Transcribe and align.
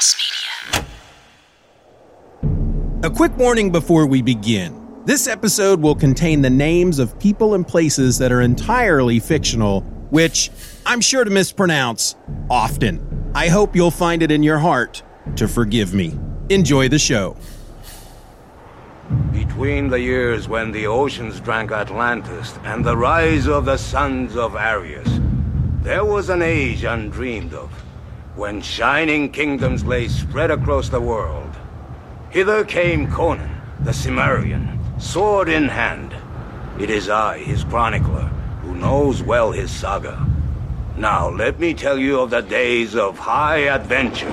Media. 0.00 0.86
A 3.02 3.10
quick 3.10 3.36
warning 3.36 3.70
before 3.70 4.06
we 4.06 4.22
begin. 4.22 5.02
This 5.04 5.26
episode 5.26 5.80
will 5.80 5.94
contain 5.94 6.40
the 6.40 6.48
names 6.48 6.98
of 6.98 7.18
people 7.18 7.52
and 7.54 7.68
places 7.68 8.16
that 8.18 8.32
are 8.32 8.40
entirely 8.40 9.20
fictional, 9.20 9.82
which 10.08 10.50
I'm 10.86 11.02
sure 11.02 11.24
to 11.24 11.30
mispronounce 11.30 12.16
often. 12.48 13.30
I 13.34 13.48
hope 13.48 13.76
you'll 13.76 13.90
find 13.90 14.22
it 14.22 14.30
in 14.30 14.42
your 14.42 14.58
heart 14.58 15.02
to 15.36 15.46
forgive 15.46 15.92
me. 15.92 16.18
Enjoy 16.48 16.88
the 16.88 16.98
show. 16.98 17.36
Between 19.32 19.88
the 19.88 20.00
years 20.00 20.48
when 20.48 20.72
the 20.72 20.86
oceans 20.86 21.40
drank 21.40 21.72
Atlantis 21.72 22.54
and 22.64 22.84
the 22.84 22.96
rise 22.96 23.46
of 23.46 23.66
the 23.66 23.76
sons 23.76 24.34
of 24.34 24.52
Aryas, 24.52 25.08
there 25.82 26.04
was 26.06 26.30
an 26.30 26.40
age 26.40 26.84
undreamed 26.84 27.52
of, 27.54 27.70
when 28.40 28.62
shining 28.62 29.30
kingdoms 29.30 29.84
lay 29.84 30.08
spread 30.08 30.50
across 30.50 30.88
the 30.88 30.98
world. 30.98 31.54
Hither 32.30 32.64
came 32.64 33.06
Conan, 33.06 33.60
the 33.80 33.92
Cimmerian, 33.92 34.80
sword 34.98 35.50
in 35.50 35.68
hand. 35.68 36.16
It 36.80 36.88
is 36.88 37.10
I, 37.10 37.36
his 37.40 37.64
chronicler, 37.64 38.30
who 38.62 38.74
knows 38.74 39.22
well 39.22 39.52
his 39.52 39.70
saga. 39.70 40.26
Now 40.96 41.28
let 41.28 41.60
me 41.60 41.74
tell 41.74 41.98
you 41.98 42.18
of 42.18 42.30
the 42.30 42.40
days 42.40 42.96
of 42.96 43.18
high 43.18 43.68
adventure. 43.68 44.32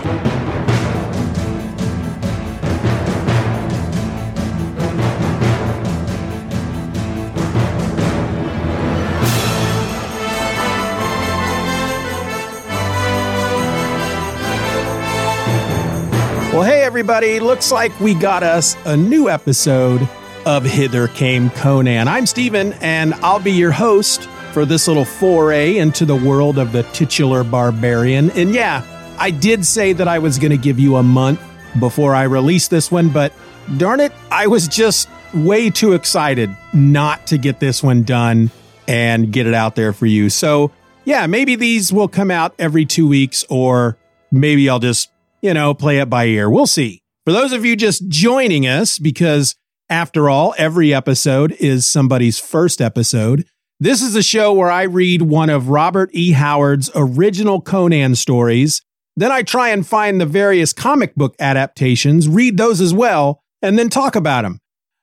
Everybody. 16.98 17.40
Looks 17.40 17.72
like 17.72 18.00
we 18.00 18.16
got 18.16 18.42
us 18.42 18.76
a 18.86 18.98
new 18.98 19.30
episode 19.30 20.10
of 20.48 20.66
Hither 20.66 21.08
Came 21.08 21.52
Conan. 21.52 22.08
I'm 22.08 22.26
Steven, 22.26 22.74
and 22.82 23.14
I'll 23.22 23.40
be 23.40 23.52
your 23.52 23.70
host 23.70 24.24
for 24.52 24.66
this 24.66 24.88
little 24.88 25.06
foray 25.06 25.78
into 25.78 26.06
the 26.06 26.16
world 26.16 26.58
of 26.58 26.72
the 26.72 26.82
titular 26.94 27.44
barbarian. 27.44 28.32
And 28.32 28.52
yeah, 28.52 28.84
I 29.20 29.30
did 29.30 29.64
say 29.64 29.94
that 29.94 30.08
I 30.08 30.18
was 30.18 30.40
going 30.40 30.50
to 30.50 30.58
give 30.58 30.80
you 30.80 30.96
a 30.96 31.04
month 31.04 31.40
before 31.80 32.16
I 32.16 32.24
release 32.24 32.68
this 32.68 32.92
one, 32.92 33.10
but 33.10 33.32
darn 33.78 34.00
it, 34.00 34.12
I 34.32 34.48
was 34.48 34.68
just 34.68 35.08
way 35.36 35.70
too 35.70 35.94
excited 35.94 36.50
not 36.74 37.28
to 37.28 37.38
get 37.38 37.60
this 37.60 37.84
one 37.84 38.02
done 38.02 38.50
and 38.88 39.32
get 39.32 39.46
it 39.46 39.54
out 39.54 39.76
there 39.76 39.94
for 39.94 40.08
you. 40.08 40.32
So, 40.32 40.72
yeah, 41.06 41.28
maybe 41.28 41.56
these 41.56 41.94
will 41.94 42.08
come 42.08 42.32
out 42.32 42.56
every 42.58 42.88
two 42.88 43.08
weeks, 43.08 43.46
or 43.52 44.00
maybe 44.32 44.68
I'll 44.68 44.80
just 44.80 45.12
you 45.42 45.54
know, 45.54 45.74
play 45.74 46.00
it 46.00 46.10
by 46.10 46.26
ear. 46.26 46.50
We'll 46.50 46.68
see. 46.68 47.02
For 47.26 47.34
those 47.34 47.52
of 47.52 47.66
you 47.66 47.76
just 47.76 48.08
joining 48.08 48.66
us, 48.66 49.00
because 49.00 49.56
after 49.90 50.30
all, 50.30 50.54
every 50.58 50.94
episode 50.94 51.52
is 51.54 51.86
somebody's 51.86 52.40
first 52.40 52.82
episode. 52.82 53.46
This 53.80 54.02
is 54.02 54.16
a 54.16 54.24
show 54.24 54.54
where 54.54 54.72
I 54.72 54.84
read 54.84 55.22
one 55.22 55.50
of 55.50 55.70
Robert 55.70 56.10
E. 56.12 56.32
Howard's 56.32 56.90
original 56.96 57.62
Conan 57.62 58.16
stories. 58.16 58.82
Then 59.16 59.32
I 59.32 59.44
try 59.44 59.70
and 59.70 59.86
find 59.86 60.20
the 60.20 60.26
various 60.26 60.74
comic 60.74 61.16
book 61.16 61.36
adaptations, 61.40 62.28
read 62.28 62.58
those 62.58 62.82
as 62.82 62.94
well, 62.94 63.42
and 63.62 63.78
then 63.80 63.90
talk 63.90 64.16
about 64.16 64.42
them. 64.42 64.60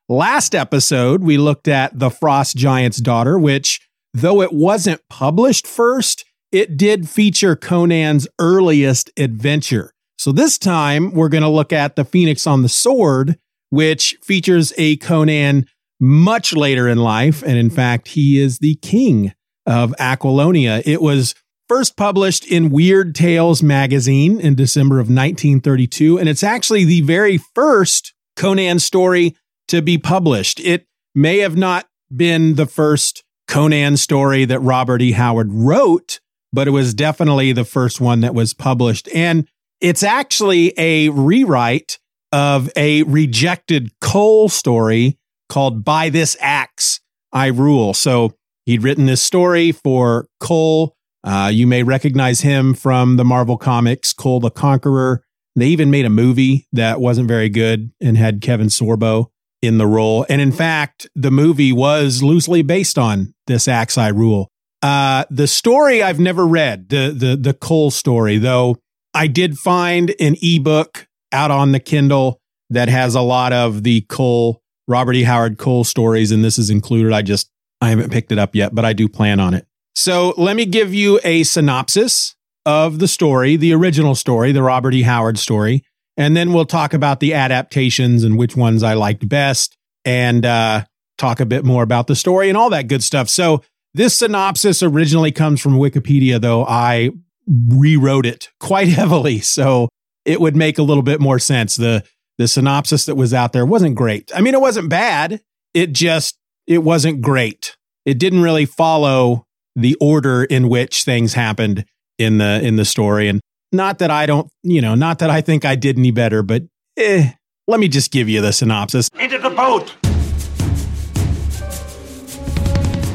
Last 0.08 0.54
episode, 0.54 1.22
we 1.22 1.38
looked 1.38 1.66
at 1.66 1.98
The 1.98 2.10
Frost 2.10 2.56
Giant's 2.56 2.98
Daughter, 2.98 3.38
which, 3.38 3.80
though 4.12 4.42
it 4.42 4.52
wasn't 4.52 5.00
published 5.08 5.66
first, 5.66 6.26
it 6.52 6.76
did 6.76 7.08
feature 7.08 7.56
Conan's 7.56 8.28
earliest 8.38 9.10
adventure. 9.16 9.93
So 10.18 10.32
this 10.32 10.58
time 10.58 11.12
we're 11.12 11.28
going 11.28 11.42
to 11.42 11.48
look 11.48 11.72
at 11.72 11.96
the 11.96 12.04
Phoenix 12.04 12.46
on 12.46 12.62
the 12.62 12.68
Sword, 12.68 13.38
which 13.70 14.16
features 14.22 14.72
a 14.76 14.96
Conan 14.96 15.66
much 16.00 16.52
later 16.52 16.88
in 16.88 16.98
life. 16.98 17.42
And 17.42 17.56
in 17.56 17.70
fact, 17.70 18.08
he 18.08 18.38
is 18.38 18.58
the 18.58 18.76
king 18.76 19.32
of 19.66 19.94
Aquilonia. 19.98 20.82
It 20.84 21.00
was 21.00 21.34
first 21.68 21.96
published 21.96 22.46
in 22.46 22.70
Weird 22.70 23.14
Tales 23.14 23.62
magazine 23.62 24.38
in 24.38 24.54
December 24.54 24.96
of 24.96 25.06
1932. 25.06 26.18
And 26.18 26.28
it's 26.28 26.42
actually 26.42 26.84
the 26.84 27.00
very 27.00 27.38
first 27.38 28.12
Conan 28.36 28.78
story 28.78 29.36
to 29.68 29.80
be 29.80 29.96
published. 29.98 30.60
It 30.60 30.86
may 31.14 31.38
have 31.38 31.56
not 31.56 31.86
been 32.14 32.54
the 32.56 32.66
first 32.66 33.24
Conan 33.48 33.96
story 33.96 34.44
that 34.44 34.60
Robert 34.60 35.02
E. 35.02 35.12
Howard 35.12 35.52
wrote, 35.52 36.20
but 36.52 36.68
it 36.68 36.72
was 36.72 36.94
definitely 36.94 37.52
the 37.52 37.64
first 37.64 38.00
one 38.00 38.20
that 38.20 38.34
was 38.34 38.54
published. 38.54 39.08
And 39.14 39.48
it's 39.84 40.02
actually 40.02 40.72
a 40.78 41.10
rewrite 41.10 41.98
of 42.32 42.70
a 42.74 43.02
rejected 43.02 43.90
Kull 44.00 44.48
story 44.48 45.18
called 45.50 45.84
By 45.84 46.08
This 46.08 46.38
Axe 46.40 47.00
I 47.32 47.48
Rule. 47.48 47.92
So 47.92 48.32
he'd 48.64 48.82
written 48.82 49.04
this 49.04 49.22
story 49.22 49.72
for 49.72 50.26
Kull. 50.40 50.96
Uh, 51.22 51.50
you 51.52 51.66
may 51.66 51.82
recognize 51.82 52.40
him 52.40 52.72
from 52.72 53.18
the 53.18 53.26
Marvel 53.26 53.58
Comics, 53.58 54.14
Kull 54.14 54.40
the 54.40 54.50
Conqueror. 54.50 55.22
They 55.54 55.66
even 55.66 55.90
made 55.90 56.06
a 56.06 56.10
movie 56.10 56.66
that 56.72 56.98
wasn't 56.98 57.28
very 57.28 57.50
good 57.50 57.92
and 58.00 58.16
had 58.16 58.40
Kevin 58.40 58.68
Sorbo 58.68 59.26
in 59.60 59.76
the 59.76 59.86
role. 59.86 60.24
And 60.30 60.40
in 60.40 60.50
fact, 60.50 61.10
the 61.14 61.30
movie 61.30 61.72
was 61.72 62.22
loosely 62.22 62.62
based 62.62 62.96
on 62.96 63.34
this 63.46 63.68
Axe 63.68 63.98
I 63.98 64.08
Rule. 64.08 64.50
Uh, 64.80 65.26
the 65.30 65.46
story 65.46 66.02
I've 66.02 66.20
never 66.20 66.46
read, 66.46 66.88
the 66.88 67.14
the 67.14 67.36
the 67.36 67.54
Kull 67.54 67.90
story, 67.90 68.38
though 68.38 68.78
I 69.14 69.28
did 69.28 69.56
find 69.58 70.14
an 70.18 70.36
ebook 70.42 71.06
out 71.32 71.50
on 71.50 71.72
the 71.72 71.80
Kindle 71.80 72.40
that 72.70 72.88
has 72.88 73.14
a 73.14 73.20
lot 73.20 73.52
of 73.52 73.82
the 73.84 74.02
Kull, 74.08 74.60
Robert 74.88 75.14
E. 75.14 75.22
Howard 75.22 75.58
Kull 75.58 75.84
stories, 75.84 76.32
and 76.32 76.44
this 76.44 76.58
is 76.58 76.70
included. 76.70 77.12
I 77.12 77.22
just, 77.22 77.50
I 77.80 77.90
haven't 77.90 78.10
picked 78.10 78.32
it 78.32 78.38
up 78.38 78.54
yet, 78.54 78.74
but 78.74 78.84
I 78.84 78.92
do 78.92 79.08
plan 79.08 79.38
on 79.38 79.54
it. 79.54 79.66
So 79.94 80.34
let 80.36 80.56
me 80.56 80.66
give 80.66 80.92
you 80.92 81.20
a 81.22 81.44
synopsis 81.44 82.34
of 82.66 82.98
the 82.98 83.06
story, 83.06 83.56
the 83.56 83.72
original 83.72 84.14
story, 84.14 84.50
the 84.50 84.62
Robert 84.62 84.94
E. 84.94 85.02
Howard 85.02 85.38
story, 85.38 85.84
and 86.16 86.36
then 86.36 86.52
we'll 86.52 86.66
talk 86.66 86.94
about 86.94 87.20
the 87.20 87.34
adaptations 87.34 88.24
and 88.24 88.36
which 88.36 88.56
ones 88.56 88.82
I 88.82 88.94
liked 88.94 89.28
best 89.28 89.76
and 90.04 90.44
uh, 90.44 90.84
talk 91.18 91.40
a 91.40 91.46
bit 91.46 91.64
more 91.64 91.82
about 91.82 92.06
the 92.06 92.16
story 92.16 92.48
and 92.48 92.58
all 92.58 92.70
that 92.70 92.88
good 92.88 93.02
stuff. 93.02 93.28
So 93.28 93.62
this 93.92 94.16
synopsis 94.16 94.82
originally 94.82 95.30
comes 95.30 95.60
from 95.60 95.74
Wikipedia, 95.74 96.40
though 96.40 96.64
I 96.64 97.10
rewrote 97.46 98.26
it 98.26 98.50
quite 98.60 98.88
heavily. 99.00 99.40
So 99.40 99.88
it 100.24 100.40
would 100.40 100.56
make 100.56 100.78
a 100.78 100.82
little 100.82 101.02
bit 101.02 101.20
more 101.20 101.38
sense. 101.38 101.76
The 101.76 102.04
the 102.36 102.48
synopsis 102.48 103.06
that 103.06 103.14
was 103.14 103.32
out 103.32 103.52
there 103.52 103.64
wasn't 103.64 103.94
great. 103.94 104.32
I 104.34 104.40
mean, 104.40 104.54
it 104.54 104.60
wasn't 104.60 104.88
bad. 104.88 105.40
It 105.72 105.92
just 105.92 106.36
it 106.66 106.78
wasn't 106.78 107.20
great. 107.20 107.76
It 108.04 108.18
didn't 108.18 108.42
really 108.42 108.66
follow 108.66 109.46
the 109.76 109.96
order 110.00 110.44
in 110.44 110.68
which 110.68 111.04
things 111.04 111.34
happened 111.34 111.84
in 112.18 112.38
the 112.38 112.60
in 112.62 112.76
the 112.76 112.84
story. 112.84 113.28
And 113.28 113.40
not 113.72 113.98
that 113.98 114.10
I 114.10 114.26
don't, 114.26 114.50
you 114.62 114.80
know, 114.80 114.94
not 114.94 115.18
that 115.20 115.30
I 115.30 115.40
think 115.40 115.64
I 115.64 115.74
did 115.76 115.98
any 115.98 116.10
better, 116.10 116.42
but 116.42 116.62
eh, 116.96 117.30
let 117.66 117.80
me 117.80 117.88
just 117.88 118.10
give 118.10 118.28
you 118.28 118.40
the 118.40 118.52
synopsis. 118.52 119.08
Into 119.18 119.38
the 119.38 119.50
boat! 119.50 119.94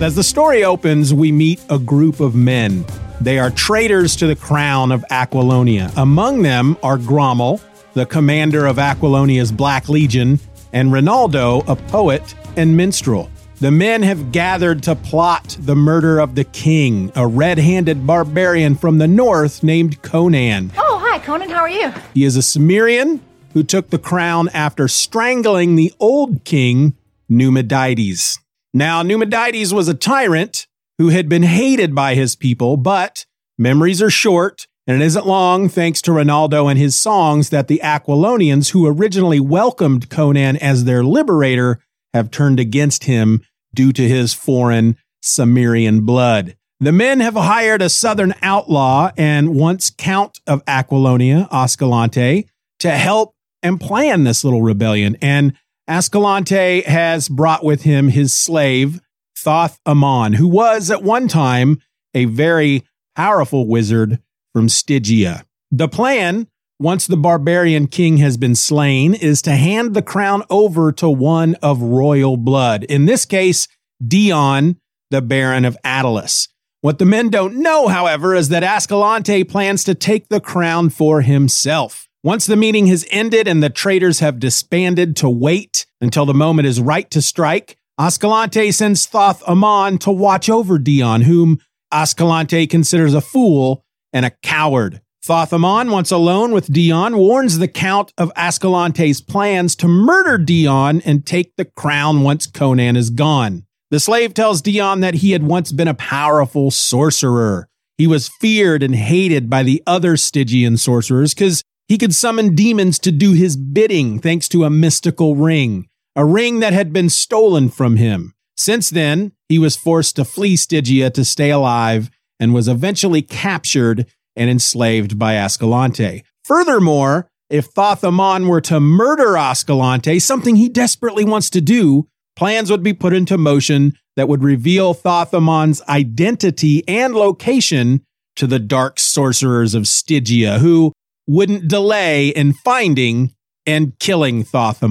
As 0.01 0.16
the 0.16 0.23
story 0.23 0.63
opens, 0.63 1.13
we 1.13 1.31
meet 1.31 1.62
a 1.69 1.78
group 1.78 2.22
of 2.22 2.34
men 2.34 2.85
they 3.22 3.40
are 3.40 3.50
traitors 3.50 4.16
to 4.18 4.28
the 4.28 4.35
crown 4.35 4.91
of 4.91 5.03
Aquilonia. 5.12 5.91
Among 5.97 6.41
them 6.41 6.78
are 6.84 6.97
Gromel, 6.97 7.62
the 7.94 8.06
commander 8.06 8.66
of 8.66 8.78
Aquilonia's 8.78 9.52
Black 9.52 9.90
Legion, 9.90 10.40
and 10.72 10.94
Rinaldo, 10.94 11.62
a 11.68 11.75
poet 11.75 12.35
and 12.56 12.78
minstrel. 12.78 13.30
The 13.59 13.72
men 13.72 14.03
have 14.03 14.31
gathered 14.31 14.84
to 14.84 14.96
plot 14.96 15.57
the 15.59 15.75
murder 15.75 16.19
of 16.19 16.35
the 16.35 16.46
king, 16.46 17.12
a 17.16 17.28
red 17.28 17.57
handed 17.57 18.07
barbarian 18.07 18.75
from 18.75 19.00
the 19.00 19.07
north 19.07 19.63
named 19.63 20.01
Conan. 20.01 20.72
Oh, 20.77 20.98
hi, 21.04 21.19
Conan. 21.19 21.50
How 21.50 21.62
are 21.62 21.69
you? 21.69 21.92
He 22.13 22.24
is 22.24 22.38
a 22.38 22.42
Cimmerian 22.42 23.19
who 23.54 23.63
took 23.63 23.89
the 23.89 24.00
crown 24.00 24.48
after 24.54 24.88
strangling 24.88 25.75
the 25.75 25.92
old 26.00 26.45
king, 26.45 26.95
Numedides. 27.30 28.39
Now, 28.74 29.04
Numedides 29.04 29.74
was 29.74 29.89
a 29.89 29.94
tyrant 29.94 30.68
who 31.00 31.10
had 31.10 31.28
been 31.28 31.44
hated 31.44 31.96
by 31.96 32.13
his 32.13 32.36
people, 32.36 32.78
but 32.78 33.25
memories 33.57 34.01
are 34.01 34.12
short, 34.12 34.68
and 34.86 35.01
it 35.01 35.06
isn't 35.06 35.25
long, 35.25 35.68
thanks 35.69 36.01
to 36.04 36.12
Ronaldo 36.12 36.69
and 36.69 36.78
his 36.78 36.96
songs, 36.96 37.50
that 37.50 37.68
the 37.68 37.81
Aquilonians, 37.84 38.72
who 38.72 38.86
originally 38.86 39.40
welcomed 39.40 40.10
Conan 40.10 40.57
as 40.57 40.84
their 40.84 41.04
liberator, 41.04 41.80
have 42.13 42.30
turned 42.30 42.60
against 42.60 43.06
him 43.06 43.42
due 43.74 43.94
to 43.94 44.07
his 44.07 44.34
foreign 44.34 44.98
Cimmerian 45.22 46.06
blood. 46.06 46.56
The 46.81 46.92
men 46.92 47.19
have 47.19 47.36
hired 47.36 47.81
a 47.81 47.90
southern 47.90 48.34
outlaw 48.42 49.12
and 49.18 49.56
once 49.56 49.90
count 49.90 50.40
of 50.48 50.63
Aquilonia, 50.66 51.48
Ascalante, 51.51 52.48
to 52.80 52.92
help 52.92 53.34
and 53.62 53.80
plan 53.80 54.24
this 54.24 54.44
little 54.44 54.62
rebellion. 54.62 55.18
And 55.22 55.54
Ascalante 55.88 56.81
has 56.81 57.30
brought 57.30 57.66
with 57.66 57.84
him 57.84 58.10
his 58.10 58.34
slave, 58.34 59.01
Thoth 59.39 59.80
Amon, 59.86 60.33
who 60.33 60.47
was 60.47 60.91
at 60.91 61.03
one 61.03 61.27
time 61.27 61.80
a 62.13 62.25
very 62.25 62.83
powerful 63.15 63.68
wizard 63.68 64.19
from 64.53 64.69
Stygia. 64.69 65.45
The 65.71 65.88
plan 65.88 66.47
once 66.80 67.07
the 67.07 67.18
barbarian 67.18 67.88
king 67.88 68.18
has 68.18 68.38
been 68.38 68.56
slain, 68.56 69.13
is 69.13 69.41
to 69.41 69.51
hand 69.51 69.94
the 69.94 70.01
crown 70.01 70.44
over 70.50 70.94
to 70.94 71.09
one 71.09 71.56
of 71.56 71.81
royal 71.81 72.38
blood. 72.38 72.86
In 72.86 73.06
this 73.06 73.25
case, 73.25 73.68
Dion, 74.06 74.77
the 75.09 75.21
Baron 75.21 75.65
of 75.65 75.77
Attalus. 75.83 76.47
What 76.80 76.97
the 76.97 77.06
men 77.06 77.30
don't 77.30 77.57
know, 77.57 77.89
however, 77.89 78.33
is 78.33 78.47
that 78.50 78.63
Ascalante 78.63 79.44
plans 79.44 79.83
to 79.83 79.94
take 79.94 80.30
the 80.30 80.39
crown 80.39 80.89
for 80.89 81.21
himself. 81.21 82.07
Once 82.24 82.45
the 82.45 82.56
meeting 82.56 82.88
has 82.88 83.06
ended 83.12 83.47
and 83.47 83.62
the 83.62 83.69
traitors 83.69 84.19
have 84.19 84.39
disbanded 84.39 85.18
to 85.18 85.30
wait 85.30 85.86
until 86.00 86.25
the 86.25 86.33
moment 86.33 86.68
is 86.68 86.80
right 86.80 87.12
to 87.12 87.21
strike, 87.21 87.77
Ascalante 88.00 88.72
sends 88.72 89.06
Thoth 89.06 89.44
Amon 89.44 89.98
to 90.00 90.12
watch 90.12 90.50
over 90.50 90.80
Dion, 90.80 91.24
whom 91.24 91.60
Ascalante 91.92 92.66
considers 92.66 93.13
a 93.13 93.19
fool 93.19 93.84
and 94.13 94.25
a 94.25 94.31
coward. 94.42 95.01
Thoth 95.22 95.51
Amon, 95.51 95.92
once 95.92 96.10
alone 96.10 96.54
with 96.54 96.72
Dion, 96.72 97.18
warns 97.18 97.57
the 97.57 97.68
Count 97.68 98.13
of 98.18 98.31
Ascalante's 98.38 99.19
plans 99.19 99.75
to 99.75 99.90
murder 99.90 100.38
Dion 100.38 101.01
and 101.01 101.25
take 101.25 101.57
the 101.57 101.66
crown 101.66 102.24
once 102.24 102.48
Conan 102.48 102.96
is 102.96 103.10
gone. 103.10 103.66
The 103.92 104.00
slave 104.00 104.34
tells 104.34 104.62
Dion 104.62 105.01
that 105.01 105.16
he 105.16 105.31
had 105.31 105.44
once 105.44 105.74
been 105.74 105.90
a 105.90 105.94
powerful 105.94 106.72
sorcerer. 106.72 107.68
He 107.98 108.07
was 108.07 108.30
feared 108.40 108.81
and 108.81 108.96
hated 108.96 109.50
by 109.50 109.63
the 109.63 109.84
other 109.86 110.16
Stygian 110.16 110.78
sorcerers 110.78 111.34
because 111.34 111.63
he 111.90 111.98
could 111.98 112.16
summon 112.16 112.56
demons 112.56 112.98
to 113.00 113.12
do 113.12 113.34
his 113.34 113.57
bidding 113.57 114.19
thanks 114.19 114.48
to 114.50 114.63
a 114.63 114.69
mystical 114.69 115.36
ring, 115.36 115.90
a 116.15 116.25
ring 116.25 116.59
that 116.59 116.73
had 116.73 116.91
been 116.91 117.09
stolen 117.09 117.69
from 117.69 117.95
him. 117.95 118.33
Since 118.57 118.89
then, 118.89 119.31
he 119.47 119.57
was 119.57 119.75
forced 119.75 120.15
to 120.17 120.25
flee 120.25 120.56
Stygia 120.56 121.09
to 121.11 121.23
stay 121.23 121.50
alive 121.50 122.09
and 122.39 122.53
was 122.53 122.67
eventually 122.67 123.21
captured 123.21 124.06
and 124.35 124.50
enslaved 124.50 125.17
by 125.17 125.35
Ascalante. 125.35 126.23
Furthermore, 126.44 127.29
if 127.50 127.65
Thoth 127.65 128.03
Amon 128.03 128.47
were 128.47 128.61
to 128.61 128.79
murder 128.79 129.38
Ascalante, 129.38 130.19
something 130.19 130.56
he 130.56 130.69
desperately 130.69 131.25
wants 131.25 131.50
to 131.51 131.61
do, 131.61 132.07
plans 132.35 132.69
would 132.69 132.83
be 132.83 132.94
put 132.94 133.13
into 133.13 133.38
motion 133.38 133.94
that 134.15 134.27
would 134.27 134.44
reveal 134.44 134.94
Thoth 134.94 135.33
Amon's 135.33 135.81
identity 135.89 136.88
and 136.88 137.15
location 137.15 138.01
to 138.35 138.47
the 138.47 138.59
dark 138.59 139.00
sorcerers 139.00 139.73
of 139.73 139.88
Stygia, 139.88 140.59
who 140.59 140.94
wouldn't 141.27 141.67
delay 141.67 142.29
in 142.29 142.53
finding 142.53 143.33
and 143.65 143.97
killing 144.00 144.44
Thoth 144.44 144.83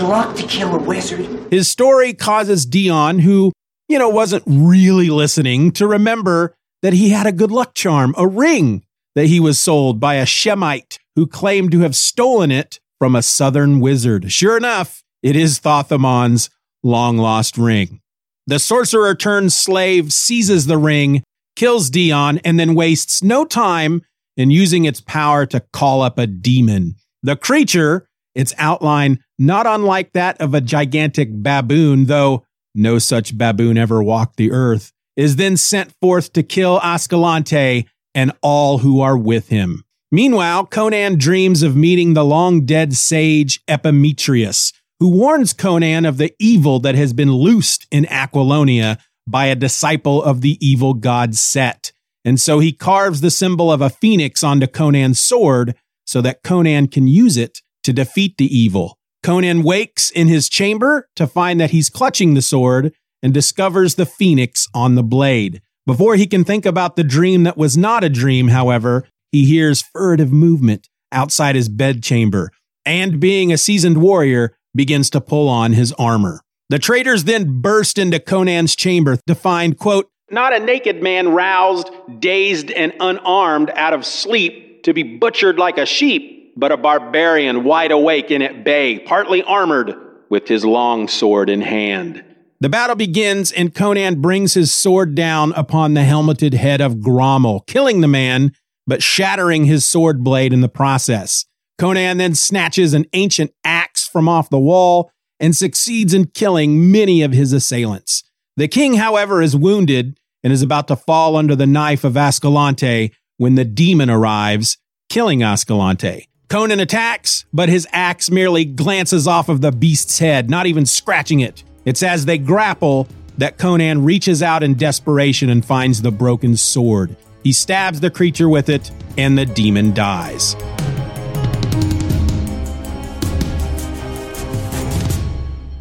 Luck 0.00 0.36
to 0.36 0.46
kill 0.46 0.74
a 0.74 0.78
wizard. 0.78 1.26
His 1.50 1.70
story 1.70 2.14
causes 2.14 2.66
Dion, 2.66 3.20
who, 3.20 3.52
you 3.88 3.98
know, 3.98 4.08
wasn't 4.08 4.44
really 4.46 5.10
listening, 5.10 5.72
to 5.72 5.86
remember 5.86 6.54
that 6.82 6.92
he 6.92 7.10
had 7.10 7.26
a 7.26 7.32
good 7.32 7.50
luck 7.50 7.74
charm, 7.74 8.14
a 8.16 8.26
ring 8.26 8.84
that 9.14 9.26
he 9.26 9.40
was 9.40 9.58
sold 9.58 9.98
by 9.98 10.14
a 10.14 10.26
Shemite 10.26 10.98
who 11.14 11.26
claimed 11.26 11.72
to 11.72 11.80
have 11.80 11.96
stolen 11.96 12.50
it 12.50 12.78
from 12.98 13.16
a 13.16 13.22
southern 13.22 13.80
wizard. 13.80 14.30
Sure 14.30 14.56
enough, 14.56 15.02
it 15.22 15.34
is 15.34 15.58
Thoth 15.58 15.90
Amon's 15.90 16.50
long 16.82 17.16
lost 17.16 17.58
ring. 17.58 18.00
The 18.46 18.58
sorcerer 18.58 19.14
turned 19.14 19.52
slave 19.52 20.12
seizes 20.12 20.66
the 20.66 20.78
ring, 20.78 21.22
kills 21.56 21.90
Dion, 21.90 22.38
and 22.44 22.60
then 22.60 22.74
wastes 22.74 23.22
no 23.22 23.44
time 23.44 24.02
in 24.36 24.50
using 24.50 24.84
its 24.84 25.00
power 25.00 25.46
to 25.46 25.60
call 25.72 26.02
up 26.02 26.18
a 26.18 26.26
demon. 26.26 26.94
The 27.22 27.36
creature, 27.36 28.06
its 28.34 28.54
outline 28.58 29.20
not 29.38 29.66
unlike 29.66 30.12
that 30.12 30.40
of 30.40 30.54
a 30.54 30.60
gigantic 30.60 31.28
baboon, 31.32 32.06
though 32.06 32.44
no 32.74 32.98
such 32.98 33.36
baboon 33.36 33.78
ever 33.78 34.02
walked 34.02 34.36
the 34.36 34.52
earth, 34.52 34.92
is 35.16 35.36
then 35.36 35.56
sent 35.56 35.92
forth 36.00 36.32
to 36.34 36.42
kill 36.42 36.80
Ascalante 36.82 37.86
and 38.14 38.32
all 38.42 38.78
who 38.78 39.00
are 39.00 39.16
with 39.16 39.48
him. 39.48 39.84
Meanwhile, 40.12 40.66
Conan 40.66 41.18
dreams 41.18 41.62
of 41.62 41.76
meeting 41.76 42.14
the 42.14 42.24
long 42.24 42.64
dead 42.64 42.94
sage 42.94 43.60
Epimetheus, 43.66 44.72
who 45.00 45.10
warns 45.10 45.52
Conan 45.52 46.04
of 46.04 46.16
the 46.16 46.32
evil 46.38 46.78
that 46.80 46.94
has 46.94 47.12
been 47.12 47.32
loosed 47.32 47.86
in 47.90 48.04
Aquilonia 48.06 48.98
by 49.26 49.46
a 49.46 49.56
disciple 49.56 50.22
of 50.22 50.40
the 50.40 50.56
evil 50.66 50.94
god 50.94 51.34
Set. 51.34 51.92
And 52.24 52.40
so 52.40 52.58
he 52.58 52.72
carves 52.72 53.20
the 53.20 53.30
symbol 53.30 53.70
of 53.70 53.80
a 53.80 53.90
phoenix 53.90 54.42
onto 54.42 54.66
Conan's 54.66 55.20
sword 55.20 55.74
so 56.06 56.20
that 56.22 56.42
Conan 56.42 56.88
can 56.88 57.06
use 57.06 57.36
it 57.36 57.62
to 57.82 57.92
defeat 57.92 58.36
the 58.36 58.56
evil. 58.56 58.95
Conan 59.22 59.62
wakes 59.62 60.10
in 60.10 60.28
his 60.28 60.48
chamber 60.48 61.08
to 61.16 61.26
find 61.26 61.60
that 61.60 61.70
he's 61.70 61.90
clutching 61.90 62.34
the 62.34 62.42
sword 62.42 62.92
and 63.22 63.34
discovers 63.34 63.94
the 63.94 64.06
phoenix 64.06 64.68
on 64.74 64.94
the 64.94 65.02
blade. 65.02 65.60
Before 65.86 66.16
he 66.16 66.26
can 66.26 66.44
think 66.44 66.66
about 66.66 66.96
the 66.96 67.04
dream 67.04 67.44
that 67.44 67.56
was 67.56 67.76
not 67.76 68.04
a 68.04 68.08
dream, 68.08 68.48
however, 68.48 69.06
he 69.32 69.44
hears 69.46 69.82
furtive 69.82 70.32
movement 70.32 70.88
outside 71.12 71.54
his 71.54 71.68
bedchamber 71.68 72.50
and, 72.84 73.20
being 73.20 73.52
a 73.52 73.58
seasoned 73.58 74.00
warrior, 74.00 74.56
begins 74.74 75.10
to 75.10 75.20
pull 75.20 75.48
on 75.48 75.72
his 75.72 75.92
armor. 75.92 76.40
The 76.68 76.78
traitors 76.78 77.24
then 77.24 77.60
burst 77.60 77.98
into 77.98 78.18
Conan's 78.18 78.74
chamber 78.74 79.18
to 79.26 79.34
find, 79.34 79.78
quote, 79.78 80.10
not 80.30 80.52
a 80.52 80.58
naked 80.58 81.02
man 81.02 81.28
roused, 81.28 81.88
dazed, 82.18 82.72
and 82.72 82.92
unarmed 82.98 83.70
out 83.70 83.92
of 83.92 84.04
sleep 84.04 84.82
to 84.82 84.92
be 84.92 85.04
butchered 85.04 85.58
like 85.58 85.78
a 85.78 85.86
sheep, 85.86 86.35
but 86.56 86.72
a 86.72 86.76
barbarian 86.76 87.64
wide 87.64 87.92
awake 87.92 88.30
and 88.30 88.42
at 88.42 88.64
bay, 88.64 88.98
partly 88.98 89.42
armored, 89.42 89.94
with 90.28 90.48
his 90.48 90.64
long 90.64 91.06
sword 91.06 91.48
in 91.48 91.60
hand. 91.60 92.24
The 92.58 92.68
battle 92.68 92.96
begins, 92.96 93.52
and 93.52 93.74
Conan 93.74 94.20
brings 94.20 94.54
his 94.54 94.74
sword 94.74 95.14
down 95.14 95.52
upon 95.52 95.94
the 95.94 96.02
helmeted 96.02 96.54
head 96.54 96.80
of 96.80 96.96
Gromel, 96.96 97.66
killing 97.66 98.00
the 98.00 98.08
man, 98.08 98.52
but 98.86 99.02
shattering 99.02 99.66
his 99.66 99.84
sword 99.84 100.24
blade 100.24 100.52
in 100.52 100.62
the 100.62 100.68
process. 100.68 101.44
Conan 101.78 102.16
then 102.16 102.34
snatches 102.34 102.94
an 102.94 103.04
ancient 103.12 103.52
axe 103.62 104.08
from 104.08 104.28
off 104.28 104.48
the 104.48 104.58
wall 104.58 105.10
and 105.38 105.54
succeeds 105.54 106.14
in 106.14 106.26
killing 106.28 106.90
many 106.90 107.22
of 107.22 107.32
his 107.32 107.52
assailants. 107.52 108.22
The 108.56 108.68
king, 108.68 108.94
however, 108.94 109.42
is 109.42 109.54
wounded 109.54 110.18
and 110.42 110.52
is 110.52 110.62
about 110.62 110.88
to 110.88 110.96
fall 110.96 111.36
under 111.36 111.54
the 111.54 111.66
knife 111.66 112.04
of 112.04 112.16
Ascalante 112.16 113.12
when 113.36 113.54
the 113.54 113.64
demon 113.66 114.08
arrives, 114.08 114.78
killing 115.10 115.42
Ascalante. 115.42 116.28
Conan 116.48 116.78
attacks, 116.78 117.44
but 117.52 117.68
his 117.68 117.88
axe 117.90 118.30
merely 118.30 118.64
glances 118.64 119.26
off 119.26 119.48
of 119.48 119.62
the 119.62 119.72
beast's 119.72 120.20
head, 120.20 120.48
not 120.48 120.66
even 120.66 120.86
scratching 120.86 121.40
it. 121.40 121.64
It's 121.84 122.04
as 122.04 122.24
they 122.24 122.38
grapple 122.38 123.08
that 123.38 123.58
Conan 123.58 124.04
reaches 124.04 124.44
out 124.44 124.62
in 124.62 124.74
desperation 124.74 125.50
and 125.50 125.64
finds 125.64 126.02
the 126.02 126.12
broken 126.12 126.56
sword. 126.56 127.16
He 127.42 127.52
stabs 127.52 127.98
the 127.98 128.10
creature 128.10 128.48
with 128.48 128.68
it, 128.68 128.92
and 129.18 129.36
the 129.36 129.44
demon 129.44 129.92
dies. 129.92 130.54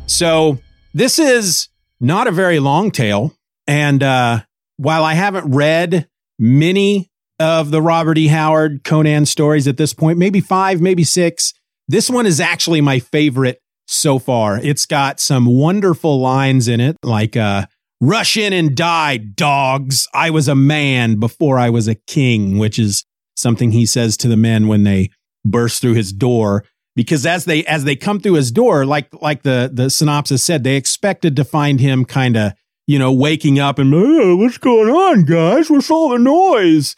So, 0.07 0.57
this 0.95 1.19
is 1.19 1.69
not 1.99 2.25
a 2.27 2.31
very 2.31 2.59
long 2.59 2.89
tale. 2.89 3.35
And 3.67 4.01
uh, 4.01 4.41
while 4.77 5.03
I 5.03 5.13
haven't 5.13 5.53
read 5.53 6.07
many 6.39 7.11
of 7.39 7.71
the 7.71 7.81
Robert 7.81 8.17
E. 8.17 8.27
Howard 8.27 8.83
Conan 8.83 9.25
stories 9.25 9.67
at 9.67 9.77
this 9.77 9.93
point, 9.93 10.17
maybe 10.17 10.41
five, 10.41 10.81
maybe 10.81 11.03
six, 11.03 11.53
this 11.87 12.09
one 12.09 12.25
is 12.25 12.39
actually 12.39 12.81
my 12.81 12.99
favorite 12.99 13.59
so 13.87 14.19
far. 14.19 14.57
It's 14.57 14.85
got 14.85 15.19
some 15.19 15.45
wonderful 15.45 16.19
lines 16.19 16.67
in 16.67 16.79
it, 16.79 16.97
like 17.03 17.37
uh, 17.37 17.65
rush 18.01 18.37
in 18.37 18.53
and 18.53 18.75
die, 18.75 19.17
dogs. 19.17 20.07
I 20.13 20.29
was 20.29 20.47
a 20.47 20.55
man 20.55 21.19
before 21.19 21.59
I 21.59 21.69
was 21.69 21.87
a 21.87 21.95
king, 21.95 22.57
which 22.57 22.79
is 22.79 23.05
something 23.35 23.71
he 23.71 23.85
says 23.85 24.17
to 24.17 24.27
the 24.27 24.37
men 24.37 24.67
when 24.67 24.83
they 24.83 25.09
burst 25.45 25.81
through 25.81 25.93
his 25.93 26.11
door 26.11 26.63
because 26.95 27.25
as 27.25 27.45
they 27.45 27.63
as 27.65 27.83
they 27.83 27.95
come 27.95 28.19
through 28.19 28.33
his 28.33 28.51
door 28.51 28.85
like 28.85 29.07
like 29.21 29.43
the 29.43 29.69
the 29.71 29.89
synopsis 29.89 30.43
said 30.43 30.63
they 30.63 30.75
expected 30.75 31.35
to 31.35 31.43
find 31.43 31.79
him 31.79 32.03
kind 32.03 32.35
of 32.35 32.53
you 32.87 32.97
know 32.97 33.13
waking 33.13 33.59
up 33.59 33.77
and 33.77 33.93
oh, 33.93 34.35
what's 34.37 34.57
going 34.57 34.89
on 34.89 35.23
guys 35.23 35.69
what's 35.69 35.91
all 35.91 36.09
the 36.09 36.17
noise 36.17 36.95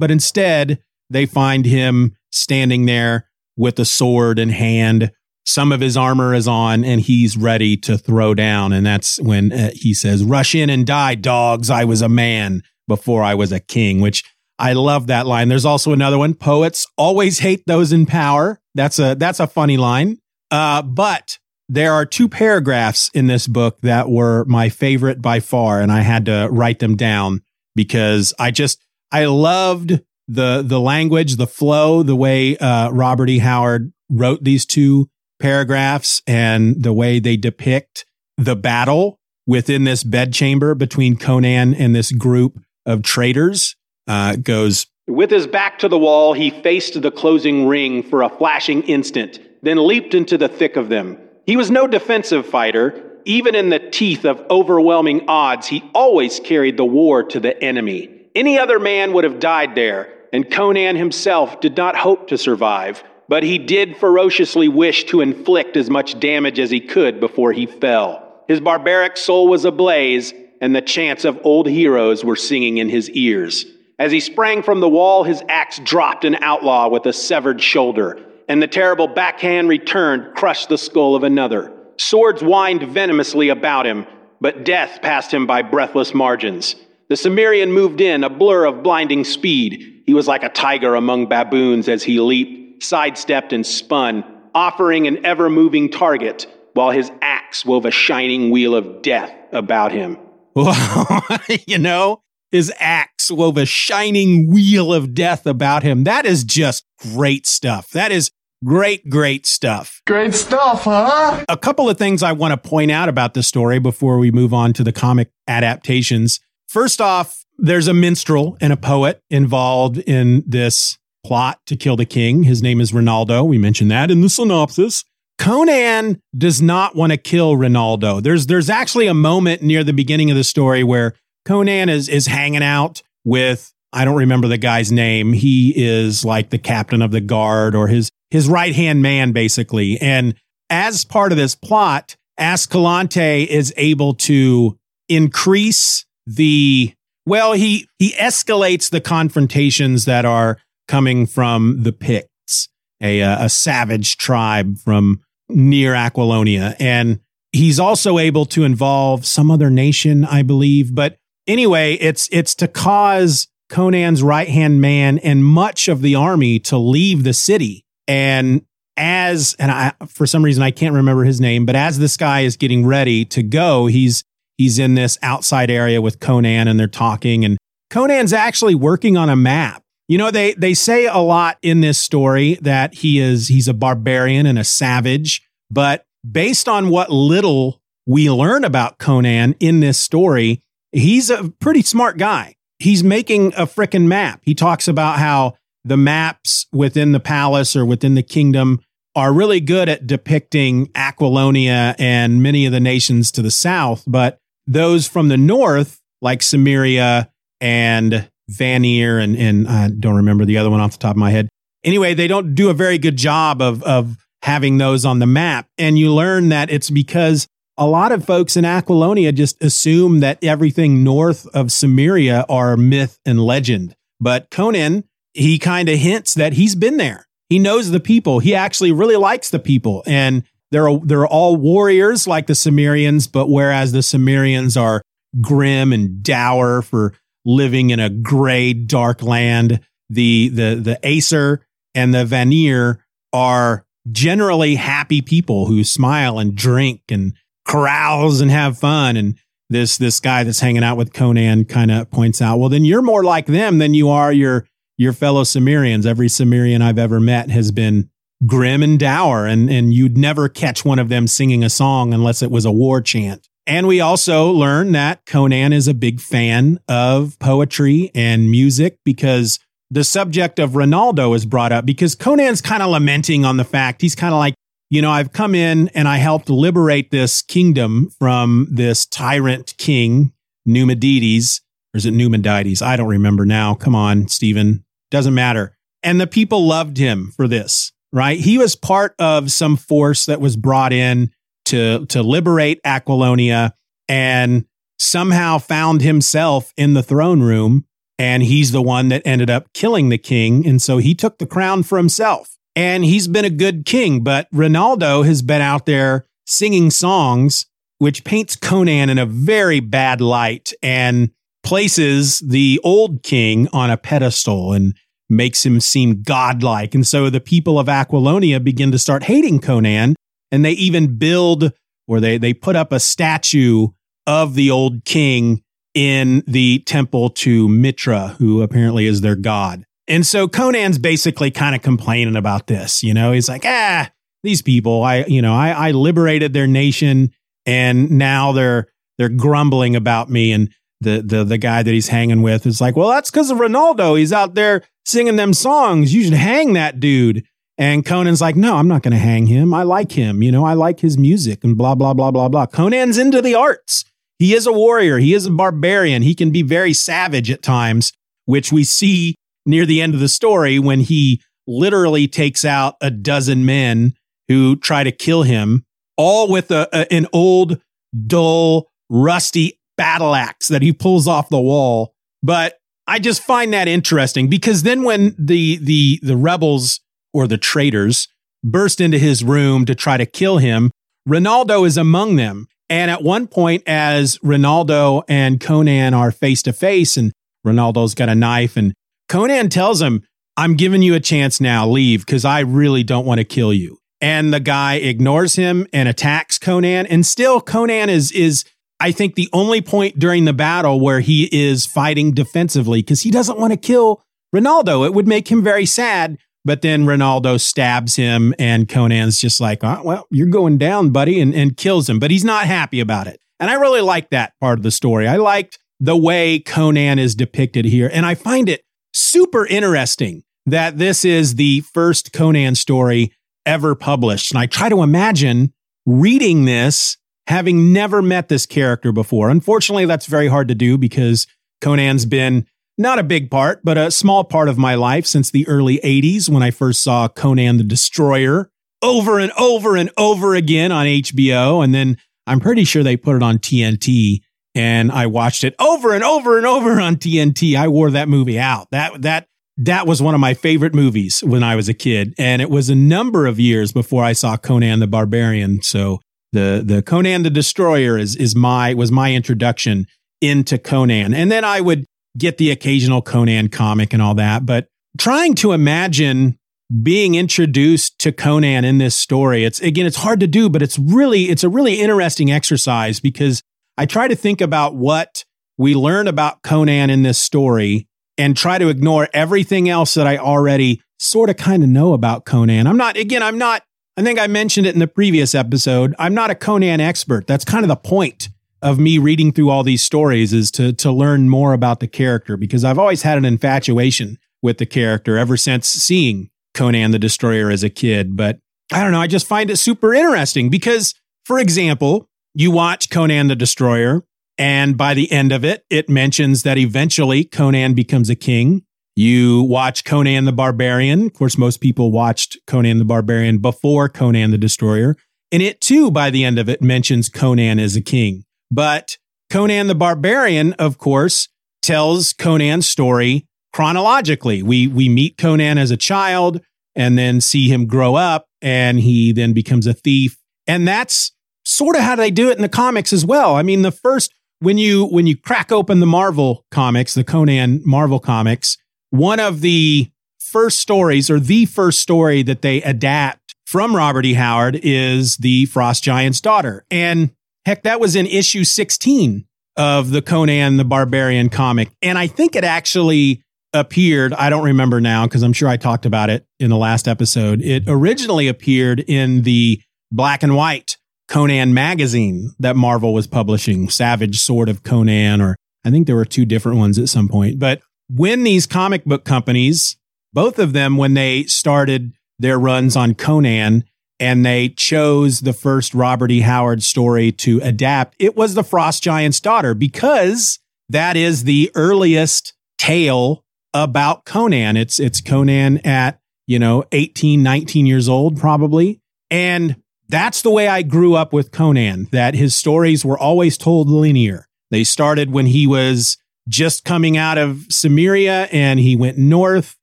but 0.00 0.10
instead 0.10 0.80
they 1.08 1.26
find 1.26 1.66
him 1.66 2.16
standing 2.32 2.86
there 2.86 3.28
with 3.56 3.78
a 3.78 3.84
sword 3.84 4.38
in 4.38 4.48
hand 4.48 5.10
some 5.46 5.72
of 5.72 5.80
his 5.80 5.96
armor 5.96 6.34
is 6.34 6.46
on 6.46 6.84
and 6.84 7.00
he's 7.00 7.36
ready 7.36 7.76
to 7.76 7.96
throw 7.96 8.34
down 8.34 8.72
and 8.72 8.86
that's 8.86 9.20
when 9.20 9.52
uh, 9.52 9.70
he 9.74 9.94
says 9.94 10.24
rush 10.24 10.54
in 10.54 10.70
and 10.70 10.86
die 10.86 11.14
dogs 11.14 11.70
i 11.70 11.84
was 11.84 12.02
a 12.02 12.08
man 12.08 12.62
before 12.88 13.22
i 13.22 13.34
was 13.34 13.52
a 13.52 13.60
king 13.60 14.00
which 14.00 14.24
I 14.60 14.74
love 14.74 15.06
that 15.06 15.26
line. 15.26 15.48
There's 15.48 15.64
also 15.64 15.92
another 15.92 16.18
one. 16.18 16.34
Poets 16.34 16.86
always 16.98 17.38
hate 17.38 17.62
those 17.66 17.92
in 17.92 18.04
power. 18.04 18.60
That's 18.74 18.98
a 18.98 19.14
that's 19.14 19.40
a 19.40 19.46
funny 19.46 19.78
line. 19.78 20.18
Uh, 20.50 20.82
but 20.82 21.38
there 21.68 21.94
are 21.94 22.04
two 22.04 22.28
paragraphs 22.28 23.10
in 23.14 23.26
this 23.26 23.46
book 23.46 23.80
that 23.80 24.10
were 24.10 24.44
my 24.44 24.68
favorite 24.68 25.22
by 25.22 25.40
far, 25.40 25.80
and 25.80 25.90
I 25.90 26.02
had 26.02 26.26
to 26.26 26.48
write 26.52 26.78
them 26.78 26.94
down 26.94 27.40
because 27.74 28.34
I 28.38 28.50
just 28.50 28.84
I 29.12 29.26
loved 29.26 30.00
the 30.28 30.62
the 30.64 30.80
language, 30.80 31.36
the 31.36 31.46
flow, 31.46 32.02
the 32.02 32.16
way 32.16 32.56
uh, 32.56 32.90
Robert 32.90 33.28
E. 33.28 33.38
Howard 33.38 33.92
wrote 34.08 34.44
these 34.44 34.64
two 34.64 35.08
paragraphs, 35.40 36.22
and 36.26 36.82
the 36.82 36.92
way 36.92 37.18
they 37.18 37.36
depict 37.36 38.04
the 38.36 38.56
battle 38.56 39.18
within 39.46 39.84
this 39.84 40.04
bedchamber 40.04 40.74
between 40.74 41.16
Conan 41.16 41.74
and 41.74 41.94
this 41.94 42.12
group 42.12 42.58
of 42.86 43.02
traitors 43.02 43.74
uh, 44.06 44.36
goes 44.36 44.86
With 45.06 45.30
his 45.30 45.46
back 45.46 45.78
to 45.80 45.88
the 45.88 45.98
wall, 45.98 46.32
he 46.34 46.50
faced 46.50 47.00
the 47.00 47.10
closing 47.10 47.66
ring 47.66 48.02
for 48.02 48.22
a 48.22 48.28
flashing 48.28 48.82
instant, 48.82 49.40
then 49.62 49.84
leaped 49.86 50.14
into 50.14 50.38
the 50.38 50.48
thick 50.48 50.76
of 50.76 50.88
them. 50.88 51.18
He 51.46 51.56
was 51.56 51.70
no 51.70 51.86
defensive 51.86 52.46
fighter. 52.46 53.06
Even 53.26 53.54
in 53.54 53.68
the 53.68 53.78
teeth 53.78 54.24
of 54.24 54.40
overwhelming 54.50 55.28
odds, 55.28 55.66
he 55.66 55.82
always 55.94 56.40
carried 56.40 56.76
the 56.76 56.84
war 56.84 57.22
to 57.24 57.38
the 57.38 57.62
enemy. 57.62 58.19
Any 58.34 58.58
other 58.58 58.78
man 58.78 59.12
would 59.12 59.24
have 59.24 59.40
died 59.40 59.74
there, 59.74 60.12
and 60.32 60.50
Conan 60.50 60.96
himself 60.96 61.60
did 61.60 61.76
not 61.76 61.96
hope 61.96 62.28
to 62.28 62.38
survive, 62.38 63.02
but 63.28 63.42
he 63.42 63.58
did 63.58 63.96
ferociously 63.96 64.68
wish 64.68 65.04
to 65.04 65.20
inflict 65.20 65.76
as 65.76 65.90
much 65.90 66.18
damage 66.20 66.58
as 66.60 66.70
he 66.70 66.80
could 66.80 67.18
before 67.20 67.52
he 67.52 67.66
fell. 67.66 68.44
His 68.46 68.60
barbaric 68.60 69.16
soul 69.16 69.48
was 69.48 69.64
ablaze, 69.64 70.32
and 70.60 70.74
the 70.74 70.82
chants 70.82 71.24
of 71.24 71.40
old 71.44 71.68
heroes 71.68 72.24
were 72.24 72.36
singing 72.36 72.78
in 72.78 72.88
his 72.88 73.10
ears. 73.10 73.66
As 73.98 74.12
he 74.12 74.20
sprang 74.20 74.62
from 74.62 74.80
the 74.80 74.88
wall, 74.88 75.24
his 75.24 75.42
axe 75.48 75.78
dropped 75.78 76.24
an 76.24 76.36
outlaw 76.36 76.88
with 76.88 77.06
a 77.06 77.12
severed 77.12 77.60
shoulder, 77.60 78.18
and 78.48 78.62
the 78.62 78.66
terrible 78.66 79.08
backhand 79.08 79.68
returned, 79.68 80.34
crushed 80.34 80.68
the 80.68 80.78
skull 80.78 81.14
of 81.14 81.22
another. 81.22 81.72
Swords 81.96 82.42
whined 82.42 82.82
venomously 82.82 83.48
about 83.48 83.86
him, 83.86 84.06
but 84.40 84.64
death 84.64 85.00
passed 85.02 85.32
him 85.32 85.46
by 85.46 85.62
breathless 85.62 86.14
margins. 86.14 86.76
The 87.10 87.16
Cimmerian 87.16 87.72
moved 87.72 88.00
in, 88.00 88.22
a 88.22 88.30
blur 88.30 88.66
of 88.66 88.84
blinding 88.84 89.24
speed. 89.24 90.04
He 90.06 90.14
was 90.14 90.28
like 90.28 90.44
a 90.44 90.48
tiger 90.48 90.94
among 90.94 91.26
baboons 91.26 91.88
as 91.88 92.04
he 92.04 92.20
leaped, 92.20 92.84
sidestepped, 92.84 93.52
and 93.52 93.66
spun, 93.66 94.24
offering 94.54 95.08
an 95.08 95.26
ever 95.26 95.50
moving 95.50 95.90
target, 95.90 96.46
while 96.74 96.92
his 96.92 97.10
axe 97.20 97.64
wove 97.66 97.84
a 97.84 97.90
shining 97.90 98.52
wheel 98.52 98.76
of 98.76 99.02
death 99.02 99.34
about 99.50 99.90
him. 99.90 100.18
you 101.66 101.78
know, 101.78 102.22
his 102.52 102.72
axe 102.78 103.28
wove 103.28 103.56
a 103.56 103.66
shining 103.66 104.48
wheel 104.48 104.94
of 104.94 105.12
death 105.12 105.46
about 105.46 105.82
him. 105.82 106.04
That 106.04 106.24
is 106.24 106.44
just 106.44 106.84
great 107.12 107.44
stuff. 107.44 107.90
That 107.90 108.12
is 108.12 108.30
Great, 108.62 109.08
great 109.08 109.46
stuff. 109.46 110.02
Great 110.06 110.34
stuff, 110.34 110.84
huh? 110.84 111.46
A 111.48 111.56
couple 111.56 111.88
of 111.88 111.96
things 111.96 112.22
I 112.22 112.32
want 112.32 112.52
to 112.52 112.68
point 112.68 112.90
out 112.90 113.08
about 113.08 113.32
the 113.32 113.42
story 113.42 113.78
before 113.78 114.18
we 114.18 114.30
move 114.30 114.52
on 114.52 114.74
to 114.74 114.84
the 114.84 114.92
comic 114.92 115.30
adaptations. 115.48 116.40
First 116.70 117.00
off, 117.00 117.44
there's 117.58 117.88
a 117.88 117.94
minstrel 117.94 118.56
and 118.60 118.72
a 118.72 118.76
poet 118.76 119.20
involved 119.28 119.98
in 119.98 120.44
this 120.46 120.98
plot 121.26 121.58
to 121.66 121.74
kill 121.74 121.96
the 121.96 122.06
king. 122.06 122.44
His 122.44 122.62
name 122.62 122.80
is 122.80 122.94
Rinaldo. 122.94 123.42
We 123.42 123.58
mentioned 123.58 123.90
that 123.90 124.08
in 124.08 124.20
the 124.20 124.28
synopsis. 124.28 125.02
Conan 125.36 126.22
does 126.38 126.62
not 126.62 126.94
want 126.94 127.10
to 127.10 127.16
kill 127.16 127.56
Rinaldo. 127.56 128.20
There's 128.20 128.46
there's 128.46 128.70
actually 128.70 129.08
a 129.08 129.14
moment 129.14 129.62
near 129.62 129.82
the 129.82 129.92
beginning 129.92 130.30
of 130.30 130.36
the 130.36 130.44
story 130.44 130.84
where 130.84 131.14
Conan 131.44 131.88
is 131.88 132.08
is 132.08 132.28
hanging 132.28 132.62
out 132.62 133.02
with 133.24 133.72
I 133.92 134.04
don't 134.04 134.18
remember 134.18 134.46
the 134.46 134.56
guy's 134.56 134.92
name. 134.92 135.32
He 135.32 135.74
is 135.74 136.24
like 136.24 136.50
the 136.50 136.58
captain 136.58 137.02
of 137.02 137.10
the 137.10 137.20
guard 137.20 137.74
or 137.74 137.88
his 137.88 138.12
his 138.30 138.48
right 138.48 138.76
hand 138.76 139.02
man, 139.02 139.32
basically. 139.32 140.00
And 140.00 140.36
as 140.68 141.04
part 141.04 141.32
of 141.32 141.38
this 141.38 141.56
plot, 141.56 142.16
Ascalante 142.38 143.42
is 143.42 143.74
able 143.76 144.14
to 144.14 144.78
increase 145.08 146.06
the 146.34 146.94
well, 147.26 147.52
he 147.52 147.86
he 147.98 148.12
escalates 148.12 148.90
the 148.90 149.00
confrontations 149.00 150.04
that 150.04 150.24
are 150.24 150.58
coming 150.88 151.26
from 151.26 151.82
the 151.82 151.92
Picts, 151.92 152.68
a 153.00 153.22
uh, 153.22 153.44
a 153.44 153.48
savage 153.48 154.16
tribe 154.16 154.78
from 154.78 155.20
near 155.48 155.92
Aquilonia, 155.94 156.76
and 156.80 157.20
he's 157.52 157.78
also 157.80 158.18
able 158.18 158.46
to 158.46 158.64
involve 158.64 159.26
some 159.26 159.50
other 159.50 159.70
nation, 159.70 160.24
I 160.24 160.42
believe. 160.42 160.94
But 160.94 161.16
anyway, 161.46 161.94
it's 161.94 162.28
it's 162.32 162.54
to 162.56 162.68
cause 162.68 163.48
Conan's 163.70 164.22
right 164.22 164.48
hand 164.48 164.80
man 164.80 165.18
and 165.18 165.44
much 165.44 165.88
of 165.88 166.02
the 166.02 166.14
army 166.14 166.58
to 166.58 166.76
leave 166.76 167.24
the 167.24 167.32
city. 167.32 167.84
And 168.08 168.64
as, 168.96 169.54
and 169.58 169.70
I, 169.70 169.92
for 170.08 170.26
some 170.26 170.44
reason, 170.44 170.62
I 170.62 170.72
can't 170.72 170.94
remember 170.94 171.24
his 171.24 171.40
name, 171.40 171.64
but 171.64 171.76
as 171.76 171.98
this 171.98 172.16
guy 172.16 172.40
is 172.40 172.56
getting 172.56 172.84
ready 172.84 173.24
to 173.26 173.42
go, 173.42 173.86
he's, 173.86 174.24
he's 174.60 174.78
in 174.78 174.94
this 174.94 175.18
outside 175.22 175.70
area 175.70 176.02
with 176.02 176.20
Conan 176.20 176.68
and 176.68 176.78
they're 176.78 176.86
talking 176.86 177.44
and 177.44 177.58
Conan's 177.90 178.32
actually 178.32 178.74
working 178.74 179.16
on 179.16 179.28
a 179.28 179.36
map. 179.36 179.82
You 180.06 180.18
know, 180.18 180.30
they, 180.30 180.54
they 180.54 180.74
say 180.74 181.06
a 181.06 181.18
lot 181.18 181.58
in 181.62 181.80
this 181.80 181.98
story 181.98 182.54
that 182.62 182.94
he 182.94 183.18
is, 183.18 183.48
he's 183.48 183.68
a 183.68 183.74
barbarian 183.74 184.46
and 184.46 184.58
a 184.58 184.64
savage, 184.64 185.42
but 185.70 186.04
based 186.28 186.68
on 186.68 186.88
what 186.88 187.10
little 187.10 187.80
we 188.06 188.30
learn 188.30 188.64
about 188.64 188.98
Conan 188.98 189.54
in 189.60 189.80
this 189.80 189.98
story, 189.98 190.62
he's 190.92 191.30
a 191.30 191.50
pretty 191.60 191.82
smart 191.82 192.18
guy 192.18 192.56
he's 192.80 193.04
making 193.04 193.48
a 193.54 193.66
freaking 193.66 194.06
map. 194.06 194.40
He 194.42 194.54
talks 194.54 194.88
about 194.88 195.18
how 195.18 195.54
the 195.84 195.96
maps 195.96 196.66
within 196.72 197.12
the 197.12 197.20
palace 197.20 197.76
or 197.76 197.84
within 197.84 198.14
the 198.14 198.22
kingdom 198.22 198.80
are 199.14 199.32
really 199.32 199.60
good 199.60 199.88
at 199.88 200.06
depicting 200.06 200.86
Aquilonia 200.88 201.94
and 201.98 202.42
many 202.42 202.66
of 202.66 202.72
the 202.72 202.80
nations 202.80 203.30
to 203.32 203.42
the 203.42 203.50
south, 203.50 204.04
but 204.06 204.38
those 204.70 205.08
from 205.08 205.28
the 205.28 205.36
north, 205.36 206.00
like 206.22 206.40
Cimmeria 206.40 207.28
and 207.60 208.30
Vanir, 208.48 209.18
and, 209.18 209.36
and 209.36 209.68
I 209.68 209.88
don't 209.88 210.16
remember 210.16 210.44
the 210.44 210.58
other 210.58 210.70
one 210.70 210.80
off 210.80 210.92
the 210.92 210.98
top 210.98 211.12
of 211.12 211.16
my 211.16 211.30
head. 211.30 211.48
Anyway, 211.82 212.14
they 212.14 212.28
don't 212.28 212.54
do 212.54 212.70
a 212.70 212.74
very 212.74 212.98
good 212.98 213.16
job 213.16 213.60
of, 213.60 213.82
of 213.82 214.16
having 214.42 214.78
those 214.78 215.04
on 215.04 215.18
the 215.18 215.26
map. 215.26 215.66
And 215.76 215.98
you 215.98 216.14
learn 216.14 216.50
that 216.50 216.70
it's 216.70 216.88
because 216.90 217.48
a 217.76 217.86
lot 217.86 218.12
of 218.12 218.24
folks 218.24 218.56
in 218.56 218.64
Aquilonia 218.64 219.34
just 219.34 219.62
assume 219.62 220.20
that 220.20 220.38
everything 220.42 221.02
north 221.02 221.46
of 221.48 221.68
Cimmeria 221.68 222.44
are 222.48 222.76
myth 222.76 223.18
and 223.24 223.40
legend. 223.40 223.96
But 224.20 224.50
Conan, 224.50 225.04
he 225.32 225.58
kind 225.58 225.88
of 225.88 225.98
hints 225.98 226.34
that 226.34 226.52
he's 226.52 226.74
been 226.74 226.96
there. 226.96 227.26
He 227.48 227.58
knows 227.58 227.90
the 227.90 227.98
people. 227.98 228.38
He 228.38 228.54
actually 228.54 228.92
really 228.92 229.16
likes 229.16 229.50
the 229.50 229.58
people. 229.58 230.04
And 230.06 230.44
they're, 230.70 230.98
they're 231.04 231.26
all 231.26 231.56
warriors 231.56 232.26
like 232.26 232.46
the 232.46 232.54
Cimmerians, 232.54 233.30
but 233.30 233.48
whereas 233.48 233.92
the 233.92 234.02
Cimmerians 234.02 234.80
are 234.80 235.02
grim 235.40 235.92
and 235.92 236.22
dour 236.22 236.82
for 236.82 237.14
living 237.44 237.90
in 237.90 238.00
a 238.00 238.10
gray, 238.10 238.72
dark 238.72 239.22
land, 239.22 239.80
the, 240.08 240.48
the, 240.48 240.74
the 240.74 240.98
Aesir 241.06 241.64
and 241.94 242.14
the 242.14 242.24
Vanir 242.24 243.04
are 243.32 243.84
generally 244.10 244.76
happy 244.76 245.22
people 245.22 245.66
who 245.66 245.84
smile 245.84 246.38
and 246.38 246.54
drink 246.54 247.02
and 247.08 247.34
carouse 247.66 248.40
and 248.40 248.50
have 248.50 248.78
fun. 248.78 249.16
And 249.16 249.36
this 249.68 249.98
this 249.98 250.20
guy 250.20 250.42
that's 250.44 250.60
hanging 250.60 250.82
out 250.82 250.96
with 250.96 251.12
Conan 251.12 251.64
kind 251.64 251.90
of 251.90 252.10
points 252.10 252.42
out, 252.42 252.58
well, 252.58 252.68
then 252.68 252.84
you're 252.84 253.02
more 253.02 253.22
like 253.22 253.46
them 253.46 253.78
than 253.78 253.94
you 253.94 254.08
are 254.08 254.32
your 254.32 254.66
your 254.96 255.12
fellow 255.12 255.44
Cimmerians. 255.44 256.06
Every 256.06 256.28
Cimmerian 256.28 256.82
I've 256.82 256.98
ever 256.98 257.20
met 257.20 257.50
has 257.50 257.70
been 257.70 258.10
grim 258.46 258.82
and 258.82 258.98
dour, 258.98 259.46
and 259.46 259.70
and 259.70 259.92
you'd 259.92 260.18
never 260.18 260.48
catch 260.48 260.84
one 260.84 260.98
of 260.98 261.08
them 261.08 261.26
singing 261.26 261.64
a 261.64 261.70
song 261.70 262.14
unless 262.14 262.42
it 262.42 262.50
was 262.50 262.64
a 262.64 262.72
war 262.72 263.00
chant. 263.00 263.48
And 263.66 263.86
we 263.86 264.00
also 264.00 264.50
learn 264.50 264.92
that 264.92 265.24
Conan 265.26 265.72
is 265.72 265.86
a 265.86 265.94
big 265.94 266.20
fan 266.20 266.80
of 266.88 267.38
poetry 267.38 268.10
and 268.14 268.50
music 268.50 268.98
because 269.04 269.60
the 269.90 270.04
subject 270.04 270.58
of 270.58 270.72
Ronaldo 270.72 271.36
is 271.36 271.46
brought 271.46 271.72
up 271.72 271.84
because 271.84 272.14
Conan's 272.14 272.60
kind 272.60 272.82
of 272.82 272.90
lamenting 272.90 273.44
on 273.44 273.56
the 273.56 273.64
fact 273.64 274.00
he's 274.00 274.14
kind 274.14 274.32
of 274.32 274.38
like, 274.38 274.54
you 274.88 275.02
know, 275.02 275.10
I've 275.10 275.32
come 275.32 275.54
in 275.54 275.88
and 275.88 276.08
I 276.08 276.16
helped 276.16 276.48
liberate 276.48 277.10
this 277.10 277.42
kingdom 277.42 278.10
from 278.18 278.68
this 278.70 279.06
tyrant 279.06 279.74
king, 279.78 280.32
Numedides, 280.66 281.60
or 281.94 281.98
is 281.98 282.06
it 282.06 282.14
Numedides? 282.14 282.82
I 282.82 282.96
don't 282.96 283.08
remember 283.08 283.44
now. 283.44 283.74
Come 283.74 283.94
on, 283.94 284.28
Stephen. 284.28 284.84
Doesn't 285.10 285.34
matter. 285.34 285.76
And 286.02 286.20
the 286.20 286.26
people 286.26 286.66
loved 286.66 286.96
him 286.96 287.32
for 287.36 287.46
this, 287.46 287.92
right? 288.12 288.38
He 288.38 288.58
was 288.58 288.76
part 288.76 289.14
of 289.18 289.50
some 289.50 289.76
force 289.76 290.26
that 290.26 290.40
was 290.40 290.56
brought 290.56 290.92
in 290.92 291.30
to, 291.66 292.06
to 292.06 292.22
liberate 292.22 292.82
Aquilonia 292.84 293.72
and 294.08 294.64
somehow 294.98 295.58
found 295.58 296.02
himself 296.02 296.72
in 296.76 296.94
the 296.94 297.02
throne 297.02 297.42
room. 297.42 297.86
And 298.18 298.42
he's 298.42 298.72
the 298.72 298.82
one 298.82 299.08
that 299.08 299.22
ended 299.24 299.48
up 299.48 299.72
killing 299.72 300.10
the 300.10 300.18
king. 300.18 300.66
And 300.66 300.82
so 300.82 300.98
he 300.98 301.14
took 301.14 301.38
the 301.38 301.46
crown 301.46 301.82
for 301.82 301.96
himself 301.96 302.58
and 302.76 303.04
he's 303.04 303.28
been 303.28 303.44
a 303.44 303.50
good 303.50 303.86
king. 303.86 304.22
But 304.22 304.50
Ronaldo 304.52 305.24
has 305.24 305.40
been 305.42 305.62
out 305.62 305.86
there 305.86 306.26
singing 306.46 306.90
songs, 306.90 307.66
which 307.98 308.24
paints 308.24 308.56
Conan 308.56 309.08
in 309.08 309.18
a 309.18 309.26
very 309.26 309.80
bad 309.80 310.20
light 310.20 310.72
and 310.82 311.30
places 311.62 312.40
the 312.40 312.80
old 312.84 313.22
king 313.22 313.68
on 313.72 313.90
a 313.90 313.96
pedestal 313.96 314.72
and 314.72 314.94
makes 315.30 315.64
him 315.64 315.80
seem 315.80 316.22
godlike. 316.22 316.94
And 316.94 317.06
so 317.06 317.30
the 317.30 317.40
people 317.40 317.78
of 317.78 317.86
Aquilonia 317.86 318.62
begin 318.62 318.92
to 318.92 318.98
start 318.98 319.24
hating 319.24 319.60
Conan, 319.60 320.16
and 320.50 320.64
they 320.64 320.72
even 320.72 321.16
build 321.16 321.72
or 322.06 322.20
they 322.20 322.38
they 322.38 322.52
put 322.52 322.76
up 322.76 322.92
a 322.92 323.00
statue 323.00 323.88
of 324.26 324.54
the 324.54 324.70
old 324.70 325.04
king 325.04 325.62
in 325.94 326.42
the 326.46 326.80
temple 326.80 327.30
to 327.30 327.68
Mitra, 327.68 328.36
who 328.38 328.62
apparently 328.62 329.06
is 329.06 329.20
their 329.20 329.36
god. 329.36 329.84
And 330.06 330.26
so 330.26 330.48
Conan's 330.48 330.98
basically 330.98 331.50
kind 331.50 331.74
of 331.74 331.82
complaining 331.82 332.36
about 332.36 332.66
this. 332.66 333.02
You 333.02 333.14
know, 333.14 333.32
he's 333.32 333.48
like, 333.48 333.62
ah, 333.64 334.10
these 334.42 334.62
people, 334.62 335.02
I, 335.02 335.24
you 335.26 335.40
know, 335.40 335.54
I, 335.54 335.70
I 335.70 335.90
liberated 335.92 336.52
their 336.52 336.66
nation 336.66 337.30
and 337.66 338.10
now 338.10 338.52
they're, 338.52 338.88
they're 339.18 339.28
grumbling 339.28 339.94
about 339.94 340.28
me. 340.28 340.52
And 340.52 340.72
the 341.00 341.22
the 341.24 341.44
the 341.44 341.58
guy 341.58 341.82
that 341.82 341.92
he's 341.92 342.08
hanging 342.08 342.42
with 342.42 342.66
is 342.66 342.80
like, 342.80 342.96
well, 342.96 343.08
that's 343.08 343.30
because 343.30 343.50
of 343.50 343.58
Ronaldo. 343.58 344.18
He's 344.18 344.32
out 344.32 344.54
there 344.54 344.82
singing 345.04 345.36
them 345.36 345.52
songs. 345.52 346.14
You 346.14 346.24
should 346.24 346.34
hang 346.34 346.74
that 346.74 347.00
dude. 347.00 347.44
And 347.78 348.04
Conan's 348.04 348.42
like, 348.42 348.56
no, 348.56 348.76
I'm 348.76 348.88
not 348.88 349.02
going 349.02 349.12
to 349.12 349.18
hang 349.18 349.46
him. 349.46 349.72
I 349.72 349.84
like 349.84 350.12
him. 350.12 350.42
You 350.42 350.52
know, 350.52 350.66
I 350.66 350.74
like 350.74 351.00
his 351.00 351.16
music 351.16 351.64
and 351.64 351.78
blah, 351.78 351.94
blah, 351.94 352.12
blah, 352.12 352.30
blah, 352.30 352.50
blah. 352.50 352.66
Conan's 352.66 353.16
into 353.16 353.40
the 353.40 353.54
arts. 353.54 354.04
He 354.38 354.52
is 354.52 354.66
a 354.66 354.72
warrior. 354.72 355.16
He 355.16 355.32
is 355.32 355.46
a 355.46 355.50
barbarian. 355.50 356.20
He 356.20 356.34
can 356.34 356.50
be 356.50 356.60
very 356.60 356.92
savage 356.92 357.50
at 357.50 357.62
times, 357.62 358.12
which 358.44 358.70
we 358.70 358.84
see 358.84 359.34
near 359.64 359.86
the 359.86 360.02
end 360.02 360.12
of 360.12 360.20
the 360.20 360.28
story 360.28 360.78
when 360.78 361.00
he 361.00 361.40
literally 361.66 362.28
takes 362.28 362.66
out 362.66 362.96
a 363.00 363.10
dozen 363.10 363.64
men 363.64 364.12
who 364.48 364.76
try 364.76 365.02
to 365.02 365.12
kill 365.12 365.44
him, 365.44 365.86
all 366.18 366.50
with 366.50 366.70
a, 366.70 366.86
a, 366.92 367.10
an 367.10 367.26
old, 367.32 367.80
dull, 368.26 368.90
rusty 369.08 369.79
battle 370.00 370.34
axe 370.34 370.68
that 370.68 370.82
he 370.82 370.92
pulls 370.92 371.28
off 371.28 371.50
the 371.50 371.60
wall. 371.60 372.14
But 372.42 372.78
I 373.06 373.18
just 373.18 373.42
find 373.42 373.72
that 373.74 373.88
interesting 373.88 374.48
because 374.48 374.82
then 374.82 375.02
when 375.02 375.34
the 375.38 375.76
the 375.76 376.20
the 376.22 376.36
rebels 376.36 377.00
or 377.32 377.46
the 377.46 377.58
traitors 377.58 378.26
burst 378.62 379.00
into 379.00 379.18
his 379.18 379.42
room 379.42 379.84
to 379.86 379.94
try 379.94 380.16
to 380.16 380.26
kill 380.26 380.58
him. 380.58 380.90
Ronaldo 381.28 381.86
is 381.86 381.96
among 381.96 382.36
them. 382.36 382.66
And 382.88 383.10
at 383.10 383.22
one 383.22 383.46
point, 383.46 383.82
as 383.86 384.38
Ronaldo 384.38 385.22
and 385.28 385.60
Conan 385.60 386.12
are 386.12 386.32
face 386.32 386.62
to 386.62 386.72
face, 386.72 387.16
and 387.16 387.32
Ronaldo's 387.66 388.14
got 388.14 388.28
a 388.28 388.34
knife, 388.34 388.76
and 388.76 388.94
Conan 389.28 389.68
tells 389.68 390.02
him, 390.02 390.24
I'm 390.56 390.74
giving 390.74 391.02
you 391.02 391.14
a 391.14 391.20
chance 391.20 391.60
now, 391.60 391.86
leave, 391.86 392.26
because 392.26 392.44
I 392.44 392.60
really 392.60 393.04
don't 393.04 393.26
want 393.26 393.38
to 393.38 393.44
kill 393.44 393.72
you. 393.72 393.98
And 394.20 394.52
the 394.52 394.60
guy 394.60 394.94
ignores 394.96 395.54
him 395.54 395.86
and 395.92 396.08
attacks 396.08 396.58
Conan. 396.58 397.06
And 397.06 397.24
still, 397.24 397.60
Conan 397.60 398.10
is, 398.10 398.32
is, 398.32 398.64
I 399.00 399.12
think, 399.12 399.34
the 399.34 399.48
only 399.52 399.80
point 399.80 400.18
during 400.18 400.44
the 400.44 400.52
battle 400.52 401.00
where 401.00 401.20
he 401.20 401.48
is 401.52 401.86
fighting 401.86 402.32
defensively 402.32 403.00
because 403.00 403.22
he 403.22 403.30
doesn't 403.30 403.58
want 403.58 403.72
to 403.72 403.76
kill 403.76 404.22
Ronaldo. 404.54 405.06
It 405.06 405.14
would 405.14 405.28
make 405.28 405.50
him 405.50 405.62
very 405.62 405.86
sad 405.86 406.38
but 406.64 406.82
then 406.82 407.04
Ronaldo 407.04 407.60
stabs 407.60 408.16
him, 408.16 408.54
and 408.58 408.88
Conan's 408.88 409.40
just 409.40 409.60
like, 409.60 409.82
oh, 409.82 410.02
well, 410.04 410.26
you're 410.30 410.48
going 410.48 410.78
down, 410.78 411.10
buddy, 411.10 411.40
and, 411.40 411.54
and 411.54 411.76
kills 411.76 412.08
him. 412.08 412.18
But 412.18 412.30
he's 412.30 412.44
not 412.44 412.66
happy 412.66 413.00
about 413.00 413.26
it. 413.26 413.40
And 413.58 413.70
I 413.70 413.74
really 413.74 414.02
like 414.02 414.30
that 414.30 414.52
part 414.60 414.78
of 414.78 414.82
the 414.82 414.90
story. 414.90 415.26
I 415.26 415.36
liked 415.36 415.78
the 416.00 416.16
way 416.16 416.58
Conan 416.60 417.18
is 417.18 417.34
depicted 417.34 417.84
here. 417.84 418.10
And 418.12 418.26
I 418.26 418.34
find 418.34 418.68
it 418.68 418.82
super 419.12 419.66
interesting 419.66 420.42
that 420.66 420.98
this 420.98 421.24
is 421.24 421.54
the 421.54 421.80
first 421.80 422.32
Conan 422.32 422.74
story 422.74 423.32
ever 423.66 423.94
published. 423.94 424.52
And 424.52 424.58
I 424.58 424.66
try 424.66 424.88
to 424.88 425.02
imagine 425.02 425.72
reading 426.06 426.64
this 426.64 427.16
having 427.50 427.92
never 427.92 428.22
met 428.22 428.48
this 428.48 428.64
character 428.64 429.10
before. 429.10 429.50
Unfortunately, 429.50 430.06
that's 430.06 430.26
very 430.26 430.46
hard 430.46 430.68
to 430.68 430.74
do 430.74 430.96
because 430.96 431.48
Conan's 431.80 432.24
been 432.24 432.64
not 432.96 433.18
a 433.18 433.24
big 433.24 433.50
part, 433.50 433.80
but 433.82 433.98
a 433.98 434.12
small 434.12 434.44
part 434.44 434.68
of 434.68 434.78
my 434.78 434.94
life 434.94 435.26
since 435.26 435.50
the 435.50 435.66
early 435.66 435.98
80s 436.04 436.48
when 436.48 436.62
I 436.62 436.70
first 436.70 437.02
saw 437.02 437.26
Conan 437.26 437.78
the 437.78 437.82
Destroyer 437.82 438.70
over 439.02 439.40
and 439.40 439.50
over 439.58 439.96
and 439.96 440.12
over 440.16 440.54
again 440.54 440.92
on 440.92 441.06
HBO. 441.06 441.82
And 441.82 441.92
then 441.92 442.18
I'm 442.46 442.60
pretty 442.60 442.84
sure 442.84 443.02
they 443.02 443.16
put 443.16 443.34
it 443.34 443.42
on 443.42 443.58
TNT 443.58 444.42
and 444.76 445.10
I 445.10 445.26
watched 445.26 445.64
it 445.64 445.74
over 445.80 446.14
and 446.14 446.22
over 446.22 446.56
and 446.56 446.66
over 446.66 447.00
on 447.00 447.16
TNT. 447.16 447.74
I 447.74 447.88
wore 447.88 448.12
that 448.12 448.28
movie 448.28 448.60
out. 448.60 448.86
That, 448.92 449.22
that, 449.22 449.48
that 449.78 450.06
was 450.06 450.22
one 450.22 450.34
of 450.34 450.40
my 450.40 450.54
favorite 450.54 450.94
movies 450.94 451.40
when 451.40 451.64
I 451.64 451.74
was 451.74 451.88
a 451.88 451.94
kid. 451.94 452.32
And 452.38 452.62
it 452.62 452.70
was 452.70 452.90
a 452.90 452.94
number 452.94 453.46
of 453.46 453.58
years 453.58 453.90
before 453.90 454.22
I 454.22 454.34
saw 454.34 454.56
Conan 454.56 455.00
the 455.00 455.08
Barbarian. 455.08 455.82
So 455.82 456.20
the, 456.52 456.82
the 456.84 457.02
Conan 457.02 457.42
the 457.42 457.50
Destroyer 457.50 458.18
is, 458.18 458.36
is 458.36 458.56
my, 458.56 458.94
was 458.94 459.12
my 459.12 459.32
introduction 459.32 460.06
into 460.40 460.78
Conan. 460.78 461.34
And 461.34 461.50
then 461.50 461.64
I 461.64 461.80
would 461.80 462.04
get 462.38 462.58
the 462.58 462.70
occasional 462.70 463.22
Conan 463.22 463.68
comic 463.68 464.12
and 464.12 464.22
all 464.22 464.34
that, 464.34 464.64
but 464.64 464.86
trying 465.18 465.54
to 465.56 465.72
imagine 465.72 466.56
being 467.02 467.34
introduced 467.34 468.18
to 468.20 468.32
Conan 468.32 468.84
in 468.84 468.98
this 468.98 469.14
story, 469.14 469.64
it's 469.64 469.80
again, 469.80 470.06
it's 470.06 470.16
hard 470.16 470.40
to 470.40 470.46
do, 470.46 470.68
but 470.68 470.82
it's 470.82 470.98
really, 470.98 471.44
it's 471.44 471.64
a 471.64 471.68
really 471.68 472.00
interesting 472.00 472.50
exercise 472.50 473.20
because 473.20 473.62
I 473.96 474.06
try 474.06 474.28
to 474.28 474.36
think 474.36 474.60
about 474.60 474.94
what 474.94 475.44
we 475.76 475.94
learn 475.94 476.26
about 476.26 476.62
Conan 476.62 477.10
in 477.10 477.22
this 477.22 477.38
story 477.38 478.08
and 478.38 478.56
try 478.56 478.78
to 478.78 478.88
ignore 478.88 479.28
everything 479.32 479.88
else 479.88 480.14
that 480.14 480.26
I 480.26 480.38
already 480.38 481.00
sort 481.18 481.50
of 481.50 481.56
kind 481.56 481.82
of 481.82 481.88
know 481.88 482.12
about 482.12 482.44
Conan. 482.44 482.86
I'm 482.86 482.96
not, 482.96 483.16
again, 483.16 483.42
I'm 483.42 483.58
not, 483.58 483.82
I 484.16 484.22
think 484.22 484.38
I 484.38 484.46
mentioned 484.46 484.86
it 484.86 484.94
in 484.94 485.00
the 485.00 485.06
previous 485.06 485.54
episode. 485.54 486.14
I'm 486.18 486.34
not 486.34 486.50
a 486.50 486.54
Conan 486.54 487.00
expert. 487.00 487.46
That's 487.46 487.64
kind 487.64 487.84
of 487.84 487.88
the 487.88 487.96
point 487.96 488.48
of 488.82 488.98
me 488.98 489.18
reading 489.18 489.52
through 489.52 489.70
all 489.70 489.82
these 489.82 490.02
stories 490.02 490.52
is 490.52 490.70
to 490.72 490.92
to 490.94 491.12
learn 491.12 491.48
more 491.48 491.72
about 491.72 492.00
the 492.00 492.08
character 492.08 492.56
because 492.56 492.84
I've 492.84 492.98
always 492.98 493.22
had 493.22 493.38
an 493.38 493.44
infatuation 493.44 494.38
with 494.62 494.78
the 494.78 494.86
character 494.86 495.38
ever 495.38 495.56
since 495.56 495.88
seeing 495.88 496.50
Conan 496.74 497.10
the 497.10 497.18
Destroyer 497.18 497.70
as 497.70 497.82
a 497.82 497.90
kid. 497.90 498.36
But 498.36 498.58
I 498.92 499.02
don't 499.02 499.12
know, 499.12 499.20
I 499.20 499.26
just 499.26 499.46
find 499.46 499.70
it 499.70 499.76
super 499.76 500.12
interesting 500.14 500.70
because, 500.70 501.14
for 501.44 501.58
example, 501.58 502.28
you 502.54 502.70
watch 502.70 503.10
Conan 503.10 503.48
the 503.48 503.56
Destroyer, 503.56 504.24
and 504.58 504.96
by 504.96 505.14
the 505.14 505.30
end 505.30 505.52
of 505.52 505.64
it, 505.64 505.84
it 505.88 506.08
mentions 506.08 506.62
that 506.64 506.78
eventually 506.78 507.44
Conan 507.44 507.94
becomes 507.94 508.28
a 508.28 508.34
king. 508.34 508.84
You 509.16 509.62
watch 509.62 510.04
Conan 510.04 510.44
the 510.44 510.52
Barbarian. 510.52 511.26
Of 511.26 511.34
course, 511.34 511.58
most 511.58 511.80
people 511.80 512.12
watched 512.12 512.58
Conan 512.66 512.98
the 512.98 513.04
Barbarian 513.04 513.58
before 513.58 514.08
Conan 514.08 514.50
the 514.50 514.58
Destroyer. 514.58 515.16
And 515.52 515.62
it 515.62 515.80
too, 515.80 516.10
by 516.10 516.30
the 516.30 516.44
end 516.44 516.58
of 516.58 516.68
it, 516.68 516.80
mentions 516.80 517.28
Conan 517.28 517.78
as 517.78 517.96
a 517.96 518.00
king. 518.00 518.44
But 518.70 519.18
Conan 519.50 519.88
the 519.88 519.94
Barbarian, 519.94 520.74
of 520.74 520.98
course, 520.98 521.48
tells 521.82 522.32
Conan's 522.32 522.86
story 522.86 523.46
chronologically. 523.72 524.62
We, 524.62 524.86
we 524.86 525.08
meet 525.08 525.38
Conan 525.38 525.78
as 525.78 525.90
a 525.90 525.96
child 525.96 526.60
and 526.94 527.18
then 527.18 527.40
see 527.40 527.68
him 527.68 527.86
grow 527.86 528.14
up 528.14 528.46
and 528.62 529.00
he 529.00 529.32
then 529.32 529.52
becomes 529.52 529.86
a 529.86 529.94
thief. 529.94 530.36
And 530.66 530.86
that's 530.86 531.32
sort 531.64 531.96
of 531.96 532.02
how 532.02 532.16
they 532.16 532.30
do 532.30 532.50
it 532.50 532.56
in 532.56 532.62
the 532.62 532.68
comics 532.68 533.12
as 533.12 533.24
well. 533.24 533.56
I 533.56 533.62
mean, 533.62 533.82
the 533.82 533.90
first, 533.90 534.32
when 534.60 534.78
you, 534.78 535.06
when 535.06 535.26
you 535.26 535.36
crack 535.36 535.72
open 535.72 536.00
the 536.00 536.06
Marvel 536.06 536.64
comics, 536.70 537.14
the 537.14 537.24
Conan 537.24 537.82
Marvel 537.84 538.20
comics, 538.20 538.76
one 539.10 539.40
of 539.40 539.60
the 539.60 540.10
first 540.38 540.78
stories 540.78 541.30
or 541.30 541.38
the 541.38 541.66
first 541.66 542.00
story 542.00 542.42
that 542.42 542.62
they 542.62 542.82
adapt 542.82 543.54
from 543.66 543.94
Robert 543.94 544.24
E. 544.24 544.34
Howard 544.34 544.80
is 544.82 545.36
the 545.36 545.66
Frost 545.66 546.02
Giant's 546.02 546.40
daughter. 546.40 546.84
And 546.90 547.30
Heck, 547.66 547.82
that 547.82 548.00
was 548.00 548.16
in 548.16 548.26
issue 548.26 548.64
16 548.64 549.44
of 549.76 550.10
the 550.10 550.22
Conan 550.22 550.76
the 550.76 550.84
Barbarian 550.84 551.48
comic. 551.48 551.90
And 552.02 552.18
I 552.18 552.26
think 552.26 552.56
it 552.56 552.64
actually 552.64 553.42
appeared, 553.72 554.32
I 554.32 554.50
don't 554.50 554.64
remember 554.64 555.00
now 555.00 555.26
because 555.26 555.42
I'm 555.42 555.52
sure 555.52 555.68
I 555.68 555.76
talked 555.76 556.06
about 556.06 556.30
it 556.30 556.44
in 556.58 556.70
the 556.70 556.76
last 556.76 557.06
episode. 557.06 557.62
It 557.62 557.84
originally 557.86 558.48
appeared 558.48 559.00
in 559.00 559.42
the 559.42 559.80
black 560.10 560.42
and 560.42 560.56
white 560.56 560.96
Conan 561.28 561.72
magazine 561.74 562.50
that 562.58 562.74
Marvel 562.74 563.14
was 563.14 563.26
publishing, 563.26 563.88
Savage 563.88 564.40
Sword 564.40 564.68
of 564.68 564.82
Conan, 564.82 565.40
or 565.40 565.54
I 565.84 565.90
think 565.90 566.06
there 566.06 566.16
were 566.16 566.24
two 566.24 566.44
different 566.44 566.78
ones 566.78 566.98
at 566.98 567.08
some 567.08 567.28
point. 567.28 567.60
But 567.60 567.80
when 568.14 568.42
these 568.42 568.66
comic 568.66 569.04
book 569.04 569.24
companies, 569.24 569.96
both 570.32 570.58
of 570.58 570.72
them, 570.72 570.96
when 570.96 571.14
they 571.14 571.44
started 571.44 572.12
their 572.38 572.58
runs 572.58 572.96
on 572.96 573.14
Conan, 573.14 573.84
and 574.18 574.44
they 574.44 574.68
chose 574.68 575.40
the 575.40 575.52
first 575.52 575.94
Robert 575.94 576.30
E. 576.30 576.40
Howard 576.40 576.82
story 576.82 577.32
to 577.32 577.58
adapt, 577.62 578.14
it 578.18 578.36
was 578.36 578.54
The 578.54 578.62
Frost 578.62 579.02
Giant's 579.02 579.40
Daughter 579.40 579.74
because 579.74 580.58
that 580.90 581.16
is 581.16 581.44
the 581.44 581.70
earliest 581.74 582.52
tale 582.76 583.44
about 583.72 584.24
Conan. 584.26 584.76
It's 584.76 585.00
it's 585.00 585.20
Conan 585.20 585.78
at, 585.86 586.20
you 586.46 586.58
know, 586.58 586.84
18, 586.92 587.42
19 587.42 587.86
years 587.86 588.08
old 588.08 588.36
probably. 588.36 589.00
And 589.30 589.76
that's 590.08 590.42
the 590.42 590.50
way 590.50 590.68
I 590.68 590.82
grew 590.82 591.14
up 591.14 591.32
with 591.32 591.52
Conan, 591.52 592.08
that 592.10 592.34
his 592.34 592.54
stories 592.54 593.04
were 593.04 593.18
always 593.18 593.56
told 593.56 593.88
linear. 593.88 594.46
They 594.70 594.84
started 594.84 595.30
when 595.30 595.46
he 595.46 595.66
was 595.66 596.18
just 596.50 596.84
coming 596.84 597.16
out 597.16 597.38
of 597.38 597.66
Cimmeria 597.68 598.48
and 598.52 598.78
he 598.78 598.96
went 598.96 599.16
north 599.16 599.76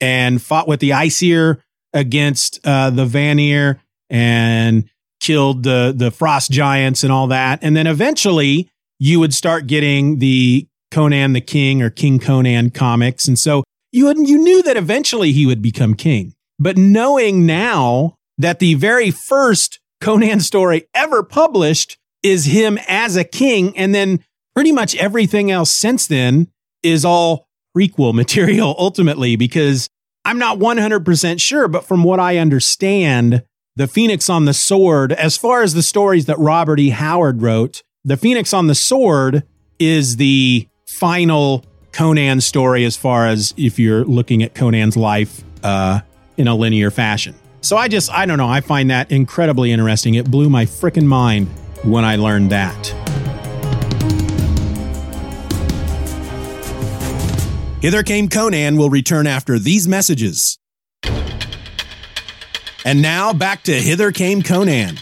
and 0.00 0.42
fought 0.42 0.68
with 0.68 0.80
the 0.80 0.92
Aesir 0.92 1.62
against 1.94 2.60
uh, 2.64 2.90
the 2.90 3.06
Vanir 3.06 3.80
and 4.10 4.84
killed 5.20 5.62
the 5.62 5.94
the 5.96 6.10
frost 6.10 6.50
giants 6.50 7.04
and 7.04 7.12
all 7.12 7.28
that. 7.28 7.60
And 7.62 7.76
then 7.76 7.86
eventually 7.86 8.68
you 8.98 9.20
would 9.20 9.32
start 9.32 9.66
getting 9.66 10.18
the 10.18 10.66
Conan 10.90 11.32
the 11.32 11.40
King 11.40 11.82
or 11.82 11.90
King 11.90 12.18
Conan 12.18 12.70
comics. 12.70 13.28
And 13.28 13.38
so 13.38 13.62
you 13.92 14.06
had, 14.06 14.18
you 14.18 14.38
knew 14.38 14.62
that 14.62 14.76
eventually 14.76 15.32
he 15.32 15.46
would 15.46 15.62
become 15.62 15.94
king. 15.94 16.34
But 16.58 16.76
knowing 16.76 17.46
now 17.46 18.16
that 18.38 18.58
the 18.58 18.74
very 18.74 19.10
first 19.10 19.80
Conan 20.00 20.40
story 20.40 20.86
ever 20.94 21.22
published 21.22 21.98
is 22.22 22.46
him 22.46 22.78
as 22.88 23.16
a 23.16 23.24
king 23.24 23.76
and 23.76 23.94
then 23.94 24.24
pretty 24.60 24.72
much 24.72 24.94
everything 24.96 25.50
else 25.50 25.70
since 25.70 26.06
then 26.06 26.46
is 26.82 27.02
all 27.02 27.48
prequel 27.74 28.12
material 28.22 28.76
ultimately 28.78 29.34
because 29.34 29.88
I'm 30.26 30.38
not 30.38 30.58
100% 30.58 31.40
sure 31.40 31.66
but 31.66 31.86
from 31.86 32.04
what 32.04 32.20
I 32.20 32.36
understand 32.36 33.42
the 33.74 33.86
Phoenix 33.86 34.28
on 34.28 34.44
the 34.44 34.52
Sword, 34.52 35.12
as 35.12 35.38
far 35.38 35.62
as 35.62 35.72
the 35.72 35.82
stories 35.82 36.26
that 36.26 36.38
Robert 36.38 36.78
E. 36.78 36.90
Howard 36.90 37.40
wrote, 37.40 37.82
the 38.04 38.18
Phoenix 38.18 38.52
on 38.52 38.66
the 38.66 38.74
Sword 38.74 39.44
is 39.78 40.16
the 40.16 40.68
final 40.86 41.64
Conan 41.92 42.42
story 42.42 42.84
as 42.84 42.98
far 42.98 43.26
as 43.26 43.54
if 43.56 43.78
you're 43.78 44.04
looking 44.04 44.42
at 44.42 44.54
Conan's 44.54 44.94
life 44.94 45.42
uh, 45.62 46.00
in 46.36 46.48
a 46.48 46.54
linear 46.54 46.90
fashion. 46.90 47.34
So 47.62 47.78
I 47.78 47.88
just, 47.88 48.12
I 48.12 48.26
don't 48.26 48.36
know, 48.36 48.48
I 48.48 48.60
find 48.60 48.90
that 48.90 49.10
incredibly 49.10 49.72
interesting. 49.72 50.16
It 50.16 50.30
blew 50.30 50.50
my 50.50 50.66
freaking 50.66 51.06
mind 51.06 51.48
when 51.82 52.04
I 52.04 52.16
learned 52.16 52.50
that. 52.50 53.19
Hither 57.80 58.02
Came 58.02 58.28
Conan 58.28 58.76
will 58.76 58.90
return 58.90 59.26
after 59.26 59.58
these 59.58 59.88
messages. 59.88 60.58
And 62.84 63.00
now 63.00 63.32
back 63.32 63.62
to 63.64 63.72
Hither 63.72 64.12
Came 64.12 64.42
Conan. 64.42 64.98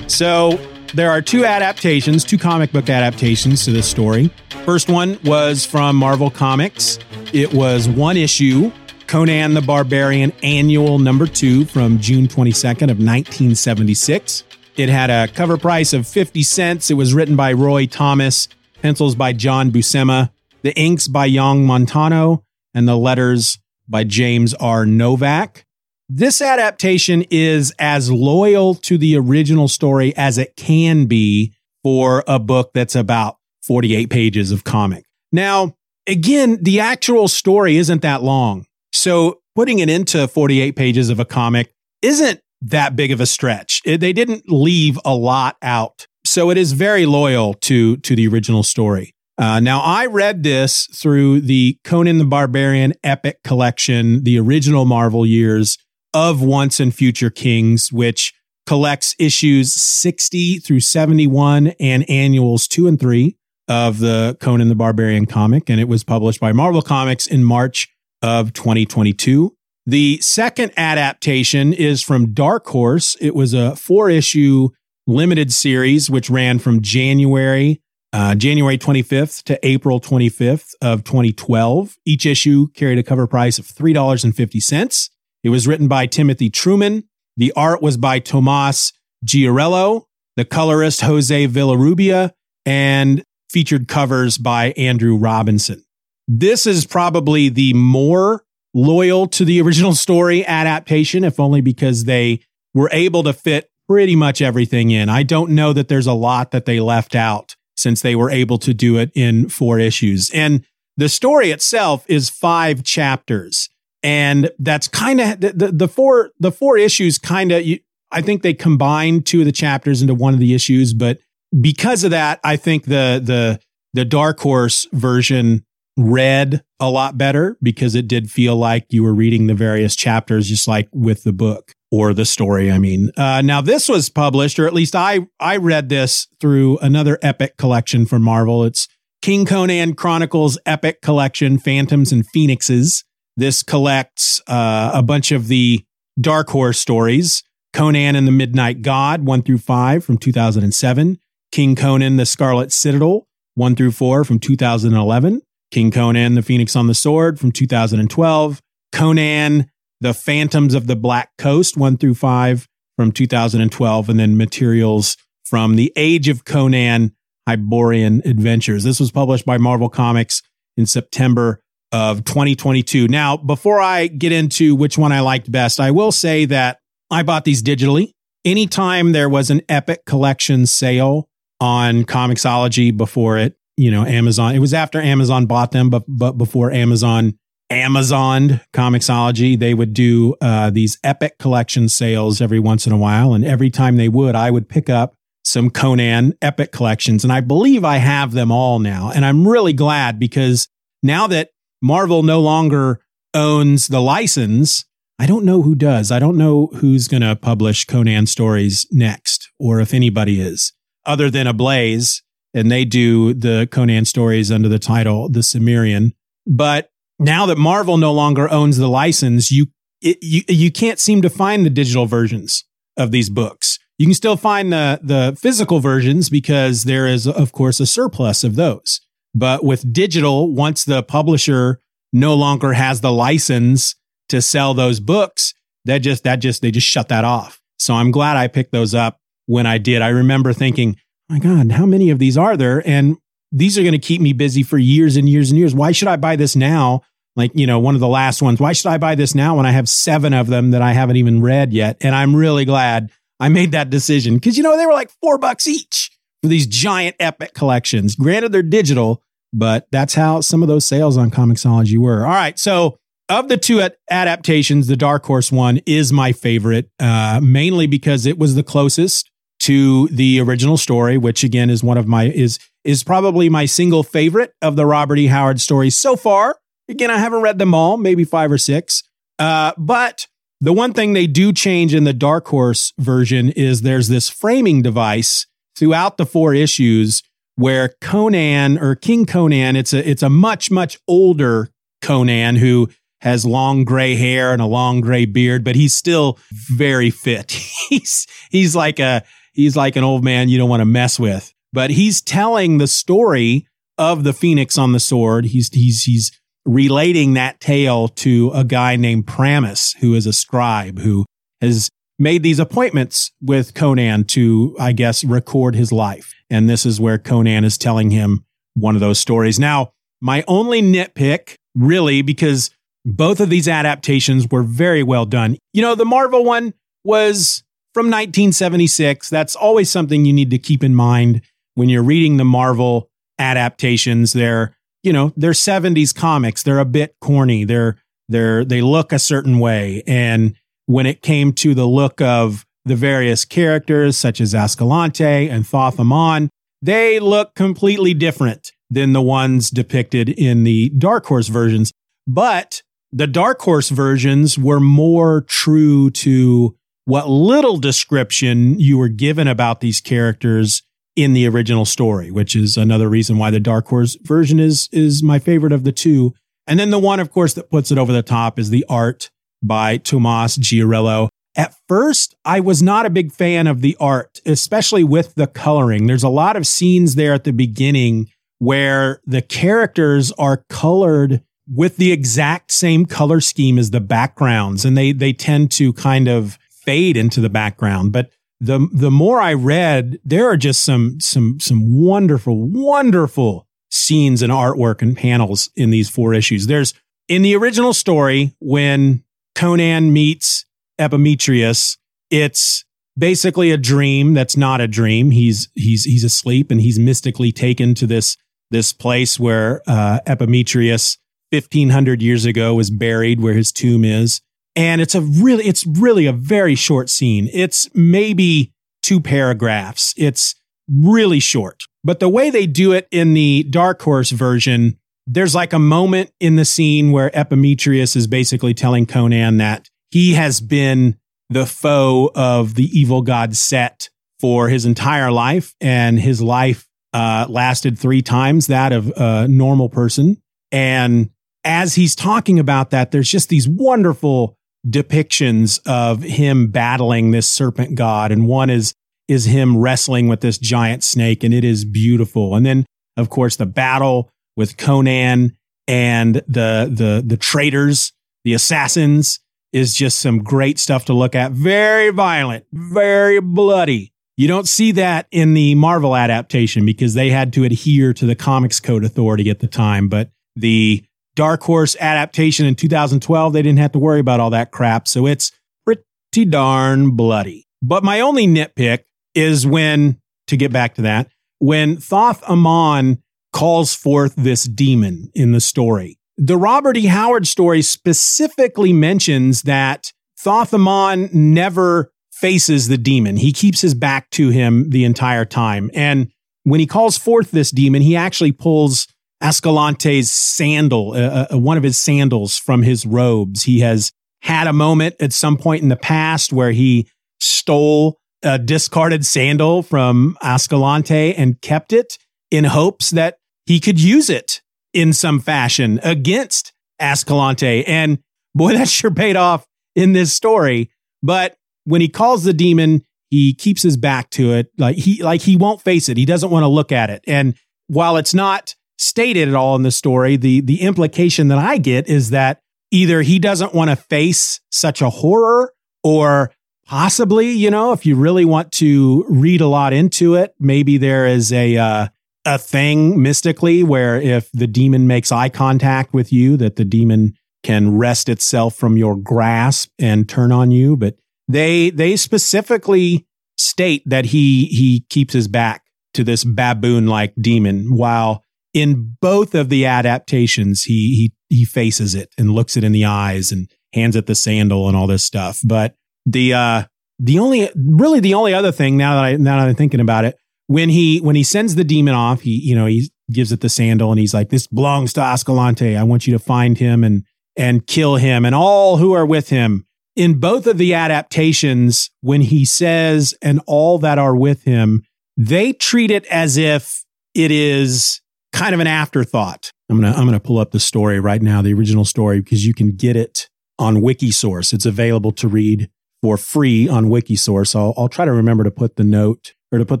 So 0.06 0.60
there 0.92 1.10
are 1.10 1.22
two 1.22 1.46
adaptations, 1.46 2.24
two 2.24 2.36
comic 2.36 2.72
book 2.72 2.90
adaptations 2.90 3.64
to 3.64 3.72
this 3.72 3.88
story. 3.88 4.30
First 4.66 4.90
one 4.90 5.18
was 5.24 5.64
from 5.64 5.96
Marvel 5.96 6.28
Comics. 6.28 6.98
It 7.32 7.54
was 7.54 7.88
one 7.88 8.18
issue, 8.18 8.70
Conan 9.06 9.54
the 9.54 9.62
Barbarian 9.62 10.30
Annual 10.42 10.98
Number 10.98 11.26
Two 11.26 11.64
from 11.64 11.98
June 11.98 12.28
22nd 12.28 12.90
of 12.90 12.98
1976. 12.98 14.44
It 14.76 14.88
had 14.88 15.10
a 15.10 15.28
cover 15.28 15.58
price 15.58 15.92
of 15.92 16.06
50 16.06 16.42
cents. 16.42 16.90
It 16.90 16.94
was 16.94 17.12
written 17.12 17.36
by 17.36 17.52
Roy 17.52 17.86
Thomas, 17.86 18.48
pencils 18.80 19.14
by 19.14 19.34
John 19.34 19.70
Buscema, 19.70 20.30
the 20.62 20.74
inks 20.74 21.08
by 21.08 21.26
Yong 21.26 21.66
Montano, 21.66 22.44
and 22.74 22.88
the 22.88 22.96
letters 22.96 23.58
by 23.86 24.04
James 24.04 24.54
R. 24.54 24.86
Novak. 24.86 25.66
This 26.08 26.40
adaptation 26.40 27.24
is 27.30 27.72
as 27.78 28.10
loyal 28.10 28.74
to 28.76 28.96
the 28.96 29.16
original 29.16 29.68
story 29.68 30.16
as 30.16 30.38
it 30.38 30.56
can 30.56 31.06
be 31.06 31.52
for 31.82 32.24
a 32.26 32.38
book 32.38 32.70
that's 32.72 32.94
about 32.94 33.36
48 33.62 34.08
pages 34.08 34.52
of 34.52 34.64
comic. 34.64 35.04
Now, 35.32 35.76
again, 36.06 36.62
the 36.62 36.80
actual 36.80 37.28
story 37.28 37.76
isn't 37.76 38.02
that 38.02 38.22
long. 38.22 38.66
So 38.92 39.40
putting 39.54 39.80
it 39.80 39.90
into 39.90 40.28
48 40.28 40.76
pages 40.76 41.10
of 41.10 41.20
a 41.20 41.24
comic 41.24 41.72
isn't 42.00 42.40
that 42.62 42.96
big 42.96 43.10
of 43.10 43.20
a 43.20 43.26
stretch. 43.26 43.82
It, 43.84 44.00
they 44.00 44.12
didn't 44.12 44.44
leave 44.48 44.98
a 45.04 45.14
lot 45.14 45.56
out. 45.62 46.06
So 46.24 46.50
it 46.50 46.56
is 46.56 46.72
very 46.72 47.04
loyal 47.04 47.54
to, 47.54 47.96
to 47.98 48.16
the 48.16 48.28
original 48.28 48.62
story. 48.62 49.14
Uh, 49.38 49.60
now, 49.60 49.80
I 49.80 50.06
read 50.06 50.42
this 50.42 50.86
through 50.94 51.40
the 51.40 51.78
Conan 51.84 52.18
the 52.18 52.24
Barbarian 52.24 52.92
Epic 53.02 53.42
Collection, 53.42 54.22
the 54.24 54.38
original 54.38 54.84
Marvel 54.84 55.26
years 55.26 55.78
of 56.14 56.42
Once 56.42 56.78
and 56.78 56.94
Future 56.94 57.30
Kings, 57.30 57.90
which 57.92 58.34
collects 58.66 59.16
issues 59.18 59.72
60 59.72 60.58
through 60.58 60.80
71 60.80 61.68
and 61.80 62.08
annuals 62.08 62.68
two 62.68 62.86
and 62.86 63.00
three 63.00 63.36
of 63.68 63.98
the 63.98 64.36
Conan 64.40 64.68
the 64.68 64.74
Barbarian 64.74 65.26
comic. 65.26 65.68
And 65.68 65.80
it 65.80 65.88
was 65.88 66.04
published 66.04 66.40
by 66.40 66.52
Marvel 66.52 66.82
Comics 66.82 67.26
in 67.26 67.42
March 67.42 67.88
of 68.20 68.52
2022. 68.52 69.56
The 69.84 70.18
second 70.20 70.72
adaptation 70.76 71.72
is 71.72 72.02
from 72.02 72.32
Dark 72.32 72.66
Horse. 72.66 73.16
It 73.20 73.34
was 73.34 73.52
a 73.52 73.74
four 73.74 74.08
issue 74.08 74.68
limited 75.06 75.52
series, 75.52 76.08
which 76.08 76.30
ran 76.30 76.58
from 76.58 76.82
January 76.82 77.82
uh, 78.12 78.34
January 78.34 78.76
25th 78.76 79.42
to 79.44 79.58
April 79.66 80.00
25th 80.00 80.74
of 80.82 81.02
2012. 81.04 81.96
Each 82.04 82.26
issue 82.26 82.68
carried 82.74 82.98
a 82.98 83.02
cover 83.02 83.26
price 83.26 83.58
of 83.58 83.66
$3.50. 83.66 85.10
It 85.42 85.48
was 85.48 85.66
written 85.66 85.88
by 85.88 86.06
Timothy 86.06 86.50
Truman. 86.50 87.04
The 87.36 87.52
art 87.56 87.80
was 87.80 87.96
by 87.96 88.18
Tomas 88.18 88.92
Giorello, 89.24 90.08
the 90.36 90.44
colorist 90.44 91.00
Jose 91.00 91.48
Villarrubia, 91.48 92.32
and 92.66 93.24
featured 93.50 93.88
covers 93.88 94.36
by 94.36 94.72
Andrew 94.72 95.16
Robinson. 95.16 95.82
This 96.28 96.66
is 96.66 96.86
probably 96.86 97.48
the 97.48 97.72
more 97.74 98.44
loyal 98.74 99.26
to 99.28 99.44
the 99.44 99.60
original 99.60 99.94
story 99.94 100.46
adaptation, 100.46 101.24
if 101.24 101.38
only 101.38 101.60
because 101.60 102.04
they 102.04 102.40
were 102.74 102.90
able 102.92 103.22
to 103.22 103.32
fit 103.32 103.70
pretty 103.88 104.16
much 104.16 104.40
everything 104.40 104.90
in. 104.90 105.08
I 105.08 105.22
don't 105.22 105.50
know 105.50 105.72
that 105.72 105.88
there's 105.88 106.06
a 106.06 106.14
lot 106.14 106.50
that 106.52 106.64
they 106.64 106.80
left 106.80 107.14
out 107.14 107.56
since 107.76 108.00
they 108.00 108.14
were 108.14 108.30
able 108.30 108.58
to 108.58 108.72
do 108.72 108.96
it 108.96 109.10
in 109.14 109.48
four 109.48 109.78
issues. 109.78 110.30
And 110.30 110.64
the 110.96 111.08
story 111.08 111.50
itself 111.50 112.04
is 112.08 112.30
five 112.30 112.84
chapters. 112.84 113.68
And 114.02 114.50
that's 114.58 114.88
kind 114.88 115.20
of 115.20 115.40
the, 115.40 115.52
the, 115.52 115.72
the, 115.72 115.88
four, 115.88 116.30
the 116.38 116.52
four 116.52 116.76
issues 116.78 117.18
kind 117.18 117.52
of, 117.52 117.64
I 118.10 118.20
think 118.20 118.42
they 118.42 118.54
combined 118.54 119.26
two 119.26 119.40
of 119.40 119.46
the 119.46 119.52
chapters 119.52 120.02
into 120.02 120.14
one 120.14 120.34
of 120.34 120.40
the 120.40 120.54
issues. 120.54 120.92
But 120.92 121.18
because 121.60 122.04
of 122.04 122.10
that, 122.10 122.40
I 122.44 122.56
think 122.56 122.84
the, 122.84 123.20
the, 123.22 123.60
the 123.92 124.04
Dark 124.04 124.40
Horse 124.40 124.86
version 124.92 125.64
read 125.96 126.62
a 126.80 126.90
lot 126.90 127.18
better 127.18 127.56
because 127.62 127.94
it 127.94 128.08
did 128.08 128.30
feel 128.30 128.56
like 128.56 128.86
you 128.90 129.02
were 129.02 129.14
reading 129.14 129.46
the 129.46 129.54
various 129.54 129.94
chapters, 129.94 130.48
just 130.48 130.66
like 130.66 130.88
with 130.92 131.24
the 131.24 131.32
book 131.32 131.72
or 131.90 132.14
the 132.14 132.24
story. 132.24 132.70
I 132.70 132.78
mean, 132.78 133.10
uh, 133.16 133.42
now 133.42 133.60
this 133.60 133.88
was 133.88 134.08
published, 134.08 134.58
or 134.58 134.66
at 134.66 134.72
least 134.72 134.96
I 134.96 135.20
I 135.38 135.56
read 135.56 135.88
this 135.88 136.26
through 136.40 136.78
another 136.78 137.18
epic 137.22 137.56
collection 137.56 138.06
from 138.06 138.22
Marvel. 138.22 138.64
It's 138.64 138.88
King 139.20 139.44
Conan 139.44 139.94
Chronicles 139.94 140.58
Epic 140.66 141.02
Collection: 141.02 141.58
Phantoms 141.58 142.12
and 142.12 142.26
Phoenixes. 142.26 143.04
This 143.36 143.62
collects 143.62 144.40
uh, 144.46 144.90
a 144.94 145.02
bunch 145.02 145.32
of 145.32 145.48
the 145.48 145.84
Dark 146.20 146.50
Horse 146.50 146.78
stories. 146.78 147.42
Conan 147.72 148.16
and 148.16 148.26
the 148.26 148.32
Midnight 148.32 148.82
God, 148.82 149.24
one 149.24 149.42
through 149.42 149.58
five 149.58 150.04
from 150.04 150.18
2007. 150.18 151.18
King 151.52 151.74
Conan, 151.74 152.16
the 152.16 152.26
Scarlet 152.26 152.70
Citadel, 152.70 153.26
one 153.54 153.74
through 153.74 153.92
four 153.92 154.24
from 154.24 154.38
2011. 154.38 155.40
King 155.72 155.90
Conan, 155.90 156.34
the 156.34 156.42
Phoenix 156.42 156.76
on 156.76 156.86
the 156.86 156.94
Sword 156.94 157.40
from 157.40 157.50
2012. 157.50 158.60
Conan, 158.92 159.70
the 160.00 160.14
Phantoms 160.14 160.74
of 160.74 160.86
the 160.86 160.94
Black 160.94 161.30
Coast, 161.38 161.76
one 161.76 161.96
through 161.96 162.14
five 162.14 162.68
from 162.96 163.10
2012, 163.10 164.08
and 164.08 164.20
then 164.20 164.36
materials 164.36 165.16
from 165.44 165.76
the 165.76 165.92
Age 165.96 166.28
of 166.28 166.44
Conan 166.44 167.12
Hyborian 167.48 168.22
Adventures. 168.24 168.84
This 168.84 169.00
was 169.00 169.10
published 169.10 169.46
by 169.46 169.58
Marvel 169.58 169.88
Comics 169.88 170.42
in 170.76 170.86
September 170.86 171.60
of 171.90 172.24
2022. 172.24 173.08
Now, 173.08 173.36
before 173.36 173.80
I 173.80 174.06
get 174.06 174.32
into 174.32 174.74
which 174.74 174.98
one 174.98 175.10
I 175.12 175.20
liked 175.20 175.50
best, 175.50 175.80
I 175.80 175.90
will 175.90 176.12
say 176.12 176.44
that 176.46 176.78
I 177.10 177.22
bought 177.22 177.44
these 177.44 177.62
digitally. 177.62 178.12
Anytime 178.44 179.12
there 179.12 179.28
was 179.28 179.50
an 179.50 179.62
Epic 179.68 180.04
Collection 180.04 180.66
sale 180.66 181.28
on 181.60 182.04
Comixology 182.04 182.96
before 182.96 183.38
it, 183.38 183.54
you 183.76 183.90
know, 183.90 184.04
Amazon, 184.04 184.54
it 184.54 184.58
was 184.58 184.74
after 184.74 185.00
Amazon 185.00 185.46
bought 185.46 185.72
them, 185.72 185.90
but, 185.90 186.04
but 186.06 186.32
before 186.32 186.70
Amazon 186.70 187.38
Amazoned 187.70 188.60
Comixology, 188.74 189.58
they 189.58 189.72
would 189.72 189.94
do 189.94 190.34
uh, 190.42 190.68
these 190.68 190.98
epic 191.02 191.38
collection 191.38 191.88
sales 191.88 192.42
every 192.42 192.60
once 192.60 192.86
in 192.86 192.92
a 192.92 192.98
while. 192.98 193.32
And 193.32 193.44
every 193.44 193.70
time 193.70 193.96
they 193.96 194.08
would, 194.08 194.34
I 194.34 194.50
would 194.50 194.68
pick 194.68 194.90
up 194.90 195.14
some 195.44 195.70
Conan 195.70 196.34
epic 196.42 196.70
collections. 196.70 197.24
And 197.24 197.32
I 197.32 197.40
believe 197.40 197.82
I 197.84 197.96
have 197.96 198.32
them 198.32 198.52
all 198.52 198.78
now. 198.78 199.10
And 199.14 199.24
I'm 199.24 199.48
really 199.48 199.72
glad 199.72 200.18
because 200.18 200.68
now 201.02 201.26
that 201.28 201.50
Marvel 201.80 202.22
no 202.22 202.40
longer 202.40 203.00
owns 203.34 203.88
the 203.88 204.00
license, 204.00 204.84
I 205.18 205.26
don't 205.26 205.44
know 205.44 205.62
who 205.62 205.74
does. 205.74 206.12
I 206.12 206.18
don't 206.18 206.36
know 206.36 206.68
who's 206.74 207.08
going 207.08 207.22
to 207.22 207.36
publish 207.36 207.86
Conan 207.86 208.26
stories 208.26 208.86
next 208.90 209.50
or 209.58 209.80
if 209.80 209.94
anybody 209.94 210.40
is 210.40 210.72
other 211.06 211.30
than 211.30 211.46
Ablaze. 211.46 212.22
And 212.54 212.70
they 212.70 212.84
do 212.84 213.34
the 213.34 213.68
Conan 213.70 214.04
stories 214.04 214.52
under 214.52 214.68
the 214.68 214.78
title 214.78 215.28
The 215.28 215.42
Cimmerian. 215.42 216.12
But 216.46 216.90
now 217.18 217.46
that 217.46 217.56
Marvel 217.56 217.96
no 217.96 218.12
longer 218.12 218.50
owns 218.50 218.76
the 218.76 218.88
license, 218.88 219.50
you 219.50 219.66
it, 220.00 220.18
you 220.20 220.42
you 220.48 220.72
can't 220.72 220.98
seem 220.98 221.22
to 221.22 221.30
find 221.30 221.64
the 221.64 221.70
digital 221.70 222.06
versions 222.06 222.64
of 222.96 223.10
these 223.10 223.30
books. 223.30 223.78
You 223.98 224.06
can 224.06 224.14
still 224.14 224.36
find 224.36 224.72
the 224.72 225.00
the 225.02 225.36
physical 225.40 225.80
versions 225.80 226.28
because 226.28 226.84
there 226.84 227.06
is 227.06 227.26
of 227.26 227.52
course 227.52 227.80
a 227.80 227.86
surplus 227.86 228.44
of 228.44 228.56
those. 228.56 229.00
But 229.34 229.64
with 229.64 229.92
digital, 229.92 230.52
once 230.52 230.84
the 230.84 231.02
publisher 231.02 231.80
no 232.12 232.34
longer 232.34 232.74
has 232.74 233.00
the 233.00 233.12
license 233.12 233.94
to 234.28 234.42
sell 234.42 234.74
those 234.74 235.00
books, 235.00 235.54
that 235.84 235.98
just 235.98 236.24
that 236.24 236.36
just 236.36 236.62
they 236.62 236.70
just 236.70 236.86
shut 236.86 237.08
that 237.08 237.24
off. 237.24 237.60
So 237.78 237.94
I'm 237.94 238.10
glad 238.10 238.36
I 238.36 238.48
picked 238.48 238.72
those 238.72 238.94
up 238.94 239.18
when 239.46 239.66
I 239.66 239.78
did. 239.78 240.02
I 240.02 240.08
remember 240.08 240.52
thinking, 240.52 240.96
my 241.28 241.38
God, 241.38 241.72
how 241.72 241.86
many 241.86 242.10
of 242.10 242.18
these 242.18 242.36
are 242.36 242.56
there? 242.56 242.86
And 242.86 243.16
these 243.50 243.78
are 243.78 243.82
going 243.82 243.92
to 243.92 243.98
keep 243.98 244.20
me 244.20 244.32
busy 244.32 244.62
for 244.62 244.78
years 244.78 245.16
and 245.16 245.28
years 245.28 245.50
and 245.50 245.58
years. 245.58 245.74
Why 245.74 245.92
should 245.92 246.08
I 246.08 246.16
buy 246.16 246.36
this 246.36 246.56
now? 246.56 247.02
Like 247.36 247.52
you 247.54 247.66
know 247.66 247.78
one 247.78 247.94
of 247.94 248.00
the 248.00 248.08
last 248.08 248.42
ones. 248.42 248.60
Why 248.60 248.72
should 248.72 248.88
i 248.88 248.98
buy 248.98 249.14
this 249.14 249.34
now 249.34 249.56
when 249.56 249.66
i 249.66 249.70
have 249.70 249.88
seven 249.88 250.34
of 250.34 250.48
them 250.48 250.72
that 250.72 250.82
i 250.82 250.92
haven't 250.92 251.16
even 251.16 251.40
read 251.40 251.72
yet? 251.72 251.96
And 252.00 252.14
i'm 252.14 252.36
really 252.36 252.64
glad 252.64 253.10
i 253.40 253.48
made 253.48 253.72
that 253.72 253.90
decision. 253.90 254.34
Because 254.34 254.56
you 254.56 254.62
know 254.62 254.76
they 254.76 254.86
were 254.86 254.92
like 254.92 255.10
four 255.22 255.38
bucks 255.38 255.66
each 255.66 256.10
for 256.42 256.48
these 256.48 256.66
giant 256.66 257.16
epic 257.18 257.54
collections. 257.54 258.16
Granted 258.16 258.52
they're 258.52 258.62
digital 258.62 259.22
but 259.54 259.86
that's 259.92 260.14
how 260.14 260.40
some 260.40 260.62
of 260.62 260.68
those 260.68 260.86
sales 260.86 261.18
on 261.18 261.30
comixology 261.30 261.98
were. 261.98 262.26
All 262.26 262.32
right 262.32 262.58
so 262.58 262.98
of 263.28 263.48
the 263.48 263.56
two 263.56 263.88
adaptations 264.10 264.86
the 264.86 264.96
dark 264.96 265.24
horse 265.24 265.50
one 265.50 265.80
is 265.86 266.12
my 266.12 266.32
favorite 266.32 266.90
uh, 267.00 267.40
mainly 267.42 267.86
because 267.86 268.26
it 268.26 268.38
was 268.38 268.56
the 268.56 268.62
closest 268.62 269.30
to 269.62 270.08
the 270.08 270.40
original 270.40 270.76
story, 270.76 271.16
which 271.16 271.44
again 271.44 271.70
is 271.70 271.82
one 271.82 271.96
of 271.96 272.06
my 272.06 272.24
is 272.24 272.58
is 272.84 273.04
probably 273.04 273.48
my 273.48 273.64
single 273.64 274.02
favorite 274.02 274.52
of 274.60 274.76
the 274.76 274.86
Robert 274.86 275.18
E. 275.18 275.28
Howard 275.28 275.60
stories 275.60 275.98
so 275.98 276.16
far. 276.16 276.56
Again, 276.88 277.10
I 277.10 277.18
haven't 277.18 277.42
read 277.42 277.58
them 277.58 277.74
all, 277.74 277.96
maybe 277.96 278.24
five 278.24 278.50
or 278.50 278.58
six. 278.58 279.04
Uh, 279.38 279.72
but 279.78 280.26
the 280.60 280.72
one 280.72 280.92
thing 280.92 281.12
they 281.12 281.28
do 281.28 281.52
change 281.52 281.94
in 281.94 282.04
the 282.04 282.12
Dark 282.12 282.48
Horse 282.48 282.92
version 282.98 283.50
is 283.50 283.82
there's 283.82 284.08
this 284.08 284.28
framing 284.28 284.82
device 284.82 285.46
throughout 285.76 286.16
the 286.16 286.26
four 286.26 286.54
issues 286.54 287.22
where 287.54 287.94
Conan 288.00 288.78
or 288.78 288.96
King 288.96 289.26
Conan, 289.26 289.76
it's 289.76 289.92
a 289.92 290.08
it's 290.08 290.22
a 290.22 290.30
much 290.30 290.70
much 290.70 290.98
older 291.06 291.68
Conan 292.00 292.56
who 292.56 292.88
has 293.20 293.44
long 293.44 293.84
gray 293.84 294.16
hair 294.16 294.52
and 294.52 294.60
a 294.60 294.66
long 294.66 295.00
gray 295.00 295.24
beard, 295.24 295.62
but 295.62 295.76
he's 295.76 295.94
still 295.94 296.38
very 296.50 297.10
fit. 297.10 297.52
he's 297.88 298.26
he's 298.50 298.74
like 298.74 298.98
a 298.98 299.22
he's 299.52 299.76
like 299.76 299.96
an 299.96 300.04
old 300.04 300.24
man 300.24 300.48
you 300.48 300.58
don't 300.58 300.70
want 300.70 300.80
to 300.80 300.86
mess 300.86 301.18
with. 301.18 301.52
But 301.72 301.90
he's 301.90 302.20
telling 302.20 302.78
the 302.78 302.86
story 302.86 303.66
of 303.98 304.24
the 304.24 304.32
Phoenix 304.32 304.76
on 304.76 304.92
the 304.92 305.00
sword. 305.00 305.46
He's 305.46 305.68
he's 305.72 306.02
he's 306.02 306.38
relating 306.64 307.34
that 307.34 307.60
tale 307.60 308.08
to 308.08 308.50
a 308.54 308.64
guy 308.64 308.96
named 308.96 309.26
Pramus, 309.26 309.96
who 309.98 310.14
is 310.14 310.26
a 310.26 310.32
scribe 310.32 310.98
who 310.98 311.24
has 311.60 311.88
made 312.18 312.42
these 312.42 312.58
appointments 312.58 313.32
with 313.40 313.74
Conan 313.74 314.24
to, 314.24 314.76
I 314.78 314.92
guess, 314.92 315.24
record 315.24 315.74
his 315.74 315.92
life. 315.92 316.34
And 316.50 316.68
this 316.68 316.86
is 316.86 317.00
where 317.00 317.18
Conan 317.18 317.64
is 317.64 317.78
telling 317.78 318.10
him 318.10 318.44
one 318.74 318.94
of 318.94 319.00
those 319.00 319.18
stories. 319.18 319.58
Now, 319.58 319.92
my 320.20 320.44
only 320.46 320.82
nitpick, 320.82 321.56
really, 321.74 322.22
because 322.22 322.70
both 323.04 323.40
of 323.40 323.50
these 323.50 323.66
adaptations 323.66 324.46
were 324.50 324.62
very 324.62 325.02
well 325.02 325.26
done. 325.26 325.56
You 325.72 325.82
know, 325.82 325.94
the 325.94 326.04
Marvel 326.04 326.44
one 326.44 326.74
was 327.04 327.64
from 327.94 328.06
1976. 328.06 329.28
That's 329.28 329.56
always 329.56 329.90
something 329.90 330.24
you 330.24 330.32
need 330.32 330.50
to 330.50 330.58
keep 330.58 330.82
in 330.82 330.94
mind 330.94 331.42
when 331.74 331.88
you're 331.88 332.02
reading 332.02 332.36
the 332.36 332.44
Marvel 332.44 333.10
adaptations. 333.38 334.32
They're, 334.32 334.76
you 335.02 335.12
know, 335.12 335.32
they're 335.36 335.52
70s 335.52 336.14
comics. 336.14 336.62
They're 336.62 336.78
a 336.78 336.84
bit 336.84 337.16
corny. 337.20 337.64
They're, 337.64 337.98
they're, 338.28 338.64
they 338.64 338.80
look 338.80 339.12
a 339.12 339.18
certain 339.18 339.58
way. 339.58 340.02
And 340.06 340.54
when 340.86 341.06
it 341.06 341.22
came 341.22 341.52
to 341.54 341.74
the 341.74 341.86
look 341.86 342.20
of 342.20 342.64
the 342.84 342.96
various 342.96 343.44
characters, 343.44 344.16
such 344.16 344.40
as 344.40 344.54
Ascalante 344.54 345.48
and 345.48 345.66
Thoth 345.66 346.00
Amon, 346.00 346.50
they 346.80 347.20
look 347.20 347.54
completely 347.54 348.12
different 348.14 348.72
than 348.90 349.12
the 349.12 349.22
ones 349.22 349.70
depicted 349.70 350.28
in 350.28 350.64
the 350.64 350.90
Dark 350.90 351.26
Horse 351.26 351.48
versions. 351.48 351.92
But 352.26 352.82
the 353.12 353.26
Dark 353.26 353.60
Horse 353.60 353.88
versions 353.88 354.58
were 354.58 354.80
more 354.80 355.42
true 355.42 356.10
to 356.10 356.76
what 357.04 357.28
little 357.28 357.78
description 357.78 358.78
you 358.78 358.98
were 358.98 359.08
given 359.08 359.48
about 359.48 359.80
these 359.80 360.00
characters 360.00 360.82
in 361.16 361.32
the 361.32 361.46
original 361.46 361.84
story, 361.84 362.30
which 362.30 362.56
is 362.56 362.76
another 362.76 363.08
reason 363.08 363.38
why 363.38 363.50
the 363.50 363.60
Dark 363.60 363.86
Horse 363.88 364.16
version 364.22 364.58
is 364.58 364.88
is 364.92 365.22
my 365.22 365.38
favorite 365.38 365.72
of 365.72 365.84
the 365.84 365.92
two. 365.92 366.34
And 366.66 366.78
then 366.78 366.90
the 366.90 366.98
one, 366.98 367.20
of 367.20 367.30
course, 367.30 367.54
that 367.54 367.70
puts 367.70 367.90
it 367.90 367.98
over 367.98 368.12
the 368.12 368.22
top 368.22 368.58
is 368.58 368.70
the 368.70 368.84
art 368.88 369.30
by 369.62 369.96
Tomas 369.96 370.56
Giorello. 370.56 371.28
At 371.54 371.74
first, 371.86 372.34
I 372.44 372.60
was 372.60 372.82
not 372.82 373.04
a 373.04 373.10
big 373.10 373.32
fan 373.32 373.66
of 373.66 373.82
the 373.82 373.96
art, 374.00 374.40
especially 374.46 375.04
with 375.04 375.34
the 375.34 375.46
coloring. 375.46 376.06
There's 376.06 376.22
a 376.22 376.30
lot 376.30 376.56
of 376.56 376.66
scenes 376.66 377.14
there 377.14 377.34
at 377.34 377.44
the 377.44 377.52
beginning 377.52 378.28
where 378.58 379.20
the 379.26 379.42
characters 379.42 380.32
are 380.32 380.64
colored 380.70 381.42
with 381.68 381.96
the 381.96 382.12
exact 382.12 382.70
same 382.70 383.04
color 383.04 383.40
scheme 383.40 383.78
as 383.78 383.90
the 383.90 384.00
backgrounds 384.00 384.84
and 384.84 384.96
they 384.96 385.12
they 385.12 385.32
tend 385.32 385.70
to 385.70 385.92
kind 385.92 386.28
of 386.28 386.58
fade 386.84 387.16
into 387.16 387.40
the 387.40 387.50
background. 387.50 388.12
But 388.12 388.30
the 388.60 388.88
the 388.92 389.10
more 389.10 389.40
i 389.40 389.52
read 389.52 390.20
there 390.24 390.48
are 390.48 390.56
just 390.56 390.84
some 390.84 391.18
some 391.18 391.58
some 391.58 392.00
wonderful 392.00 392.68
wonderful 392.70 393.66
scenes 393.90 394.40
and 394.40 394.52
artwork 394.52 395.02
and 395.02 395.16
panels 395.16 395.68
in 395.74 395.90
these 395.90 396.08
four 396.08 396.32
issues. 396.32 396.66
There's 396.68 396.94
in 397.28 397.42
the 397.42 397.56
original 397.56 397.92
story 397.92 398.54
when 398.60 399.24
conan 399.56 400.12
meets 400.12 400.64
epimetheus 400.98 401.98
it's 402.30 402.84
basically 403.16 403.70
a 403.70 403.76
dream 403.76 404.34
that's 404.34 404.56
not 404.56 404.80
a 404.80 404.88
dream. 404.88 405.30
He's 405.30 405.68
he's 405.74 406.04
he's 406.04 406.24
asleep 406.24 406.70
and 406.70 406.80
he's 406.80 406.98
mystically 406.98 407.52
taken 407.52 407.94
to 407.96 408.06
this 408.06 408.36
this 408.70 408.92
place 408.92 409.38
where 409.38 409.82
uh, 409.86 410.20
epimetheus 410.26 411.18
1500 411.50 412.22
years 412.22 412.46
ago 412.46 412.74
was 412.74 412.90
buried 412.90 413.40
where 413.40 413.52
his 413.52 413.70
tomb 413.70 414.04
is. 414.04 414.40
And 414.74 415.00
it's 415.00 415.14
a 415.14 415.20
really, 415.20 415.64
it's 415.64 415.86
really 415.86 416.26
a 416.26 416.32
very 416.32 416.74
short 416.74 417.10
scene. 417.10 417.48
It's 417.52 417.88
maybe 417.94 418.72
two 419.02 419.20
paragraphs. 419.20 420.14
It's 420.16 420.54
really 420.90 421.40
short. 421.40 421.82
But 422.04 422.20
the 422.20 422.28
way 422.28 422.50
they 422.50 422.66
do 422.66 422.92
it 422.92 423.06
in 423.10 423.34
the 423.34 423.64
Dark 423.64 424.02
Horse 424.02 424.30
version, 424.30 424.98
there's 425.26 425.54
like 425.54 425.72
a 425.72 425.78
moment 425.78 426.30
in 426.40 426.56
the 426.56 426.64
scene 426.64 427.12
where 427.12 427.36
Epimetheus 427.36 428.16
is 428.16 428.26
basically 428.26 428.74
telling 428.74 429.06
Conan 429.06 429.58
that 429.58 429.88
he 430.10 430.34
has 430.34 430.60
been 430.60 431.16
the 431.48 431.66
foe 431.66 432.30
of 432.34 432.74
the 432.74 432.84
evil 432.98 433.22
god 433.22 433.56
Set 433.56 434.08
for 434.40 434.68
his 434.68 434.84
entire 434.84 435.30
life, 435.30 435.76
and 435.80 436.18
his 436.18 436.42
life 436.42 436.88
uh, 437.12 437.46
lasted 437.48 437.96
three 437.96 438.22
times 438.22 438.66
that 438.66 438.92
of 438.92 439.12
a 439.16 439.46
normal 439.46 439.88
person. 439.88 440.42
And 440.72 441.30
as 441.62 441.94
he's 441.94 442.16
talking 442.16 442.58
about 442.58 442.90
that, 442.90 443.12
there's 443.12 443.28
just 443.28 443.48
these 443.48 443.68
wonderful 443.68 444.58
depictions 444.86 445.80
of 445.86 446.22
him 446.22 446.70
battling 446.70 447.30
this 447.30 447.46
serpent 447.46 447.94
god. 447.94 448.32
And 448.32 448.46
one 448.46 448.70
is, 448.70 448.94
is 449.28 449.44
him 449.44 449.76
wrestling 449.76 450.28
with 450.28 450.40
this 450.40 450.58
giant 450.58 451.04
snake. 451.04 451.44
And 451.44 451.54
it 451.54 451.64
is 451.64 451.84
beautiful. 451.84 452.54
And 452.54 452.66
then, 452.66 452.86
of 453.16 453.30
course, 453.30 453.56
the 453.56 453.66
battle 453.66 454.30
with 454.56 454.76
Conan 454.76 455.56
and 455.86 456.36
the, 456.36 456.90
the, 456.90 457.22
the 457.24 457.36
traitors, 457.36 458.12
the 458.44 458.54
assassins 458.54 459.40
is 459.72 459.94
just 459.94 460.18
some 460.18 460.42
great 460.42 460.78
stuff 460.78 461.06
to 461.06 461.14
look 461.14 461.34
at. 461.34 461.52
Very 461.52 462.10
violent, 462.10 462.66
very 462.72 463.40
bloody. 463.40 464.12
You 464.36 464.48
don't 464.48 464.68
see 464.68 464.92
that 464.92 465.26
in 465.30 465.54
the 465.54 465.74
Marvel 465.74 466.16
adaptation 466.16 466.84
because 466.84 467.14
they 467.14 467.30
had 467.30 467.52
to 467.54 467.64
adhere 467.64 468.12
to 468.14 468.26
the 468.26 468.34
Comics 468.34 468.80
Code 468.80 469.04
Authority 469.04 469.50
at 469.50 469.60
the 469.60 469.66
time. 469.66 470.08
But 470.08 470.30
the 470.56 471.04
Dark 471.34 471.62
Horse 471.62 471.96
adaptation 471.98 472.66
in 472.66 472.74
2012, 472.74 473.52
they 473.52 473.62
didn't 473.62 473.78
have 473.78 473.92
to 473.92 473.98
worry 473.98 474.20
about 474.20 474.40
all 474.40 474.50
that 474.50 474.70
crap. 474.70 475.08
So 475.08 475.26
it's 475.26 475.52
pretty 475.84 476.44
darn 476.44 477.12
bloody. 477.12 477.66
But 477.82 478.04
my 478.04 478.20
only 478.20 478.46
nitpick 478.46 479.00
is 479.34 479.66
when, 479.66 480.20
to 480.46 480.56
get 480.56 480.72
back 480.72 480.94
to 480.96 481.02
that, 481.02 481.28
when 481.58 481.96
Thoth 481.96 482.42
Amon 482.44 483.22
calls 483.52 483.94
forth 483.94 484.34
this 484.36 484.64
demon 484.64 485.30
in 485.34 485.52
the 485.52 485.60
story. 485.60 486.18
The 486.38 486.56
Robert 486.56 486.96
E. 486.96 487.06
Howard 487.06 487.46
story 487.46 487.82
specifically 487.82 488.92
mentions 488.92 489.62
that 489.62 490.12
Thoth 490.38 490.72
Amon 490.74 491.28
never 491.32 492.12
faces 492.32 492.88
the 492.88 492.98
demon. 492.98 493.36
He 493.36 493.52
keeps 493.52 493.80
his 493.80 493.94
back 493.94 494.30
to 494.30 494.48
him 494.48 494.90
the 494.90 495.04
entire 495.04 495.44
time. 495.44 495.90
And 495.94 496.32
when 496.64 496.80
he 496.80 496.86
calls 496.86 497.18
forth 497.18 497.50
this 497.50 497.70
demon, 497.70 498.02
he 498.02 498.16
actually 498.16 498.52
pulls 498.52 499.06
Ascalante's 499.42 500.30
sandal, 500.30 501.12
uh, 501.14 501.46
uh, 501.50 501.58
one 501.58 501.76
of 501.76 501.82
his 501.82 501.98
sandals 501.98 502.58
from 502.58 502.82
his 502.82 503.04
robes. 503.04 503.64
He 503.64 503.80
has 503.80 504.12
had 504.42 504.66
a 504.66 504.72
moment 504.72 505.16
at 505.20 505.32
some 505.32 505.56
point 505.56 505.82
in 505.82 505.88
the 505.88 505.96
past 505.96 506.52
where 506.52 506.72
he 506.72 507.08
stole 507.40 508.18
a 508.42 508.58
discarded 508.58 509.24
sandal 509.26 509.82
from 509.82 510.36
Ascalante 510.42 511.34
and 511.34 511.60
kept 511.60 511.92
it 511.92 512.18
in 512.50 512.64
hopes 512.64 513.10
that 513.10 513.38
he 513.66 513.80
could 513.80 514.00
use 514.00 514.30
it 514.30 514.60
in 514.92 515.12
some 515.12 515.40
fashion 515.40 516.00
against 516.02 516.72
Ascalante. 517.00 517.84
And 517.86 518.18
boy, 518.54 518.72
that 518.76 518.88
sure 518.88 519.10
paid 519.10 519.36
off 519.36 519.66
in 519.94 520.12
this 520.12 520.32
story. 520.32 520.90
But 521.22 521.56
when 521.84 522.00
he 522.00 522.08
calls 522.08 522.44
the 522.44 522.52
demon, 522.52 523.02
he 523.30 523.54
keeps 523.54 523.82
his 523.82 523.96
back 523.96 524.30
to 524.30 524.52
it. 524.52 524.70
Like 524.76 524.96
he, 524.96 525.22
like 525.22 525.40
he 525.40 525.56
won't 525.56 525.80
face 525.80 526.08
it. 526.08 526.16
He 526.16 526.26
doesn't 526.26 526.50
want 526.50 526.64
to 526.64 526.68
look 526.68 526.92
at 526.92 527.10
it. 527.10 527.24
And 527.26 527.54
while 527.86 528.16
it's 528.16 528.34
not 528.34 528.74
stated 529.02 529.48
at 529.48 529.54
all 529.54 529.74
in 529.76 529.82
the 529.82 529.90
story, 529.90 530.36
the 530.36 530.60
the 530.60 530.80
implication 530.80 531.48
that 531.48 531.58
I 531.58 531.78
get 531.78 532.08
is 532.08 532.30
that 532.30 532.60
either 532.90 533.22
he 533.22 533.38
doesn't 533.38 533.74
want 533.74 533.90
to 533.90 533.96
face 533.96 534.60
such 534.70 535.02
a 535.02 535.10
horror 535.10 535.74
or 536.04 536.52
possibly, 536.86 537.50
you 537.50 537.70
know, 537.70 537.92
if 537.92 538.06
you 538.06 538.14
really 538.14 538.44
want 538.44 538.70
to 538.72 539.24
read 539.28 539.60
a 539.60 539.66
lot 539.66 539.92
into 539.92 540.34
it, 540.34 540.54
maybe 540.60 540.98
there 540.98 541.26
is 541.26 541.52
a 541.52 541.76
uh, 541.76 542.08
a 542.44 542.58
thing 542.58 543.20
mystically 543.20 543.82
where 543.82 544.20
if 544.20 544.50
the 544.52 544.66
demon 544.66 545.06
makes 545.06 545.32
eye 545.32 545.48
contact 545.48 546.12
with 546.14 546.32
you 546.32 546.56
that 546.56 546.76
the 546.76 546.84
demon 546.84 547.34
can 547.62 547.96
wrest 547.96 548.28
itself 548.28 548.74
from 548.74 548.96
your 548.96 549.16
grasp 549.16 549.90
and 549.98 550.28
turn 550.28 550.52
on 550.52 550.70
you, 550.70 550.96
but 550.96 551.16
they 551.48 551.90
they 551.90 552.16
specifically 552.16 553.26
state 553.56 554.02
that 554.06 554.26
he 554.26 554.66
he 554.66 555.04
keeps 555.08 555.34
his 555.34 555.48
back 555.48 555.82
to 556.14 556.22
this 556.22 556.44
baboon 556.44 557.06
like 557.06 557.32
demon 557.40 557.96
while 557.96 558.44
in 558.74 559.16
both 559.20 559.54
of 559.54 559.68
the 559.68 559.86
adaptations, 559.86 560.84
he 560.84 561.32
he 561.48 561.56
he 561.56 561.64
faces 561.64 562.14
it 562.14 562.32
and 562.38 562.50
looks 562.50 562.76
it 562.76 562.84
in 562.84 562.92
the 562.92 563.04
eyes 563.04 563.52
and 563.52 563.70
hands 563.92 564.16
it 564.16 564.26
the 564.26 564.34
sandal 564.34 564.88
and 564.88 564.96
all 564.96 565.06
this 565.06 565.24
stuff. 565.24 565.60
But 565.64 565.94
the 566.24 566.54
uh 566.54 566.82
the 567.18 567.38
only, 567.38 567.70
really 567.76 568.20
the 568.20 568.34
only 568.34 568.52
other 568.52 568.72
thing 568.72 568.96
now 568.96 569.14
that 569.14 569.24
I, 569.24 569.36
now 569.36 569.58
that 569.58 569.68
I'm 569.68 569.74
thinking 569.76 570.00
about 570.00 570.24
it, 570.24 570.36
when 570.66 570.88
he, 570.88 571.20
when 571.20 571.36
he 571.36 571.44
sends 571.44 571.74
the 571.74 571.84
demon 571.84 572.14
off, 572.14 572.40
he, 572.40 572.50
you 572.50 572.74
know, 572.74 572.86
he 572.86 573.10
gives 573.30 573.52
it 573.52 573.60
the 573.60 573.68
sandal 573.68 574.10
and 574.10 574.18
he's 574.18 574.34
like, 574.34 574.48
this 574.48 574.66
belongs 574.66 575.12
to 575.12 575.20
Ascalante. 575.20 575.96
I 575.96 576.02
want 576.02 576.26
you 576.26 576.32
to 576.32 576.38
find 576.40 576.78
him 576.78 577.04
and, 577.04 577.24
and 577.56 577.86
kill 577.86 578.16
him 578.16 578.44
and 578.44 578.54
all 578.54 578.96
who 578.96 579.12
are 579.12 579.26
with 579.26 579.50
him. 579.50 579.86
In 580.16 580.40
both 580.40 580.66
of 580.66 580.78
the 580.78 580.94
adaptations, 580.94 582.10
when 582.20 582.40
he 582.40 582.64
says, 582.64 583.34
and 583.40 583.60
all 583.66 583.98
that 583.98 584.18
are 584.18 584.36
with 584.36 584.64
him, 584.64 585.02
they 585.36 585.72
treat 585.72 586.10
it 586.10 586.26
as 586.26 586.56
if 586.56 587.04
it 587.34 587.50
is 587.50 588.20
kind 588.52 588.74
of 588.74 588.80
an 588.80 588.86
afterthought. 588.86 589.70
I'm 589.88 590.00
to 590.02 590.08
I'm 590.08 590.30
to 590.30 590.40
pull 590.40 590.58
up 590.58 590.70
the 590.70 590.80
story 590.80 591.20
right 591.20 591.42
now, 591.42 591.62
the 591.62 591.74
original 591.74 592.04
story 592.04 592.40
because 592.40 592.64
you 592.64 592.74
can 592.74 592.96
get 592.96 593.16
it 593.16 593.48
on 593.78 593.96
Wikisource. 593.96 594.72
It's 594.72 594.86
available 594.86 595.32
to 595.32 595.48
read 595.48 595.90
for 596.22 596.36
free 596.36 596.88
on 596.88 597.06
Wikisource. 597.06 597.74
I'll 597.74 597.94
I'll 597.96 598.08
try 598.08 598.24
to 598.24 598.32
remember 598.32 598.64
to 598.64 598.70
put 598.70 598.96
the 598.96 599.04
note 599.04 599.52
or 599.70 599.78
to 599.78 599.84
put 599.84 600.00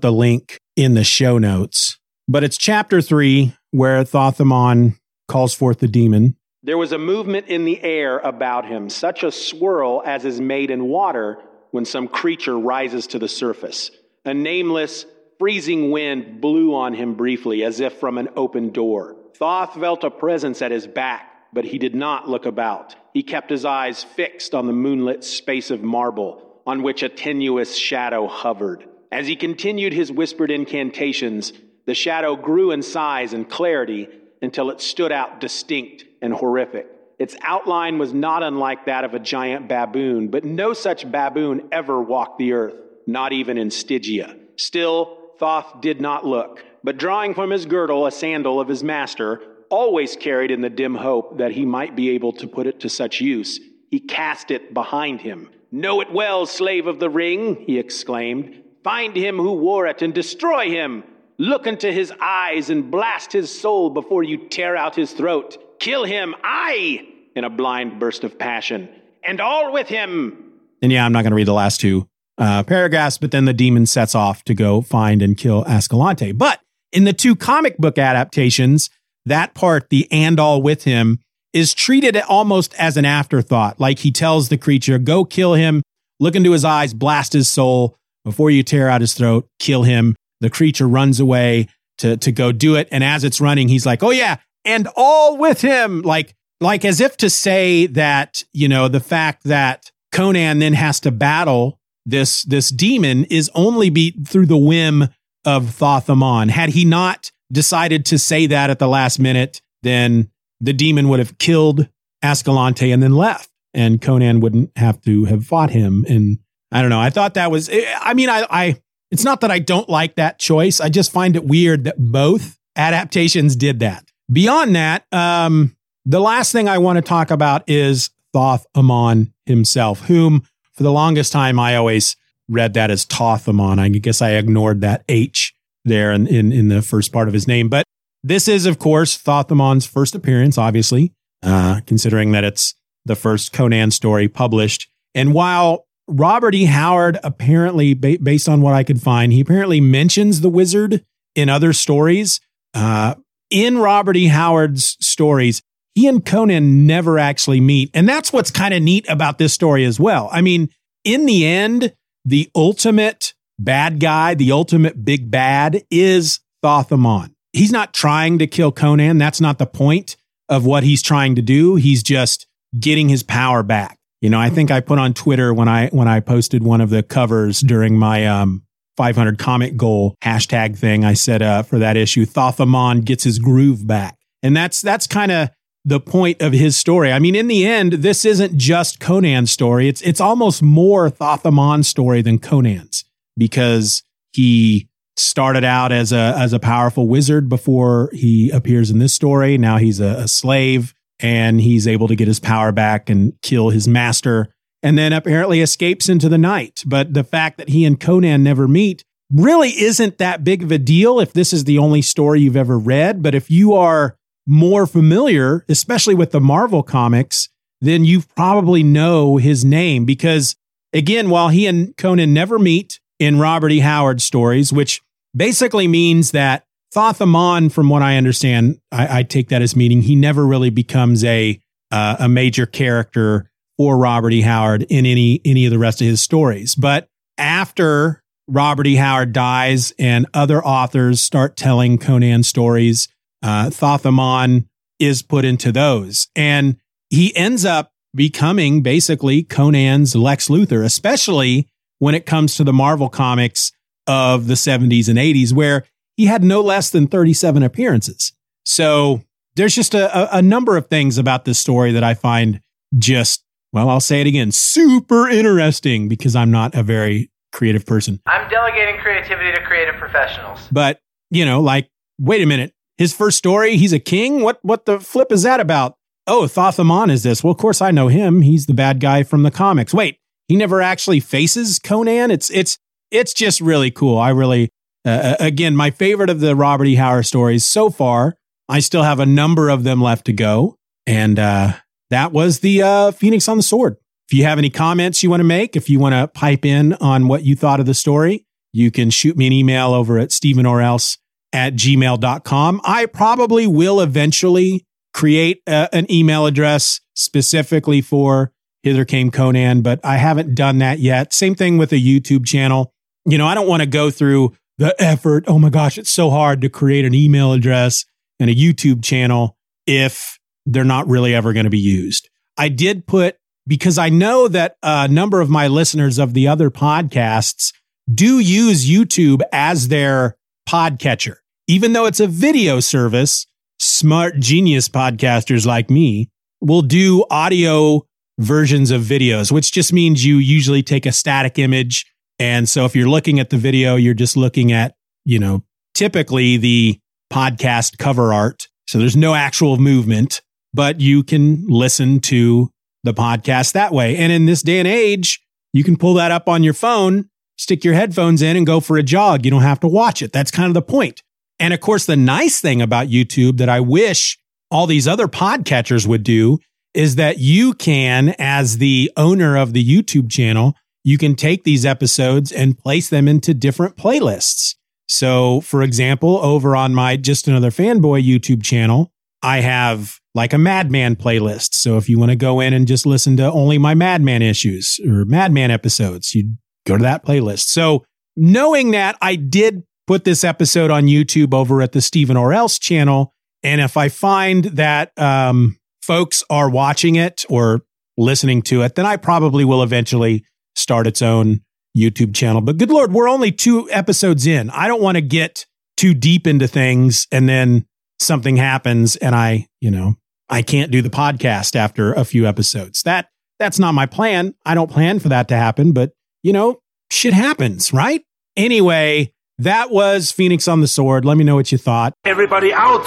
the 0.00 0.12
link 0.12 0.58
in 0.76 0.94
the 0.94 1.04
show 1.04 1.38
notes. 1.38 1.98
But 2.28 2.44
it's 2.44 2.56
chapter 2.56 3.02
3 3.02 3.54
where 3.72 4.04
Thoth-Amon 4.04 4.98
calls 5.28 5.54
forth 5.54 5.78
the 5.78 5.88
demon. 5.88 6.36
There 6.62 6.78
was 6.78 6.92
a 6.92 6.98
movement 6.98 7.48
in 7.48 7.64
the 7.64 7.82
air 7.82 8.18
about 8.18 8.66
him, 8.66 8.88
such 8.88 9.24
a 9.24 9.32
swirl 9.32 10.02
as 10.06 10.24
is 10.24 10.40
made 10.40 10.70
in 10.70 10.84
water 10.84 11.38
when 11.72 11.84
some 11.84 12.06
creature 12.06 12.56
rises 12.56 13.08
to 13.08 13.18
the 13.18 13.28
surface. 13.28 13.90
A 14.24 14.32
nameless 14.32 15.04
freezing 15.42 15.90
wind 15.90 16.40
blew 16.40 16.72
on 16.72 16.94
him 16.94 17.14
briefly, 17.14 17.64
as 17.64 17.80
if 17.80 17.94
from 17.94 18.16
an 18.16 18.28
open 18.36 18.70
door. 18.70 19.16
Thoth 19.34 19.74
felt 19.74 20.04
a 20.04 20.10
presence 20.10 20.62
at 20.62 20.70
his 20.70 20.86
back, 20.86 21.48
but 21.52 21.64
he 21.64 21.78
did 21.78 21.96
not 21.96 22.28
look 22.28 22.46
about. 22.46 22.94
He 23.12 23.24
kept 23.24 23.50
his 23.50 23.64
eyes 23.64 24.04
fixed 24.04 24.54
on 24.54 24.68
the 24.68 24.72
moonlit 24.72 25.24
space 25.24 25.72
of 25.72 25.82
marble, 25.82 26.60
on 26.64 26.84
which 26.84 27.02
a 27.02 27.08
tenuous 27.08 27.76
shadow 27.76 28.28
hovered. 28.28 28.88
As 29.10 29.26
he 29.26 29.34
continued 29.34 29.92
his 29.92 30.12
whispered 30.12 30.52
incantations, 30.52 31.52
the 31.86 31.94
shadow 31.96 32.36
grew 32.36 32.70
in 32.70 32.80
size 32.80 33.32
and 33.32 33.50
clarity 33.50 34.08
until 34.42 34.70
it 34.70 34.80
stood 34.80 35.10
out 35.10 35.40
distinct 35.40 36.04
and 36.22 36.32
horrific. 36.32 36.86
Its 37.18 37.34
outline 37.42 37.98
was 37.98 38.14
not 38.14 38.44
unlike 38.44 38.86
that 38.86 39.02
of 39.02 39.14
a 39.14 39.18
giant 39.18 39.66
baboon, 39.68 40.28
but 40.28 40.44
no 40.44 40.72
such 40.72 41.10
baboon 41.10 41.68
ever 41.72 42.00
walked 42.00 42.38
the 42.38 42.52
earth, 42.52 42.76
not 43.08 43.32
even 43.32 43.58
in 43.58 43.72
Stygia. 43.72 44.36
Still, 44.54 45.18
Thoth 45.38 45.80
did 45.80 46.00
not 46.00 46.26
look, 46.26 46.64
but 46.84 46.98
drawing 46.98 47.34
from 47.34 47.50
his 47.50 47.66
girdle 47.66 48.06
a 48.06 48.12
sandal 48.12 48.60
of 48.60 48.68
his 48.68 48.82
master, 48.82 49.40
always 49.70 50.16
carried 50.16 50.50
in 50.50 50.60
the 50.60 50.70
dim 50.70 50.94
hope 50.94 51.38
that 51.38 51.52
he 51.52 51.64
might 51.64 51.96
be 51.96 52.10
able 52.10 52.32
to 52.34 52.46
put 52.46 52.66
it 52.66 52.80
to 52.80 52.88
such 52.88 53.20
use, 53.20 53.58
he 53.90 54.00
cast 54.00 54.50
it 54.50 54.74
behind 54.74 55.20
him. 55.20 55.50
Know 55.70 56.00
it 56.00 56.12
well, 56.12 56.44
slave 56.46 56.86
of 56.86 56.98
the 56.98 57.08
ring, 57.08 57.64
he 57.66 57.78
exclaimed. 57.78 58.62
Find 58.84 59.16
him 59.16 59.36
who 59.36 59.52
wore 59.52 59.86
it 59.86 60.02
and 60.02 60.12
destroy 60.12 60.68
him. 60.68 61.04
Look 61.38 61.66
into 61.66 61.90
his 61.90 62.12
eyes 62.20 62.68
and 62.68 62.90
blast 62.90 63.32
his 63.32 63.58
soul 63.58 63.90
before 63.90 64.22
you 64.22 64.48
tear 64.48 64.76
out 64.76 64.94
his 64.94 65.12
throat. 65.12 65.80
Kill 65.80 66.04
him, 66.04 66.34
I, 66.44 67.08
in 67.34 67.44
a 67.44 67.50
blind 67.50 67.98
burst 67.98 68.24
of 68.24 68.38
passion, 68.38 68.88
and 69.24 69.40
all 69.40 69.72
with 69.72 69.88
him. 69.88 70.52
And 70.82 70.92
yeah, 70.92 71.04
I'm 71.04 71.12
not 71.12 71.22
going 71.22 71.30
to 71.30 71.36
read 71.36 71.46
the 71.46 71.54
last 71.54 71.80
two 71.80 72.06
uh, 72.38 72.62
paragraphs, 72.62 73.18
but 73.18 73.30
then 73.30 73.44
the 73.44 73.52
demon 73.52 73.86
sets 73.86 74.14
off 74.14 74.42
to 74.44 74.54
go 74.54 74.80
find 74.80 75.22
and 75.22 75.36
kill 75.36 75.64
Ascalante. 75.66 76.32
But 76.32 76.60
in 76.92 77.04
the 77.04 77.12
two 77.12 77.36
comic 77.36 77.78
book 77.78 77.98
adaptations, 77.98 78.90
that 79.26 79.54
part, 79.54 79.88
the 79.90 80.08
and 80.10 80.40
all 80.40 80.62
with 80.62 80.84
him, 80.84 81.20
is 81.52 81.74
treated 81.74 82.16
almost 82.16 82.74
as 82.74 82.96
an 82.96 83.04
afterthought. 83.04 83.78
Like 83.78 84.00
he 84.00 84.10
tells 84.10 84.48
the 84.48 84.58
creature, 84.58 84.98
go 84.98 85.24
kill 85.24 85.54
him, 85.54 85.82
look 86.18 86.34
into 86.34 86.52
his 86.52 86.64
eyes, 86.64 86.94
blast 86.94 87.32
his 87.32 87.48
soul. 87.48 87.96
Before 88.24 88.50
you 88.52 88.62
tear 88.62 88.88
out 88.88 89.00
his 89.00 89.14
throat, 89.14 89.48
kill 89.58 89.82
him. 89.82 90.14
The 90.40 90.50
creature 90.50 90.86
runs 90.86 91.18
away 91.18 91.66
to, 91.98 92.16
to 92.18 92.30
go 92.30 92.52
do 92.52 92.76
it. 92.76 92.88
And 92.92 93.02
as 93.02 93.24
it's 93.24 93.40
running, 93.40 93.68
he's 93.68 93.84
like, 93.84 94.02
oh 94.02 94.10
yeah, 94.10 94.36
and 94.64 94.88
all 94.96 95.36
with 95.36 95.60
him. 95.60 96.02
Like, 96.02 96.34
like 96.60 96.84
as 96.84 97.00
if 97.00 97.16
to 97.18 97.28
say 97.28 97.86
that, 97.86 98.44
you 98.52 98.68
know, 98.68 98.86
the 98.86 99.00
fact 99.00 99.44
that 99.44 99.90
Conan 100.12 100.60
then 100.60 100.74
has 100.74 101.00
to 101.00 101.10
battle 101.10 101.80
this 102.04 102.42
this 102.42 102.70
demon 102.70 103.24
is 103.24 103.50
only 103.54 103.90
beat 103.90 104.26
through 104.26 104.46
the 104.46 104.56
whim 104.56 105.08
of 105.44 105.70
Thoth-Amon. 105.70 106.48
Had 106.48 106.70
he 106.70 106.84
not 106.84 107.30
decided 107.50 108.04
to 108.06 108.18
say 108.18 108.46
that 108.46 108.70
at 108.70 108.78
the 108.78 108.88
last 108.88 109.18
minute, 109.18 109.60
then 109.82 110.30
the 110.60 110.72
demon 110.72 111.08
would 111.08 111.18
have 111.18 111.38
killed 111.38 111.88
Ascalante 112.22 112.92
and 112.92 113.02
then 113.02 113.14
left, 113.14 113.50
and 113.74 114.00
Conan 114.00 114.40
wouldn't 114.40 114.70
have 114.76 115.00
to 115.02 115.24
have 115.24 115.44
fought 115.44 115.70
him. 115.70 116.04
And 116.08 116.38
I 116.70 116.80
don't 116.80 116.90
know. 116.90 117.00
I 117.00 117.10
thought 117.10 117.34
that 117.34 117.50
was. 117.50 117.68
I 118.00 118.14
mean, 118.14 118.28
I, 118.28 118.46
I. 118.48 118.76
It's 119.10 119.24
not 119.24 119.42
that 119.42 119.50
I 119.50 119.58
don't 119.58 119.88
like 119.88 120.14
that 120.16 120.38
choice. 120.38 120.80
I 120.80 120.88
just 120.88 121.12
find 121.12 121.36
it 121.36 121.44
weird 121.44 121.84
that 121.84 121.96
both 121.98 122.58
adaptations 122.76 123.56
did 123.56 123.80
that. 123.80 124.04
Beyond 124.32 124.74
that, 124.74 125.04
um, 125.12 125.76
the 126.06 126.20
last 126.20 126.52
thing 126.52 126.68
I 126.68 126.78
want 126.78 126.96
to 126.96 127.02
talk 127.02 127.30
about 127.30 127.68
is 127.68 128.10
Thoth-Amon 128.32 129.34
himself, 129.44 130.00
whom 130.06 130.44
for 130.82 130.88
the 130.88 130.92
longest 130.92 131.30
time, 131.30 131.60
I 131.60 131.76
always 131.76 132.16
read 132.48 132.74
that 132.74 132.90
as 132.90 133.06
Tothamon. 133.06 133.78
I 133.78 133.88
guess 133.88 134.20
I 134.20 134.30
ignored 134.30 134.80
that 134.80 135.04
H 135.08 135.54
there 135.84 136.10
in, 136.10 136.26
in, 136.26 136.50
in 136.50 136.66
the 136.66 136.82
first 136.82 137.12
part 137.12 137.28
of 137.28 137.34
his 137.34 137.46
name. 137.46 137.68
But 137.68 137.84
this 138.24 138.48
is, 138.48 138.66
of 138.66 138.80
course, 138.80 139.16
Thothamon's 139.16 139.86
first 139.86 140.16
appearance, 140.16 140.58
obviously, 140.58 141.12
uh, 141.44 141.82
considering 141.86 142.32
that 142.32 142.42
it's 142.42 142.74
the 143.04 143.14
first 143.14 143.52
Conan 143.52 143.92
story 143.92 144.26
published. 144.26 144.90
And 145.14 145.32
while 145.32 145.86
Robert 146.08 146.52
E. 146.52 146.64
Howard 146.64 147.16
apparently, 147.22 147.94
ba- 147.94 148.18
based 148.20 148.48
on 148.48 148.60
what 148.60 148.74
I 148.74 148.82
could 148.82 149.00
find, 149.00 149.32
he 149.32 149.42
apparently 149.42 149.80
mentions 149.80 150.40
the 150.40 150.50
wizard 150.50 151.04
in 151.36 151.48
other 151.48 151.72
stories. 151.72 152.40
Uh, 152.74 153.14
in 153.50 153.78
Robert 153.78 154.16
E. 154.16 154.26
Howard's 154.26 154.96
stories, 155.00 155.62
he 155.94 156.06
and 156.06 156.24
Conan 156.24 156.86
never 156.86 157.18
actually 157.18 157.60
meet. 157.60 157.90
And 157.94 158.08
that's 158.08 158.32
what's 158.32 158.50
kind 158.50 158.72
of 158.72 158.82
neat 158.82 159.06
about 159.08 159.38
this 159.38 159.52
story 159.52 159.84
as 159.84 160.00
well. 160.00 160.28
I 160.32 160.40
mean, 160.40 160.68
in 161.04 161.26
the 161.26 161.46
end, 161.46 161.94
the 162.24 162.50
ultimate 162.54 163.34
bad 163.58 164.00
guy, 164.00 164.34
the 164.34 164.52
ultimate 164.52 165.04
big 165.04 165.30
bad 165.30 165.82
is 165.90 166.40
Thoth-Amon. 166.62 167.34
He's 167.52 167.72
not 167.72 167.92
trying 167.92 168.38
to 168.38 168.46
kill 168.46 168.72
Conan. 168.72 169.18
That's 169.18 169.40
not 169.40 169.58
the 169.58 169.66
point 169.66 170.16
of 170.48 170.64
what 170.64 170.84
he's 170.84 171.02
trying 171.02 171.34
to 171.34 171.42
do. 171.42 171.76
He's 171.76 172.02
just 172.02 172.46
getting 172.78 173.08
his 173.08 173.22
power 173.22 173.62
back. 173.62 173.98
You 174.20 174.30
know, 174.30 174.38
I 174.38 174.50
think 174.50 174.70
I 174.70 174.80
put 174.80 174.98
on 174.98 175.14
Twitter 175.14 175.52
when 175.52 175.68
I 175.68 175.88
when 175.88 176.06
I 176.06 176.20
posted 176.20 176.62
one 176.62 176.80
of 176.80 176.90
the 176.90 177.02
covers 177.02 177.60
during 177.60 177.98
my 177.98 178.26
um 178.26 178.62
500 178.96 179.38
comic 179.38 179.76
goal 179.76 180.14
hashtag 180.22 180.78
thing. 180.78 181.04
I 181.04 181.14
said 181.14 181.42
uh, 181.42 181.62
for 181.62 181.78
that 181.78 181.96
issue, 181.96 182.24
Thoth-Amon 182.24 183.00
gets 183.00 183.24
his 183.24 183.38
groove 183.38 183.86
back, 183.86 184.16
and 184.42 184.56
that's 184.56 184.80
that's 184.80 185.06
kind 185.06 185.32
of 185.32 185.50
the 185.84 186.00
point 186.00 186.40
of 186.40 186.52
his 186.52 186.76
story. 186.76 187.12
I 187.12 187.18
mean, 187.18 187.34
in 187.34 187.48
the 187.48 187.66
end, 187.66 187.94
this 187.94 188.24
isn't 188.24 188.56
just 188.56 189.00
Conan's 189.00 189.50
story. 189.50 189.88
It's 189.88 190.00
it's 190.02 190.20
almost 190.20 190.62
more 190.62 191.10
Thoth-Amon's 191.10 191.88
story 191.88 192.22
than 192.22 192.38
Conan's 192.38 193.04
because 193.36 194.02
he 194.32 194.88
started 195.16 195.64
out 195.64 195.92
as 195.92 196.12
a 196.12 196.34
as 196.38 196.52
a 196.52 196.58
powerful 196.58 197.08
wizard 197.08 197.48
before 197.48 198.10
he 198.12 198.50
appears 198.50 198.90
in 198.90 198.98
this 198.98 199.12
story. 199.12 199.58
Now 199.58 199.78
he's 199.78 200.00
a, 200.00 200.18
a 200.18 200.28
slave 200.28 200.94
and 201.20 201.60
he's 201.60 201.86
able 201.86 202.08
to 202.08 202.16
get 202.16 202.28
his 202.28 202.40
power 202.40 202.72
back 202.72 203.10
and 203.10 203.32
kill 203.42 203.70
his 203.70 203.86
master 203.86 204.48
and 204.82 204.98
then 204.98 205.12
apparently 205.12 205.60
escapes 205.60 206.08
into 206.08 206.28
the 206.28 206.38
night. 206.38 206.82
But 206.86 207.14
the 207.14 207.24
fact 207.24 207.58
that 207.58 207.68
he 207.68 207.84
and 207.84 207.98
Conan 207.98 208.42
never 208.42 208.66
meet 208.66 209.04
really 209.32 209.70
isn't 209.70 210.18
that 210.18 210.44
big 210.44 210.62
of 210.62 210.72
a 210.72 210.78
deal 210.78 211.20
if 211.20 211.32
this 211.32 211.52
is 211.52 211.64
the 211.64 211.78
only 211.78 212.02
story 212.02 212.40
you've 212.40 212.56
ever 212.56 212.78
read. 212.78 213.22
But 213.22 213.34
if 213.34 213.50
you 213.50 213.74
are 213.74 214.16
more 214.46 214.86
familiar, 214.86 215.64
especially 215.68 216.14
with 216.14 216.32
the 216.32 216.40
Marvel 216.40 216.82
comics, 216.82 217.48
then 217.80 218.04
you 218.04 218.22
probably 218.36 218.82
know 218.82 219.36
his 219.36 219.64
name 219.64 220.04
because, 220.04 220.56
again, 220.92 221.30
while 221.30 221.48
he 221.48 221.66
and 221.66 221.96
Conan 221.96 222.32
never 222.32 222.58
meet 222.58 223.00
in 223.18 223.38
Robert 223.38 223.72
E. 223.72 223.80
Howard 223.80 224.20
stories, 224.20 224.72
which 224.72 225.00
basically 225.34 225.88
means 225.88 226.32
that 226.32 226.64
Thoth-Amon, 226.92 227.70
from 227.70 227.88
what 227.88 228.02
I 228.02 228.16
understand, 228.16 228.78
I, 228.90 229.20
I, 229.20 229.22
take 229.22 229.48
that 229.48 229.62
as 229.62 229.74
meaning 229.74 230.02
he 230.02 230.14
never 230.14 230.46
really 230.46 230.70
becomes 230.70 231.24
a 231.24 231.58
uh, 231.90 232.16
a 232.20 232.28
major 232.28 232.66
character 232.66 233.50
for 233.76 233.96
Robert 233.96 234.32
E. 234.32 234.42
Howard 234.42 234.82
in 234.84 235.06
any 235.06 235.40
any 235.44 235.64
of 235.64 235.70
the 235.70 235.78
rest 235.78 236.00
of 236.00 236.06
his 236.06 236.20
stories. 236.20 236.74
But 236.74 237.08
after 237.38 238.22
Robert 238.46 238.86
E. 238.86 238.96
Howard 238.96 239.32
dies 239.32 239.92
and 239.98 240.26
other 240.34 240.62
authors 240.62 241.20
start 241.20 241.56
telling 241.56 241.98
Conan 241.98 242.42
stories, 242.42 243.08
uh, 243.42 243.70
Thoth-Amon 243.70 244.68
is 244.98 245.22
put 245.22 245.44
into 245.44 245.72
those. 245.72 246.28
And 246.36 246.76
he 247.10 247.34
ends 247.36 247.64
up 247.64 247.92
becoming 248.14 248.82
basically 248.82 249.42
Conan's 249.42 250.14
Lex 250.14 250.48
Luthor, 250.48 250.84
especially 250.84 251.68
when 251.98 252.14
it 252.14 252.26
comes 252.26 252.56
to 252.56 252.64
the 252.64 252.72
Marvel 252.72 253.08
comics 253.08 253.72
of 254.06 254.46
the 254.46 254.54
70s 254.54 255.08
and 255.08 255.18
80s, 255.18 255.52
where 255.52 255.84
he 256.16 256.26
had 256.26 256.42
no 256.42 256.60
less 256.60 256.90
than 256.90 257.06
37 257.06 257.62
appearances. 257.62 258.32
So 258.64 259.22
there's 259.56 259.74
just 259.74 259.94
a, 259.94 260.36
a 260.36 260.42
number 260.42 260.76
of 260.76 260.88
things 260.88 261.18
about 261.18 261.44
this 261.44 261.58
story 261.58 261.92
that 261.92 262.04
I 262.04 262.14
find 262.14 262.60
just 262.98 263.44
well, 263.72 263.88
I'll 263.88 264.00
say 264.00 264.20
it 264.20 264.26
again, 264.26 264.52
super 264.52 265.28
interesting 265.28 266.08
because 266.08 266.36
I'm 266.36 266.50
not 266.50 266.74
a 266.74 266.82
very 266.82 267.30
creative 267.52 267.86
person. 267.86 268.20
I'm 268.26 268.48
delegating 268.50 268.98
creativity 268.98 269.50
to 269.52 269.62
creative 269.62 269.94
professionals. 269.94 270.68
But, 270.70 271.00
you 271.30 271.46
know, 271.46 271.60
like, 271.60 271.88
wait 272.20 272.42
a 272.42 272.46
minute. 272.46 272.74
His 273.02 273.12
first 273.12 273.36
story, 273.36 273.76
he's 273.78 273.92
a 273.92 273.98
king? 273.98 274.42
What 274.42 274.60
what 274.62 274.86
the 274.86 275.00
flip 275.00 275.32
is 275.32 275.42
that 275.42 275.58
about? 275.58 275.96
Oh, 276.28 276.46
Thoth 276.46 276.78
Amon 276.78 277.10
is 277.10 277.24
this. 277.24 277.42
Well, 277.42 277.50
of 277.50 277.58
course 277.58 277.82
I 277.82 277.90
know 277.90 278.06
him. 278.06 278.42
He's 278.42 278.66
the 278.66 278.74
bad 278.74 279.00
guy 279.00 279.24
from 279.24 279.42
the 279.42 279.50
comics. 279.50 279.92
Wait, 279.92 280.18
he 280.46 280.54
never 280.54 280.80
actually 280.80 281.18
faces 281.18 281.80
Conan? 281.80 282.30
It's 282.30 282.48
it's 282.50 282.78
it's 283.10 283.34
just 283.34 283.60
really 283.60 283.90
cool. 283.90 284.18
I 284.18 284.28
really 284.28 284.70
uh, 285.04 285.08
uh 285.08 285.36
again, 285.40 285.74
my 285.74 285.90
favorite 285.90 286.30
of 286.30 286.38
the 286.38 286.54
Robert 286.54 286.84
E. 286.84 286.94
Howard 286.94 287.26
stories 287.26 287.66
so 287.66 287.90
far. 287.90 288.36
I 288.68 288.78
still 288.78 289.02
have 289.02 289.18
a 289.18 289.26
number 289.26 289.68
of 289.68 289.82
them 289.82 290.00
left 290.00 290.26
to 290.26 290.32
go. 290.32 290.76
And 291.04 291.40
uh 291.40 291.72
that 292.10 292.30
was 292.30 292.60
the 292.60 292.82
uh, 292.82 293.10
Phoenix 293.10 293.48
on 293.48 293.56
the 293.56 293.64
Sword. 293.64 293.96
If 294.28 294.38
you 294.38 294.44
have 294.44 294.58
any 294.58 294.70
comments 294.70 295.24
you 295.24 295.30
want 295.30 295.40
to 295.40 295.44
make, 295.44 295.74
if 295.74 295.90
you 295.90 295.98
want 295.98 296.12
to 296.12 296.28
pipe 296.28 296.64
in 296.64 296.92
on 297.00 297.26
what 297.26 297.42
you 297.42 297.56
thought 297.56 297.80
of 297.80 297.86
the 297.86 297.94
story, 297.94 298.46
you 298.72 298.92
can 298.92 299.10
shoot 299.10 299.36
me 299.36 299.48
an 299.48 299.52
email 299.52 299.92
over 299.92 300.18
at 300.18 300.30
Stephen 300.30 300.66
or 300.66 300.80
else 300.80 301.18
at 301.52 301.74
gmail.com. 301.74 302.80
I 302.84 303.06
probably 303.06 303.66
will 303.66 304.00
eventually 304.00 304.84
create 305.12 305.62
a, 305.66 305.88
an 305.92 306.10
email 306.10 306.46
address 306.46 307.00
specifically 307.14 308.00
for 308.00 308.52
Hither 308.82 309.04
Came 309.04 309.30
Conan, 309.30 309.82
but 309.82 310.00
I 310.04 310.16
haven't 310.16 310.54
done 310.54 310.78
that 310.78 310.98
yet. 310.98 311.32
Same 311.32 311.54
thing 311.54 311.78
with 311.78 311.92
a 311.92 311.96
YouTube 311.96 312.46
channel. 312.46 312.92
You 313.24 313.38
know, 313.38 313.46
I 313.46 313.54
don't 313.54 313.68
want 313.68 313.82
to 313.82 313.86
go 313.86 314.10
through 314.10 314.56
the 314.78 314.94
effort. 315.00 315.44
Oh 315.46 315.58
my 315.58 315.70
gosh, 315.70 315.98
it's 315.98 316.10
so 316.10 316.30
hard 316.30 316.60
to 316.62 316.68
create 316.68 317.04
an 317.04 317.14
email 317.14 317.52
address 317.52 318.04
and 318.40 318.50
a 318.50 318.54
YouTube 318.54 319.04
channel 319.04 319.56
if 319.86 320.38
they're 320.66 320.84
not 320.84 321.06
really 321.06 321.34
ever 321.34 321.52
going 321.52 321.64
to 321.64 321.70
be 321.70 321.78
used. 321.78 322.28
I 322.56 322.68
did 322.68 323.06
put, 323.06 323.36
because 323.66 323.98
I 323.98 324.08
know 324.08 324.48
that 324.48 324.76
a 324.82 325.06
number 325.08 325.40
of 325.40 325.48
my 325.48 325.68
listeners 325.68 326.18
of 326.18 326.34
the 326.34 326.48
other 326.48 326.70
podcasts 326.70 327.72
do 328.12 328.40
use 328.40 328.88
YouTube 328.88 329.42
as 329.52 329.88
their 329.88 330.36
podcatcher. 330.68 331.36
Even 331.66 331.92
though 331.92 332.06
it's 332.06 332.20
a 332.20 332.26
video 332.26 332.80
service, 332.80 333.46
smart 333.78 334.38
genius 334.38 334.88
podcasters 334.88 335.66
like 335.66 335.90
me 335.90 336.30
will 336.60 336.82
do 336.82 337.24
audio 337.30 338.02
versions 338.38 338.90
of 338.90 339.02
videos, 339.02 339.52
which 339.52 339.72
just 339.72 339.92
means 339.92 340.24
you 340.24 340.36
usually 340.36 340.82
take 340.82 341.06
a 341.06 341.12
static 341.12 341.58
image. 341.58 342.06
And 342.38 342.68
so 342.68 342.84
if 342.84 342.96
you're 342.96 343.08
looking 343.08 343.38
at 343.38 343.50
the 343.50 343.58
video, 343.58 343.96
you're 343.96 344.14
just 344.14 344.36
looking 344.36 344.72
at, 344.72 344.94
you 345.24 345.38
know, 345.38 345.64
typically 345.94 346.56
the 346.56 346.98
podcast 347.32 347.98
cover 347.98 348.32
art. 348.32 348.68
So 348.88 348.98
there's 348.98 349.16
no 349.16 349.34
actual 349.34 349.76
movement 349.76 350.42
but 350.74 351.00
you 351.00 351.22
can 351.22 351.66
listen 351.66 352.20
to 352.20 352.70
the 353.04 353.14
podcast 353.14 353.72
that 353.72 353.92
way. 353.92 354.16
And 354.16 354.32
in 354.32 354.46
this 354.46 354.62
day 354.62 354.78
and 354.78 354.88
age, 354.88 355.40
you 355.72 355.84
can 355.84 355.96
pull 355.96 356.14
that 356.14 356.30
up 356.30 356.48
on 356.48 356.62
your 356.62 356.74
phone, 356.74 357.28
stick 357.58 357.84
your 357.84 357.94
headphones 357.94 358.42
in 358.42 358.56
and 358.56 358.66
go 358.66 358.80
for 358.80 358.96
a 358.96 359.02
jog. 359.02 359.44
You 359.44 359.50
don't 359.50 359.62
have 359.62 359.80
to 359.80 359.88
watch 359.88 360.22
it. 360.22 360.32
That's 360.32 360.50
kind 360.50 360.68
of 360.68 360.74
the 360.74 360.82
point. 360.82 361.22
And 361.62 361.72
of 361.72 361.80
course, 361.80 362.06
the 362.06 362.16
nice 362.16 362.60
thing 362.60 362.82
about 362.82 363.06
YouTube 363.06 363.58
that 363.58 363.68
I 363.68 363.78
wish 363.78 364.36
all 364.72 364.88
these 364.88 365.06
other 365.06 365.28
podcatchers 365.28 366.08
would 366.08 366.24
do 366.24 366.58
is 366.92 367.14
that 367.14 367.38
you 367.38 367.72
can, 367.72 368.34
as 368.38 368.78
the 368.78 369.12
owner 369.16 369.56
of 369.56 369.72
the 369.72 369.84
YouTube 369.84 370.28
channel, 370.28 370.74
you 371.04 371.18
can 371.18 371.36
take 371.36 371.62
these 371.62 371.86
episodes 371.86 372.50
and 372.50 372.76
place 372.76 373.08
them 373.08 373.28
into 373.28 373.54
different 373.54 373.96
playlists. 373.96 374.74
So, 375.06 375.60
for 375.60 375.82
example, 375.82 376.38
over 376.38 376.74
on 376.74 376.94
my 376.94 377.16
Just 377.16 377.46
Another 377.46 377.70
Fanboy 377.70 378.26
YouTube 378.26 378.64
channel, 378.64 379.12
I 379.40 379.60
have 379.60 380.18
like 380.34 380.52
a 380.52 380.58
Madman 380.58 381.14
playlist. 381.14 381.74
So 381.74 381.96
if 381.96 382.08
you 382.08 382.18
want 382.18 382.30
to 382.30 382.36
go 382.36 382.58
in 382.58 382.72
and 382.72 382.88
just 382.88 383.06
listen 383.06 383.36
to 383.36 383.52
only 383.52 383.78
my 383.78 383.94
Madman 383.94 384.42
issues 384.42 384.98
or 385.06 385.24
Madman 385.26 385.70
episodes, 385.70 386.34
you 386.34 386.56
go 386.86 386.96
to 386.96 387.02
that 387.04 387.24
playlist. 387.24 387.68
So 387.68 388.04
knowing 388.36 388.90
that 388.92 389.16
I 389.22 389.36
did 389.36 389.84
put 390.06 390.24
this 390.24 390.44
episode 390.44 390.90
on 390.90 391.04
YouTube 391.04 391.54
over 391.54 391.82
at 391.82 391.92
the 391.92 392.00
Stephen 392.00 392.36
or 392.36 392.52
else 392.52 392.78
channel. 392.78 393.32
And 393.62 393.80
if 393.80 393.96
I 393.96 394.08
find 394.08 394.64
that 394.64 395.16
um, 395.18 395.78
folks 396.02 396.42
are 396.50 396.68
watching 396.68 397.16
it 397.16 397.44
or 397.48 397.82
listening 398.16 398.62
to 398.62 398.82
it, 398.82 398.94
then 398.94 399.06
I 399.06 399.16
probably 399.16 399.64
will 399.64 399.82
eventually 399.82 400.44
start 400.74 401.06
its 401.06 401.22
own 401.22 401.60
YouTube 401.96 402.34
channel. 402.34 402.60
But 402.60 402.78
good 402.78 402.90
Lord, 402.90 403.12
we're 403.12 403.28
only 403.28 403.52
two 403.52 403.88
episodes 403.90 404.46
in. 404.46 404.70
I 404.70 404.88
don't 404.88 405.02
want 405.02 405.16
to 405.16 405.22
get 405.22 405.66
too 405.96 406.14
deep 406.14 406.46
into 406.46 406.66
things 406.66 407.26
and 407.30 407.48
then 407.48 407.86
something 408.18 408.56
happens 408.56 409.16
and 409.16 409.34
I, 409.34 409.66
you 409.80 409.90
know, 409.90 410.16
I 410.48 410.62
can't 410.62 410.90
do 410.90 411.02
the 411.02 411.10
podcast 411.10 411.76
after 411.76 412.12
a 412.12 412.24
few 412.24 412.46
episodes. 412.46 413.02
That 413.02 413.28
that's 413.58 413.78
not 413.78 413.92
my 413.92 414.06
plan. 414.06 414.54
I 414.66 414.74
don't 414.74 414.90
plan 414.90 415.18
for 415.18 415.28
that 415.28 415.48
to 415.48 415.56
happen, 415.56 415.92
but 415.92 416.12
you 416.42 416.52
know, 416.52 416.80
shit 417.10 417.32
happens, 417.32 417.92
right? 417.92 418.22
Anyway, 418.56 419.32
that 419.58 419.90
was 419.90 420.32
Phoenix 420.32 420.66
on 420.68 420.80
the 420.80 420.88
Sword. 420.88 421.24
Let 421.24 421.36
me 421.36 421.44
know 421.44 421.54
what 421.54 421.72
you 421.72 421.78
thought. 421.78 422.14
Everybody 422.24 422.72
out. 422.72 423.06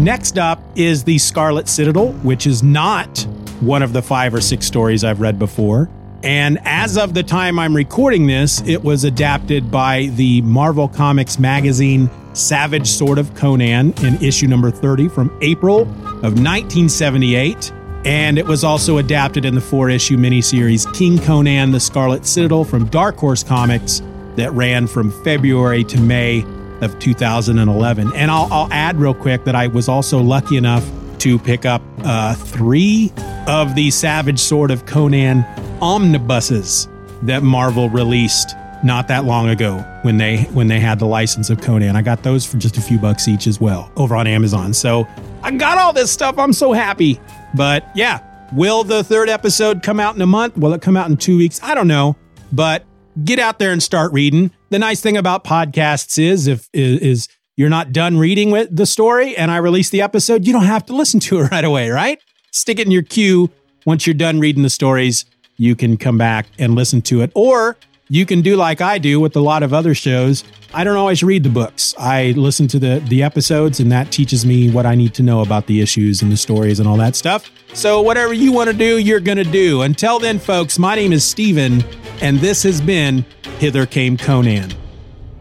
Next 0.00 0.38
up 0.38 0.60
is 0.76 1.04
the 1.04 1.16
Scarlet 1.18 1.68
Citadel, 1.68 2.12
which 2.24 2.46
is 2.46 2.62
not 2.62 3.26
one 3.60 3.82
of 3.82 3.92
the 3.92 4.02
five 4.02 4.34
or 4.34 4.40
six 4.40 4.66
stories 4.66 5.02
I've 5.02 5.20
read 5.20 5.38
before. 5.38 5.88
And 6.22 6.58
as 6.64 6.96
of 6.96 7.14
the 7.14 7.22
time 7.22 7.58
I'm 7.58 7.74
recording 7.74 8.26
this, 8.26 8.62
it 8.66 8.82
was 8.82 9.04
adapted 9.04 9.70
by 9.70 10.06
the 10.16 10.42
Marvel 10.42 10.88
Comics 10.88 11.38
magazine 11.38 12.10
Savage 12.34 12.86
Sword 12.86 13.18
of 13.18 13.34
Conan 13.34 13.92
in 14.02 14.22
issue 14.22 14.46
number 14.46 14.70
30 14.70 15.08
from 15.08 15.36
April 15.40 15.82
of 15.82 16.38
1978. 16.38 17.72
And 18.04 18.38
it 18.38 18.46
was 18.46 18.64
also 18.64 18.98
adapted 18.98 19.44
in 19.44 19.54
the 19.54 19.60
four 19.60 19.88
issue 19.88 20.16
miniseries 20.16 20.92
King 20.94 21.18
Conan 21.18 21.72
the 21.72 21.80
Scarlet 21.80 22.26
Citadel 22.26 22.64
from 22.64 22.86
Dark 22.86 23.16
Horse 23.16 23.42
Comics 23.42 24.02
that 24.36 24.52
ran 24.52 24.86
from 24.86 25.10
February 25.22 25.84
to 25.84 26.00
May 26.00 26.44
of 26.80 26.98
2011. 26.98 28.12
And 28.14 28.30
I'll, 28.30 28.52
I'll 28.52 28.72
add 28.72 28.96
real 28.96 29.14
quick 29.14 29.44
that 29.44 29.54
I 29.54 29.68
was 29.68 29.88
also 29.88 30.20
lucky 30.20 30.56
enough 30.56 30.88
to 31.20 31.38
pick 31.38 31.64
up 31.64 31.80
uh, 32.00 32.34
three 32.34 33.12
of 33.46 33.74
the 33.74 33.90
Savage 33.90 34.38
Sword 34.38 34.70
of 34.70 34.84
Conan 34.84 35.44
omnibuses 35.80 36.88
that 37.22 37.42
Marvel 37.42 37.88
released 37.88 38.54
not 38.82 39.08
that 39.08 39.24
long 39.24 39.48
ago 39.48 39.78
when 40.02 40.18
they 40.18 40.42
when 40.52 40.68
they 40.68 40.78
had 40.78 40.98
the 40.98 41.06
license 41.06 41.48
of 41.48 41.62
Conan. 41.62 41.96
I 41.96 42.02
got 42.02 42.22
those 42.22 42.44
for 42.44 42.58
just 42.58 42.76
a 42.76 42.82
few 42.82 42.98
bucks 42.98 43.26
each 43.26 43.46
as 43.46 43.58
well 43.58 43.90
over 43.96 44.14
on 44.14 44.26
Amazon. 44.26 44.74
So 44.74 45.08
I 45.42 45.52
got 45.52 45.78
all 45.78 45.94
this 45.94 46.10
stuff. 46.10 46.38
I'm 46.38 46.52
so 46.52 46.72
happy. 46.72 47.18
But 47.54 47.88
yeah, 47.94 48.20
will 48.52 48.84
the 48.84 49.04
third 49.04 49.28
episode 49.28 49.82
come 49.82 50.00
out 50.00 50.16
in 50.16 50.22
a 50.22 50.26
month? 50.26 50.56
Will 50.56 50.72
it 50.74 50.82
come 50.82 50.96
out 50.96 51.08
in 51.08 51.16
two 51.16 51.38
weeks? 51.38 51.60
I 51.62 51.74
don't 51.74 51.88
know. 51.88 52.16
But 52.52 52.84
get 53.24 53.38
out 53.38 53.58
there 53.58 53.72
and 53.72 53.82
start 53.82 54.12
reading. 54.12 54.50
The 54.70 54.78
nice 54.78 55.00
thing 55.00 55.16
about 55.16 55.44
podcasts 55.44 56.18
is 56.18 56.46
if 56.46 56.68
is, 56.72 57.00
is 57.00 57.28
you're 57.56 57.70
not 57.70 57.92
done 57.92 58.18
reading 58.18 58.50
with 58.50 58.74
the 58.74 58.86
story 58.86 59.36
and 59.36 59.50
I 59.50 59.58
release 59.58 59.90
the 59.90 60.02
episode, 60.02 60.46
you 60.46 60.52
don't 60.52 60.64
have 60.64 60.84
to 60.86 60.96
listen 60.96 61.20
to 61.20 61.40
it 61.40 61.42
right 61.52 61.64
away, 61.64 61.90
right? 61.90 62.20
Stick 62.50 62.78
it 62.78 62.86
in 62.86 62.92
your 62.92 63.02
queue. 63.02 63.50
Once 63.86 64.06
you're 64.06 64.14
done 64.14 64.40
reading 64.40 64.62
the 64.62 64.70
stories, 64.70 65.24
you 65.56 65.76
can 65.76 65.96
come 65.96 66.18
back 66.18 66.46
and 66.58 66.74
listen 66.74 67.02
to 67.02 67.20
it. 67.20 67.30
Or 67.34 67.76
you 68.08 68.26
can 68.26 68.42
do 68.42 68.56
like 68.56 68.80
I 68.80 68.98
do 68.98 69.18
with 69.18 69.34
a 69.36 69.40
lot 69.40 69.62
of 69.62 69.72
other 69.72 69.94
shows. 69.94 70.44
I 70.74 70.84
don't 70.84 70.96
always 70.96 71.22
read 71.22 71.42
the 71.42 71.48
books. 71.48 71.94
I 71.98 72.32
listen 72.32 72.68
to 72.68 72.78
the 72.78 73.02
the 73.08 73.22
episodes 73.22 73.80
and 73.80 73.90
that 73.92 74.10
teaches 74.12 74.44
me 74.44 74.70
what 74.70 74.86
I 74.86 74.94
need 74.94 75.14
to 75.14 75.22
know 75.22 75.40
about 75.40 75.66
the 75.66 75.80
issues 75.80 76.20
and 76.20 76.30
the 76.30 76.36
stories 76.36 76.80
and 76.80 76.88
all 76.88 76.96
that 76.98 77.16
stuff. 77.16 77.50
So 77.72 78.02
whatever 78.02 78.32
you 78.32 78.52
want 78.52 78.70
to 78.70 78.76
do, 78.76 78.98
you're 78.98 79.20
going 79.20 79.38
to 79.38 79.44
do. 79.44 79.82
Until 79.82 80.18
then 80.18 80.38
folks, 80.38 80.78
my 80.78 80.94
name 80.94 81.12
is 81.12 81.24
Steven 81.24 81.82
and 82.20 82.38
this 82.38 82.62
has 82.64 82.80
been 82.80 83.24
Hither 83.58 83.86
Came 83.86 84.16
Conan. 84.16 84.72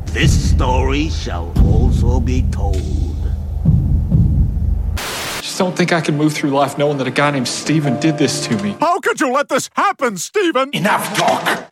This 0.05 0.51
story 0.51 1.09
shall 1.09 1.51
also 1.65 2.21
be 2.21 2.43
told. 2.43 3.17
Just 5.41 5.57
don't 5.57 5.75
think 5.75 5.91
I 5.91 5.99
can 5.99 6.15
move 6.15 6.31
through 6.31 6.51
life 6.51 6.77
knowing 6.77 6.97
that 6.99 7.07
a 7.07 7.11
guy 7.11 7.31
named 7.31 7.49
Steven 7.49 7.99
did 7.99 8.17
this 8.17 8.47
to 8.47 8.55
me. 8.63 8.77
How 8.79 9.01
could 9.01 9.19
you 9.19 9.33
let 9.33 9.49
this 9.49 9.69
happen, 9.73 10.17
Steven? 10.17 10.69
Enough 10.71 11.17
talk! 11.17 11.71